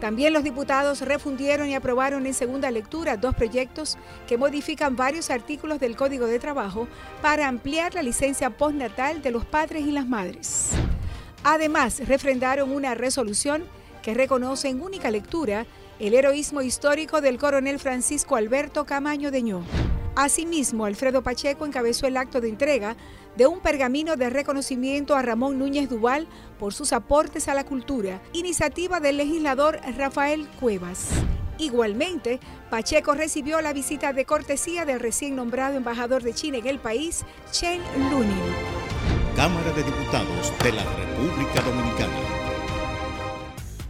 [0.03, 3.97] También los diputados refundieron y aprobaron en segunda lectura dos proyectos
[4.27, 6.89] que modifican varios artículos del Código de Trabajo
[7.21, 10.71] para ampliar la licencia postnatal de los padres y las madres.
[11.45, 13.63] Además, refrendaron una resolución
[14.01, 15.65] que reconoce en única lectura
[15.99, 19.63] el heroísmo histórico del coronel Francisco Alberto Camaño Deñó.
[20.15, 22.95] Asimismo, Alfredo Pacheco encabezó el acto de entrega
[23.35, 26.27] de un pergamino de reconocimiento a Ramón Núñez Duval
[26.59, 31.09] por sus aportes a la cultura, iniciativa del legislador Rafael Cuevas.
[31.57, 32.39] Igualmente,
[32.69, 37.23] Pacheco recibió la visita de cortesía del recién nombrado embajador de China en el país,
[37.51, 38.33] Chen Lunin.
[39.35, 42.42] Cámara de Diputados de la República Dominicana.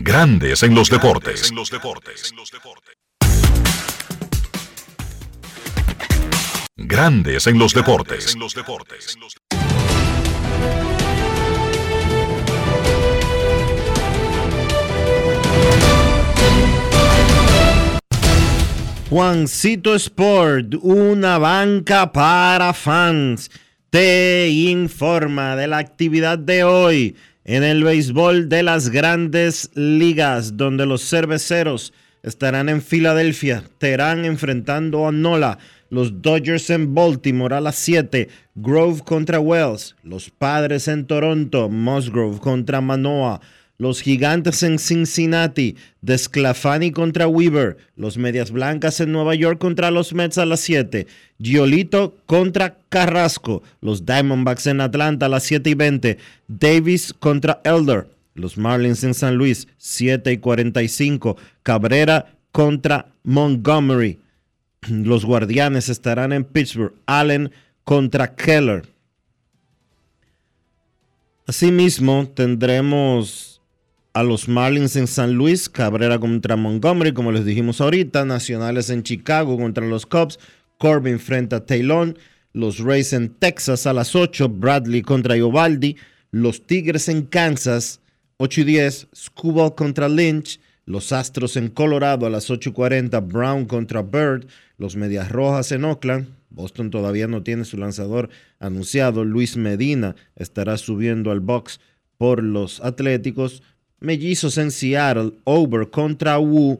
[0.00, 1.52] Grandes en los deportes.
[6.76, 8.36] Grandes en los deportes.
[19.10, 23.50] Juancito Sport, una banca para fans,
[23.90, 27.16] te informa de la actividad de hoy
[27.48, 35.08] en el béisbol de las grandes ligas, donde los cerveceros estarán en Filadelfia, estarán enfrentando
[35.08, 35.58] a Nola,
[35.88, 42.38] los Dodgers en Baltimore a las 7, Grove contra Wells, los Padres en Toronto, Musgrove
[42.38, 43.40] contra Manoa,
[43.78, 50.12] los Gigantes en Cincinnati, Desclafani contra Weaver, los Medias Blancas en Nueva York contra los
[50.12, 51.06] Mets a las 7,
[51.38, 56.18] Giolito contra Carrasco, los Diamondbacks en Atlanta a las 7 y 20,
[56.48, 64.18] Davis contra Elder, los Marlins en San Luis 7 y 45, Cabrera contra Montgomery.
[64.88, 66.94] Los guardianes estarán en Pittsburgh.
[67.06, 67.52] Allen
[67.84, 68.86] contra Keller.
[71.46, 73.57] Asimismo, tendremos
[74.18, 79.04] a los Marlins en San Luis, Cabrera contra Montgomery, como les dijimos ahorita, Nacionales en
[79.04, 80.40] Chicago contra los Cubs,
[80.76, 82.16] Corbin frente a Taylor,
[82.52, 85.96] los Rays en Texas a las 8, Bradley contra Iovaldi,
[86.32, 88.00] los Tigres en Kansas,
[88.38, 93.20] 8 y 10, Scuball contra Lynch, los Astros en Colorado a las 8 y 40,
[93.20, 99.24] Brown contra Bird, los Medias Rojas en Oakland, Boston todavía no tiene su lanzador anunciado,
[99.24, 101.78] Luis Medina estará subiendo al box
[102.16, 103.62] por los Atléticos,
[104.00, 106.78] Mellizos en Seattle, Over contra Wu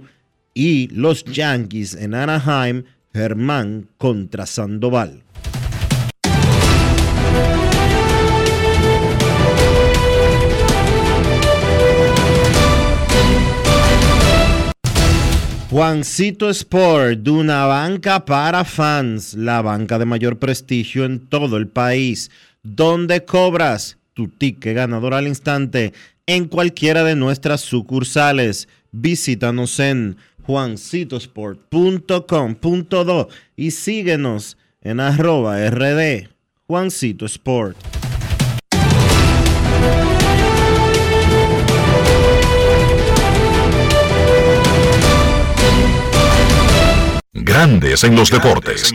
[0.54, 5.22] y los Yankees en Anaheim, Germán contra Sandoval.
[15.70, 21.66] Juancito Sport, de una banca para fans, la banca de mayor prestigio en todo el
[21.66, 22.30] país,
[22.62, 25.92] donde cobras tu ticket ganador al instante
[26.28, 28.68] en cualquiera de nuestras sucursales.
[28.92, 36.28] Visítanos en juancitosport.com.do y síguenos en arroba rd
[36.66, 37.76] Juancito Sport.
[47.32, 48.94] Grandes en los deportes.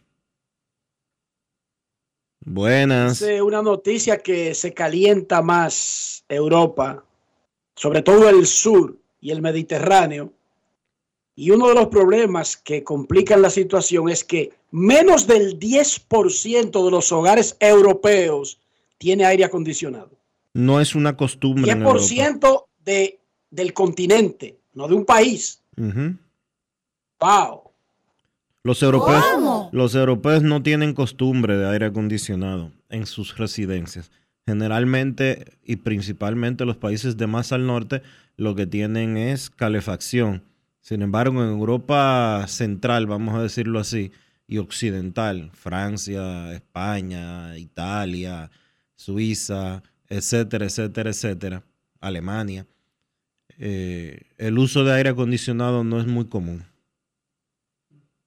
[2.45, 3.19] Buenas.
[3.19, 7.03] Dice una noticia que se calienta más Europa,
[7.75, 10.31] sobre todo el sur y el Mediterráneo.
[11.35, 16.91] Y uno de los problemas que complican la situación es que menos del 10% de
[16.91, 18.59] los hogares europeos
[18.97, 20.11] tiene aire acondicionado.
[20.53, 21.69] No es una costumbre.
[21.69, 21.99] en Europa.
[21.99, 23.19] 10% de,
[23.49, 25.61] del continente, no de un país.
[27.19, 27.71] ¡Wow!
[28.63, 29.69] Los europeos, ¿Cómo?
[29.71, 34.11] los europeos no tienen costumbre de aire acondicionado en sus residencias.
[34.47, 38.01] Generalmente y principalmente los países de más al norte
[38.37, 40.43] lo que tienen es calefacción.
[40.81, 44.11] Sin embargo, en Europa central, vamos a decirlo así,
[44.47, 48.51] y occidental, Francia, España, Italia,
[48.95, 51.63] Suiza, etcétera, etcétera, etcétera,
[51.99, 52.67] Alemania,
[53.57, 56.65] eh, el uso de aire acondicionado no es muy común.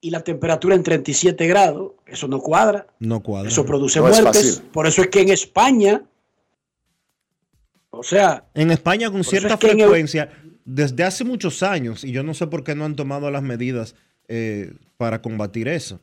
[0.00, 2.86] Y la temperatura en 37 grados, eso no cuadra.
[3.00, 3.48] No cuadra.
[3.48, 4.62] Eso produce No muertes.
[4.72, 6.04] Por eso es que en España,
[7.90, 10.30] o sea, En España con cierta es frecuencia,
[10.64, 13.96] desde hace muchos años, y yo no sé por qué no han tomado las medidas
[14.28, 16.00] eh, para combatir eso.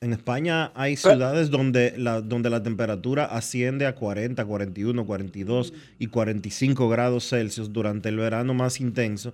[0.00, 6.08] En España hay ciudades donde la, donde la temperatura asciende a 40, 41, 42 y
[6.08, 9.32] 45 grados Celsius durante el verano más intenso.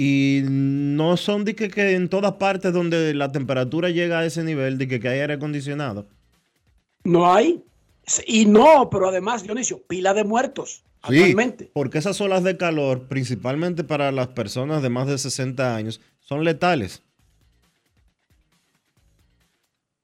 [0.00, 4.44] Y no son de que, que en todas partes donde la temperatura llega a ese
[4.44, 6.06] nivel, de que, que hay aire acondicionado.
[7.02, 7.64] no hay.
[8.26, 11.70] Y no, pero además, Dionisio, pila de muertos Sí, actualmente.
[11.74, 16.44] porque esas olas de calor, principalmente para las personas de más de 60 años, son
[16.44, 17.02] letales.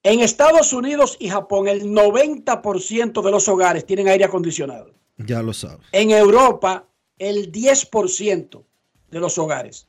[0.02, 4.90] En Estados Unidos y Japón, el 90% de los hogares tienen aire acondicionado.
[5.18, 5.86] Ya lo sabes.
[5.92, 6.86] En Europa,
[7.18, 8.62] el 10%
[9.14, 9.86] de los hogares.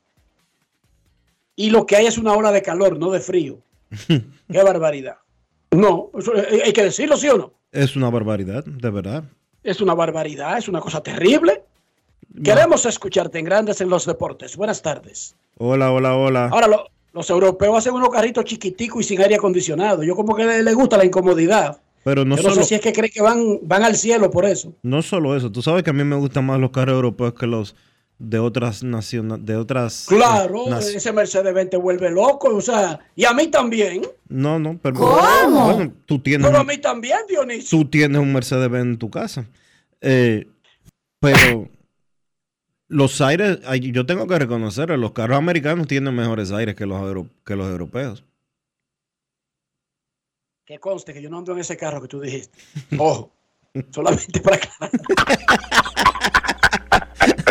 [1.56, 3.58] Y lo que hay es una ola de calor, no de frío.
[4.08, 5.18] Qué barbaridad.
[5.72, 7.54] No, eso hay hay que decirlo, ¿sí o no?
[7.72, 9.24] Es una barbaridad, de verdad.
[9.64, 11.64] Es una barbaridad, es una cosa terrible.
[12.44, 14.56] Queremos escucharte en Grandes en los Deportes.
[14.56, 15.36] Buenas tardes.
[15.58, 16.50] Hola, hola, hola.
[16.50, 20.04] Ahora, lo- los europeos hacen unos carritos chiquiticos y sin aire acondicionado.
[20.04, 21.80] Yo como que le, le gusta la incomodidad.
[22.04, 24.30] Pero no Yo no solo, sé si es que creen que van, van al cielo
[24.30, 24.74] por eso.
[24.84, 25.50] no solo eso.
[25.52, 27.76] Tú sabes que a mí me gustan más los carros europeos que los,
[28.18, 30.06] de otras naciones, de otras...
[30.08, 34.04] Claro, ese Mercedes-Benz te vuelve loco, o sea, y a mí también.
[34.30, 34.96] No, no, pero...
[34.96, 35.74] ¿Cómo?
[35.74, 37.78] Bueno, tú tienes, Pero a mí también, Dionisio.
[37.78, 39.46] tú tienes un Mercedes-Benz en tu casa.
[40.00, 40.48] Eh,
[41.20, 41.70] pero
[42.88, 47.28] los aires, yo tengo que reconocer, los carros americanos tienen mejores aires que los, euro-
[47.46, 48.24] que los europeos.
[50.66, 52.58] Que conste que yo no ando en ese carro que tú dijiste.
[52.98, 53.32] Ojo,
[53.92, 54.92] solamente para aclarar.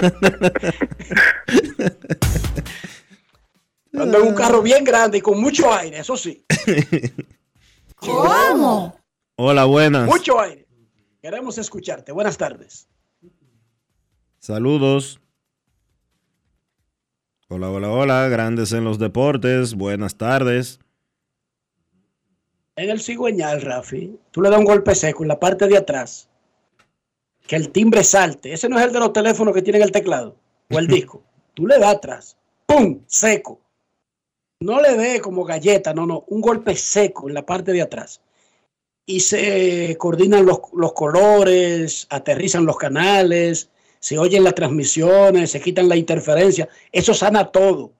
[3.93, 6.44] Ando en un carro bien grande y con mucho aire, eso sí.
[7.97, 8.98] ¿Cómo?
[9.36, 10.06] Hola, buenas.
[10.06, 10.66] Mucho aire.
[11.22, 12.12] Queremos escucharte.
[12.12, 12.89] Buenas tardes.
[14.39, 15.20] Saludos.
[17.48, 18.28] Hola, hola, hola.
[18.28, 19.74] Grandes en los deportes.
[19.74, 20.81] Buenas tardes.
[22.76, 26.28] En el cigüeñal, Rafi, tú le das un golpe seco en la parte de atrás.
[27.46, 28.52] Que el timbre salte.
[28.52, 30.36] Ese no es el de los teléfonos que tienen el teclado
[30.70, 31.22] o el disco.
[31.54, 32.36] Tú le das atrás.
[32.66, 33.00] ¡Pum!
[33.06, 33.60] Seco.
[34.60, 36.24] No le dé como galleta, no, no.
[36.28, 38.20] Un golpe seco en la parte de atrás.
[39.06, 43.68] Y se coordinan los, los colores, aterrizan los canales,
[44.00, 46.68] se oyen las transmisiones, se quitan la interferencia.
[46.90, 47.92] Eso sana todo.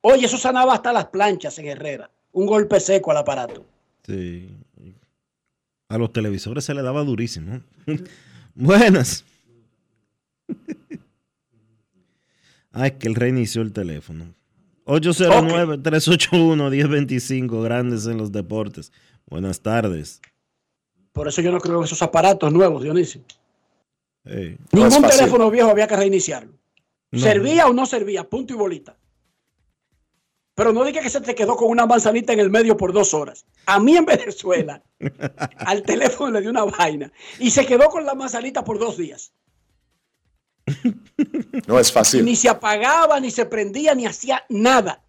[0.00, 2.10] Oye, eso sanaba hasta las planchas en Herrera.
[2.32, 3.64] Un golpe seco al aparato.
[4.04, 4.48] Sí.
[5.88, 7.60] A los televisores se le daba durísimo.
[8.58, 9.24] Buenas.
[12.70, 14.34] Ah, es que él reinició el teléfono.
[14.84, 18.92] 809-381-1025, grandes en los deportes.
[19.26, 20.20] Buenas tardes.
[21.12, 23.22] Por eso yo no creo en esos aparatos nuevos, Dionisio.
[24.22, 24.58] Hey.
[24.70, 26.52] Ningún teléfono viejo había que reiniciarlo.
[27.10, 27.18] No.
[27.18, 28.28] ¿Servía o no servía?
[28.28, 28.96] Punto y bolita.
[30.58, 33.14] Pero no diga que se te quedó con una manzanita en el medio por dos
[33.14, 33.46] horas.
[33.66, 34.82] A mí en Venezuela,
[35.58, 39.32] al teléfono le dio una vaina y se quedó con la manzanita por dos días.
[41.68, 42.24] No es fácil.
[42.24, 45.04] Ni se apagaba, ni se prendía, ni hacía nada.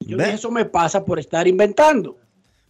[0.00, 2.16] Yo dije, eso me pasa por estar inventando.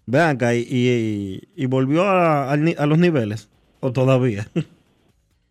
[0.07, 3.49] Vean acá, y, y- y volvió a los niveles.
[3.79, 4.51] ¿O todavía?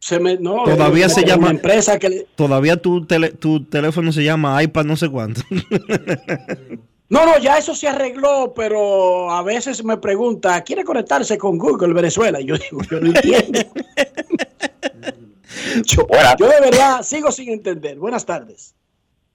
[0.03, 4.11] Se me, no, Todavía se una llama- empresa que le- Todavía tu, tele- tu teléfono
[4.11, 5.41] se llama iPad no sé cuánto.
[7.09, 11.93] No, no, ya eso se arregló, pero a veces me pregunta, ¿quiere conectarse con Google
[11.93, 12.41] Venezuela?
[12.41, 13.59] Y yo digo, yo no entiendo.
[15.85, 16.07] yo,
[16.39, 17.99] yo de verdad sigo sin entender.
[17.99, 18.73] Buenas tardes.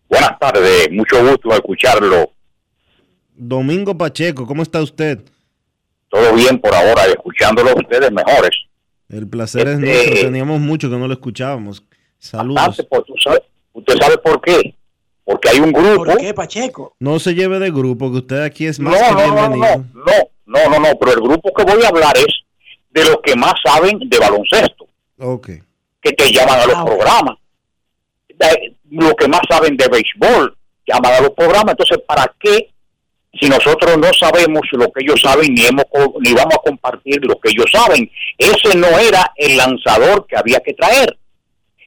[0.09, 2.33] Buenas tardes, mucho gusto escucharlo.
[3.37, 5.21] Domingo Pacheco, ¿cómo está usted?
[6.09, 8.51] Todo bien por ahora, escuchándolo a ustedes mejores.
[9.09, 10.21] El placer es Este- nuestro.
[10.29, 11.83] Teníamos mucho que no lo escuchábamos.
[12.19, 12.85] Saludos.
[12.91, 13.03] Pues,
[13.73, 14.75] ¿Usted sabe por qué?
[15.25, 16.05] Porque hay un grupo.
[16.05, 16.97] ¿Por qué, Pacheco?
[16.99, 19.35] No se lleve de grupo, que usted aquí es No, más que no, no, no,
[19.57, 19.85] bienvenido.
[19.95, 20.13] no,
[20.47, 22.35] no, no, no, pero el grupo que voy a hablar es
[22.91, 24.89] de los que más saben de baloncesto,
[25.21, 25.51] Ok.
[26.01, 27.37] que te llaman a los programas.
[28.29, 30.57] De- los que más saben de béisbol,
[30.87, 31.73] llaman a los programas.
[31.73, 32.71] Entonces, ¿para qué?
[33.41, 35.85] Si nosotros no sabemos lo que ellos saben, ni, hemos,
[36.21, 38.11] ni vamos a compartir lo que ellos saben.
[38.37, 41.17] Ese no era el lanzador que había que traer.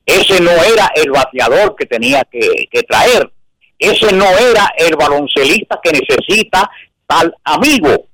[0.06, 3.32] Ese no era el bateador que tenía que, traer.
[3.78, 6.70] Ese no era el baloncelista que necesita
[7.08, 8.08] tal amigo.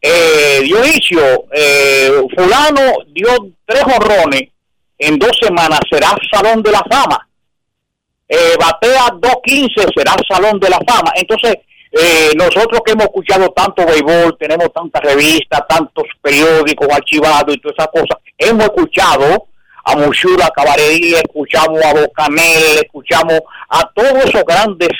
[0.00, 3.28] Eh, Dionisio, eh, fulano dio
[3.64, 4.42] tres honrones
[4.98, 7.28] en dos semanas, será Salón de la Fama.
[8.28, 11.12] Eh, batea 2.15, será Salón de la Fama.
[11.14, 11.56] Entonces,
[11.92, 17.76] eh, nosotros que hemos escuchado tanto béisbol, tenemos tantas revistas, tantos periódicos archivados y todas
[17.78, 19.46] esas cosas, hemos escuchado
[19.84, 24.90] a Mushura Cabarerí, escuchamos a Bocanel, escuchamos a todos esos grandes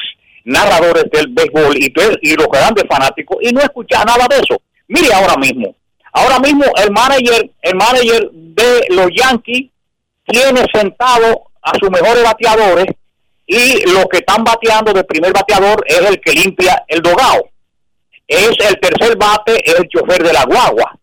[0.45, 1.93] narradores del béisbol y,
[2.23, 4.61] y los grandes fanáticos y no escuchar nada de eso.
[4.89, 5.75] Mire ahora mismo,
[6.13, 9.71] ahora mismo el manager, el manager de los Yankees
[10.25, 12.87] tiene sentado a sus mejores bateadores
[13.47, 17.49] y los que están bateando de primer bateador es el que limpia el dogao.
[18.27, 20.99] Es el tercer bate, es el chofer de la guagua.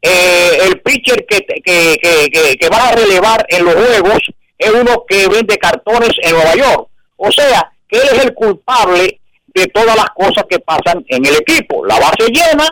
[0.00, 1.96] Eh, el pitcher que, que,
[2.30, 4.20] que, que, va a relevar en los juegos
[4.56, 6.88] es uno que vende cartones en Nueva York.
[7.16, 11.36] O sea, que él es el culpable de todas las cosas que pasan en el
[11.36, 11.84] equipo.
[11.86, 12.66] La base llena,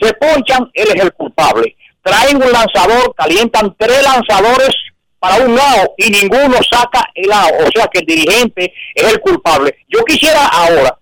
[0.00, 1.76] se ponchan, él es el culpable.
[2.02, 4.74] Traen un lanzador, calientan tres lanzadores
[5.20, 7.52] para un lado y ninguno saca el lado.
[7.66, 9.76] O sea que el dirigente es el culpable.
[9.88, 10.98] Yo quisiera ahora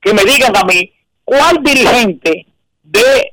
[0.00, 0.92] que me digan a mí
[1.24, 2.46] cuál dirigente
[2.82, 3.32] de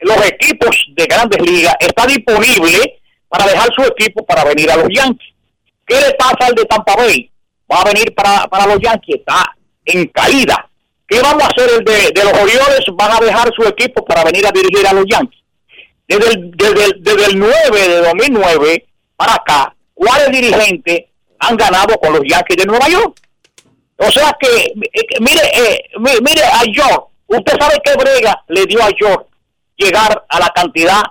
[0.00, 4.88] los equipos de grandes ligas está disponible para dejar su equipo para venir a los
[4.90, 5.34] Yankees.
[5.86, 7.30] ¿Qué le pasa al de Tampa Bay?
[7.70, 10.68] Va a venir para, para los Yankees, está en caída.
[11.06, 12.84] ¿Qué vamos a hacer el de, los Orioles?
[12.92, 15.40] Van a dejar su equipo para venir a dirigir a los Yankees.
[16.06, 18.87] Desde el, desde el, desde el 9 de 2009
[19.18, 23.16] para acá, ¿cuál dirigente han ganado con los Yankees de Nueva York.
[23.96, 28.42] O sea que, eh, que mire, eh, mi- mire a York, usted sabe qué brega
[28.48, 29.26] le dio a York
[29.76, 31.02] llegar a la cantidad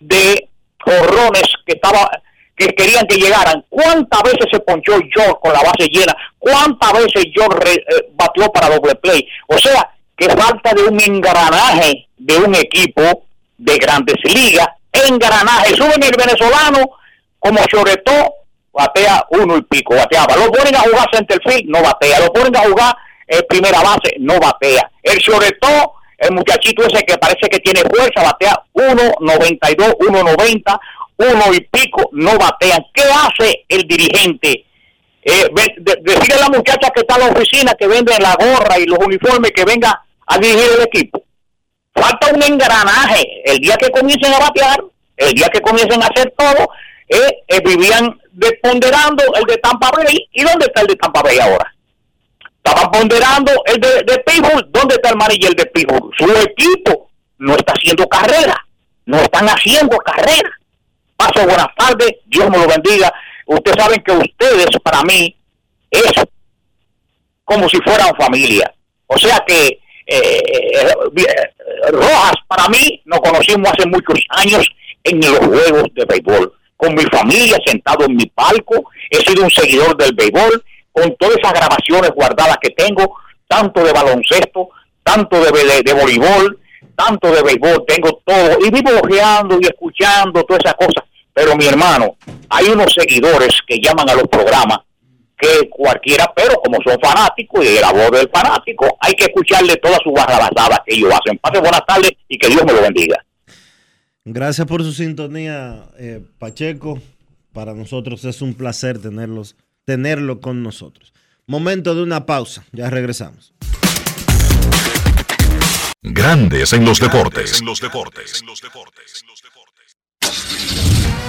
[0.00, 0.48] de
[0.84, 2.10] jorrones que estaba
[2.56, 3.64] que querían que llegaran.
[3.68, 6.14] ¿Cuántas veces se ponchó York con la base llena?
[6.38, 9.26] ¿Cuántas veces York re- eh, batió para doble play?
[9.48, 13.24] O sea, que falta de un engranaje de un equipo
[13.56, 14.68] de grandes ligas.
[14.92, 15.74] Engranaje.
[15.74, 16.84] Suben el venezolano
[17.42, 18.34] como Choretó,
[18.72, 20.36] batea uno y pico, bateaba.
[20.36, 22.20] Lo ponen a jugar centerfield, no batea.
[22.20, 22.96] Lo ponen a jugar
[23.26, 24.88] eh, primera base, no batea.
[25.02, 30.80] El Choretó, el muchachito ese que parece que tiene fuerza, batea 1.92, 1.90,
[31.16, 32.86] uno y pico, no batean.
[32.94, 34.64] ¿Qué hace el dirigente?
[35.24, 35.48] Eh,
[36.00, 38.98] decirle a la muchacha que está en la oficina que vende la gorra y los
[39.00, 41.24] uniformes que venga a dirigir el equipo.
[41.92, 43.42] Falta un engranaje.
[43.44, 44.80] El día que comiencen a batear,
[45.16, 46.68] el día que comiencen a hacer todo,
[47.12, 48.18] eh, eh, vivían
[48.62, 50.28] ponderando el de Tampa Bay.
[50.32, 51.74] ¿Y dónde está el de Tampa Bay ahora?
[52.64, 54.66] Estaban ponderando el de, de Pittsburgh.
[54.70, 56.10] ¿Dónde está el manager de Pittsburgh?
[56.16, 58.56] Su equipo no está haciendo carrera.
[59.04, 60.50] No están haciendo carrera.
[61.16, 62.12] Paso buenas tardes.
[62.26, 63.12] Dios me lo bendiga.
[63.46, 65.36] Ustedes saben que ustedes, para mí,
[65.90, 66.12] es
[67.44, 68.72] como si fueran familia.
[69.06, 74.66] O sea que eh, eh, Rojas, para mí, nos conocimos hace muchos años
[75.04, 76.52] en los juegos de béisbol.
[76.82, 81.36] Con mi familia sentado en mi palco, he sido un seguidor del béisbol, con todas
[81.36, 84.68] esas grabaciones guardadas que tengo, tanto de baloncesto,
[85.04, 86.58] tanto de, voleibol,
[86.96, 91.04] tanto de béisbol, tengo todo, y vivo ojeando y escuchando todas esas cosas.
[91.32, 92.16] Pero mi hermano,
[92.48, 94.78] hay unos seguidores que llaman a los programas
[95.38, 100.00] que cualquiera, pero como son fanáticos y la voz del fanático, hay que escucharle todas
[100.02, 101.38] sus barrabasadas que ellos hacen.
[101.38, 103.24] Pase buenas tardes y que Dios me lo bendiga.
[104.24, 107.02] Gracias por su sintonía, eh, Pacheco.
[107.52, 111.12] Para nosotros es un placer tenerlos, tenerlo con nosotros.
[111.46, 112.64] Momento de una pausa.
[112.72, 113.52] Ya regresamos.
[116.02, 117.60] Grandes en los deportes.
[117.60, 118.44] En los deportes.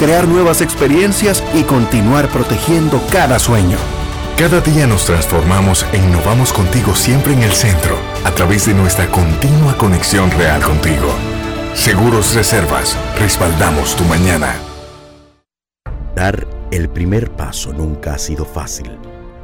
[0.00, 3.76] crear nuevas experiencias y continuar protegiendo cada sueño.
[4.38, 9.06] Cada día nos transformamos e innovamos contigo siempre en el centro, a través de nuestra
[9.10, 11.06] continua conexión real contigo.
[11.74, 14.54] Seguros Reservas, respaldamos tu mañana.
[16.16, 18.90] Dar el primer paso nunca ha sido fácil,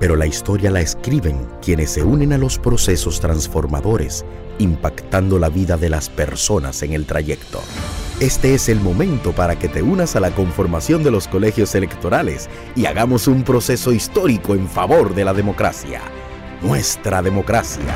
[0.00, 4.24] pero la historia la escriben quienes se unen a los procesos transformadores,
[4.58, 7.60] impactando la vida de las personas en el trayecto.
[8.18, 12.48] Este es el momento para que te unas a la conformación de los colegios electorales
[12.74, 16.00] y hagamos un proceso histórico en favor de la democracia.
[16.62, 17.94] Nuestra democracia.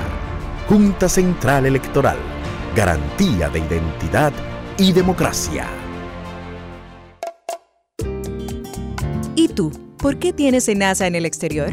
[0.68, 2.18] Junta Central Electoral.
[2.76, 4.30] Garantía de identidad
[4.76, 5.66] y democracia.
[9.34, 9.72] ¿Y tú?
[9.97, 11.72] ¿Por qué tienes NASA en el exterior?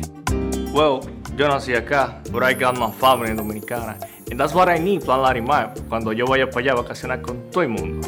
[0.71, 1.01] Well,
[1.35, 3.97] yo nací acá, but I got my family dominicana.
[4.31, 7.51] And that's what I need, Plan Larimar, cuando yo vaya para allá a vacacionar con
[7.51, 8.07] todo el mundo.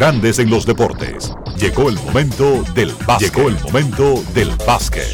[0.00, 1.30] Grandes en los deportes.
[1.58, 3.34] Llegó el momento del básquet.
[3.34, 5.06] Llegó el momento del básquet.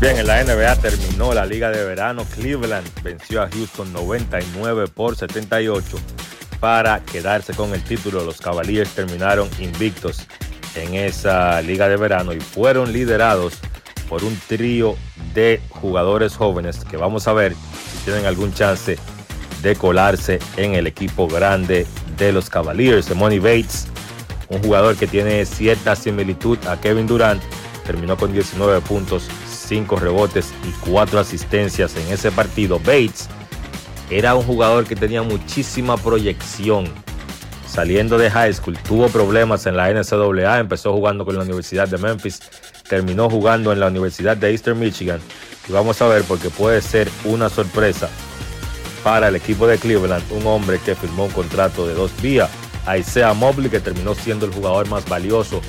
[0.00, 2.24] Bien, en la NBA terminó la liga de verano.
[2.36, 5.96] Cleveland venció a Houston 99 por 78
[6.60, 8.24] para quedarse con el título.
[8.24, 10.24] Los Cavaliers terminaron invictos
[10.76, 13.54] en esa liga de verano y fueron liderados
[14.08, 14.94] por un trío
[15.34, 18.96] de jugadores jóvenes que vamos a ver si tienen algún chance
[19.64, 21.86] de colarse en el equipo grande
[22.18, 23.12] de los Cavaliers.
[23.14, 23.86] Money Bates,
[24.50, 27.42] un jugador que tiene cierta similitud a Kevin Durant,
[27.84, 32.78] terminó con 19 puntos, 5 rebotes y 4 asistencias en ese partido.
[32.78, 33.28] Bates
[34.10, 36.84] era un jugador que tenía muchísima proyección.
[37.66, 41.98] Saliendo de high school, tuvo problemas en la NCAA, empezó jugando con la Universidad de
[41.98, 42.40] Memphis,
[42.88, 45.20] terminó jugando en la Universidad de Eastern Michigan.
[45.68, 48.10] Y vamos a ver porque puede ser una sorpresa
[49.04, 52.50] para el equipo de Cleveland, un hombre que firmó un contrato de dos vías.
[52.98, 55.60] Isaiah Mobley, que terminó siendo el jugador más valioso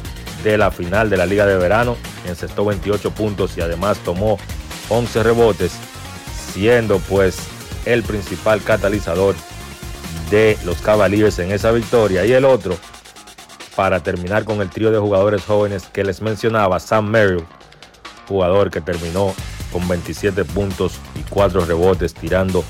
[0.44, 4.40] de la final de la Liga de Verano, encestó 28 puntos y además tomó
[4.90, 5.74] 11 rebotes,
[6.54, 7.38] siendo pues
[7.86, 9.36] el principal catalizador
[10.32, 12.26] de los Cavaliers en esa victoria.
[12.26, 12.78] Y el otro,
[13.76, 17.46] para terminar con el trío de jugadores jóvenes que les mencionaba, Sam Merrill,
[18.30, 19.34] jugador que terminó
[19.74, 22.64] con 27 puntos y 4 rebotes, tirando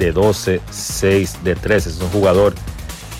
[0.00, 1.90] de 12, 6 de 13.
[1.90, 2.54] Es un jugador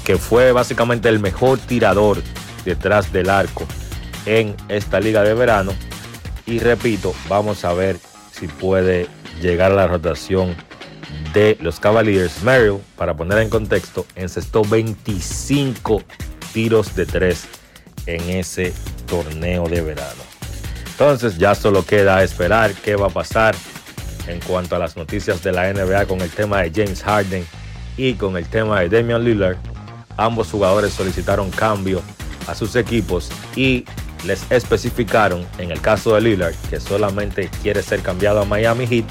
[0.05, 2.21] que fue básicamente el mejor tirador
[2.65, 3.65] detrás del arco
[4.27, 5.73] en esta liga de verano.
[6.47, 7.99] Y repito, vamos a ver
[8.33, 9.07] si puede
[9.41, 10.57] llegar a la rotación
[11.35, 12.43] de los Cavaliers.
[12.43, 16.03] Merrill, para poner en contexto, encestó 25
[16.53, 17.45] tiros de 3
[18.07, 18.73] en ese
[19.07, 20.23] torneo de verano.
[20.87, 23.55] Entonces ya solo queda esperar qué va a pasar
[24.31, 27.47] en cuanto a las noticias de la NBA con el tema de James Harden
[27.97, 29.57] y con el tema de Damian Lillard.
[30.17, 32.03] Ambos jugadores solicitaron cambio
[32.47, 33.85] a sus equipos y
[34.25, 39.05] les especificaron en el caso de Lillard que solamente quiere ser cambiado a Miami Heat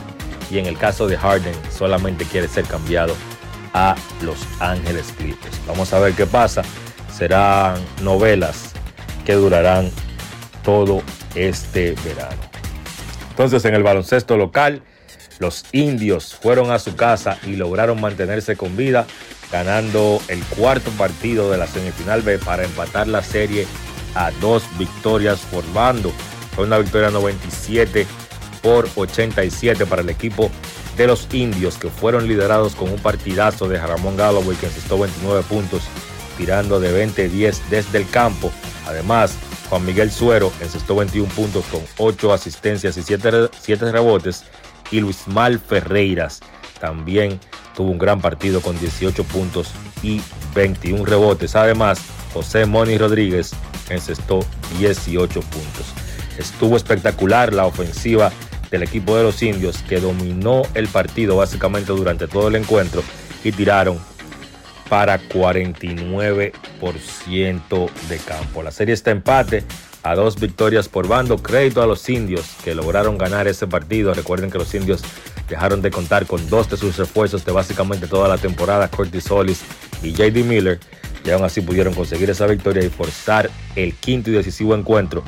[0.52, 3.16] y en el caso de Harden solamente quiere ser cambiado
[3.74, 5.60] a Los Ángeles Clippers.
[5.68, 6.64] Vamos a ver qué pasa.
[7.16, 8.74] Serán novelas
[9.26, 9.91] que durarán
[10.64, 11.02] todo
[11.36, 12.41] este verano.
[13.30, 14.84] Entonces en el baloncesto local,
[15.40, 19.07] los indios fueron a su casa y lograron mantenerse con vida,
[19.52, 23.66] ganando el cuarto partido de la semifinal B para empatar la serie
[24.16, 26.11] a dos victorias por bando.
[26.56, 28.06] Fue una victoria 97
[28.61, 30.52] por 87 para el equipo
[30.98, 35.44] de los indios que fueron liderados con un partidazo de Ramón Galloway que encestó 29
[35.44, 35.84] puntos
[36.38, 38.52] tirando de 20-10 desde el campo.
[38.86, 39.36] Además,
[39.70, 44.45] Juan Miguel Suero encestó 21 puntos con 8 asistencias y 7, 7 rebotes.
[44.91, 46.40] Y Luis Mal Ferreiras
[46.80, 47.40] también
[47.76, 49.72] tuvo un gran partido con 18 puntos
[50.02, 50.22] y
[50.56, 51.56] 21 rebotes.
[51.56, 51.99] Además,
[52.34, 53.52] José Moni Rodríguez
[53.90, 54.45] encestó
[54.80, 55.94] 18 puntos.
[56.38, 58.32] Estuvo espectacular la ofensiva
[58.72, 63.03] del equipo de los indios que dominó el partido básicamente durante todo el encuentro
[63.44, 63.99] y tiraron
[64.90, 68.64] para 49% de campo.
[68.64, 69.64] La serie está empate
[70.04, 71.38] a dos victorias por bando.
[71.38, 74.14] Crédito a los indios que lograron ganar ese partido.
[74.14, 75.02] Recuerden que los indios
[75.48, 79.62] dejaron de contar con dos de sus refuerzos de básicamente toda la temporada, Curtis Solis
[80.04, 80.80] y JD Miller.
[81.26, 85.24] Y aún así pudieron conseguir esa victoria y forzar el quinto y decisivo encuentro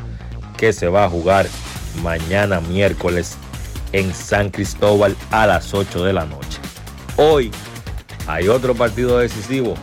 [0.57, 1.47] que se va a jugar
[2.01, 3.37] mañana miércoles
[3.91, 6.59] en San Cristóbal a las 8 de la noche.
[7.17, 7.51] Hoy
[8.27, 9.75] hay otro partido decisivo.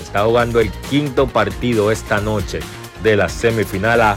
[0.00, 2.60] Está jugando el quinto partido esta noche
[3.02, 4.16] de la semifinal A.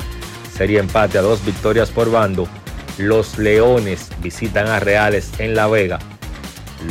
[0.59, 2.45] Serie empate a dos victorias por bando.
[2.97, 5.99] Los Leones visitan a Reales en La Vega.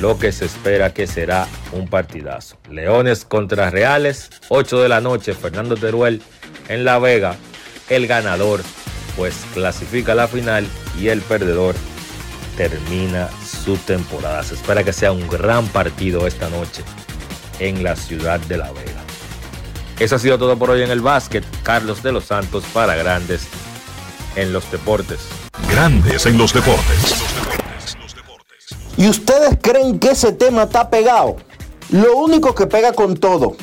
[0.01, 2.57] Lo que se espera que será un partidazo.
[2.71, 5.35] Leones contra Reales, 8 de la noche.
[5.35, 6.23] Fernando Teruel
[6.71, 7.37] en La Vega.
[7.91, 8.63] El ganador
[9.19, 10.67] pues clasifica la final
[10.99, 11.75] y el perdedor
[12.57, 14.43] termina su temporada.
[14.45, 16.83] Se espera que sea un gran partido esta noche
[17.61, 18.98] en la ciudad de La Vega.
[19.99, 21.45] Eso ha sido todo por hoy en el básquet.
[21.63, 23.43] Carlos de los Santos para Grandes
[24.37, 25.19] en los Deportes.
[25.71, 27.17] Grandes en los deportes.
[28.97, 31.37] ¿Y ustedes creen que ese tema está pegado?
[31.91, 33.57] Lo único que pega con todo.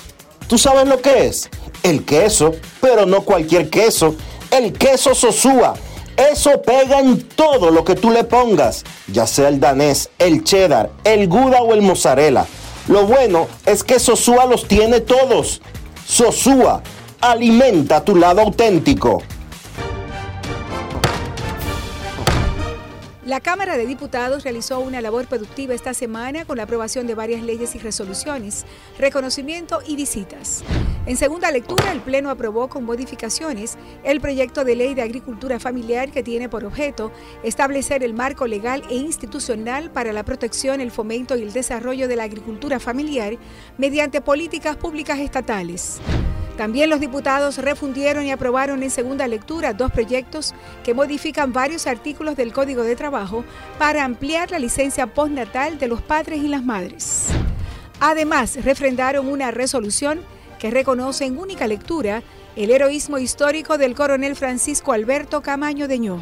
[0.47, 1.49] ¿Tú sabes lo que es?
[1.83, 4.15] El queso, pero no cualquier queso.
[4.51, 5.75] El queso Sosúa.
[6.17, 10.89] Eso pega en todo lo que tú le pongas, ya sea el danés, el cheddar,
[11.03, 12.45] el gouda o el mozzarella.
[12.87, 15.61] Lo bueno es que Sosúa los tiene todos.
[16.07, 16.81] Sosúa,
[17.19, 19.23] alimenta tu lado auténtico.
[23.25, 27.41] La Cámara de Diputados realizó una labor productiva esta semana con la aprobación de varias
[27.41, 28.65] leyes y resoluciones,
[28.99, 30.63] reconocimiento y visitas.
[31.07, 36.11] En segunda lectura, el Pleno aprobó con modificaciones el proyecto de ley de agricultura familiar
[36.11, 37.11] que tiene por objeto
[37.41, 42.17] establecer el marco legal e institucional para la protección, el fomento y el desarrollo de
[42.17, 43.37] la agricultura familiar
[43.79, 45.99] mediante políticas públicas estatales.
[46.57, 50.53] También los diputados refundieron y aprobaron en segunda lectura dos proyectos
[50.85, 53.14] que modifican varios artículos del Código de Trabajo
[53.77, 57.27] para ampliar la licencia postnatal de los padres y las madres.
[57.99, 60.21] Además, refrendaron una resolución
[60.59, 62.23] que reconoce en única lectura
[62.55, 66.19] el heroísmo histórico del coronel Francisco Alberto Camaño Deñó.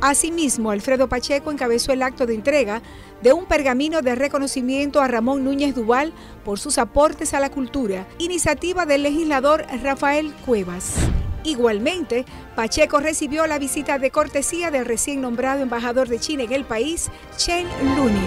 [0.00, 2.82] Asimismo, Alfredo Pacheco encabezó el acto de entrega
[3.22, 6.12] de un pergamino de reconocimiento a Ramón Núñez Duval
[6.44, 10.96] por sus aportes a la cultura, iniciativa del legislador Rafael Cuevas.
[11.44, 12.24] Igualmente,
[12.56, 17.10] Pacheco recibió la visita de cortesía del recién nombrado embajador de China en el país,
[17.36, 18.18] Chen Lunin.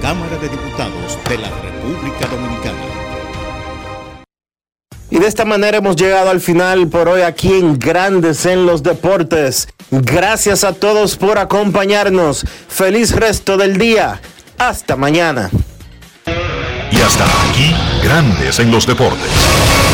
[0.00, 2.78] Cámara de Diputados de la República Dominicana.
[5.10, 8.82] Y de esta manera hemos llegado al final por hoy aquí en Grandes en los
[8.82, 9.68] Deportes.
[9.90, 12.44] Gracias a todos por acompañarnos.
[12.68, 14.20] Feliz resto del día.
[14.58, 15.50] Hasta mañana.
[16.90, 19.93] Y hasta aquí, Grandes en los Deportes.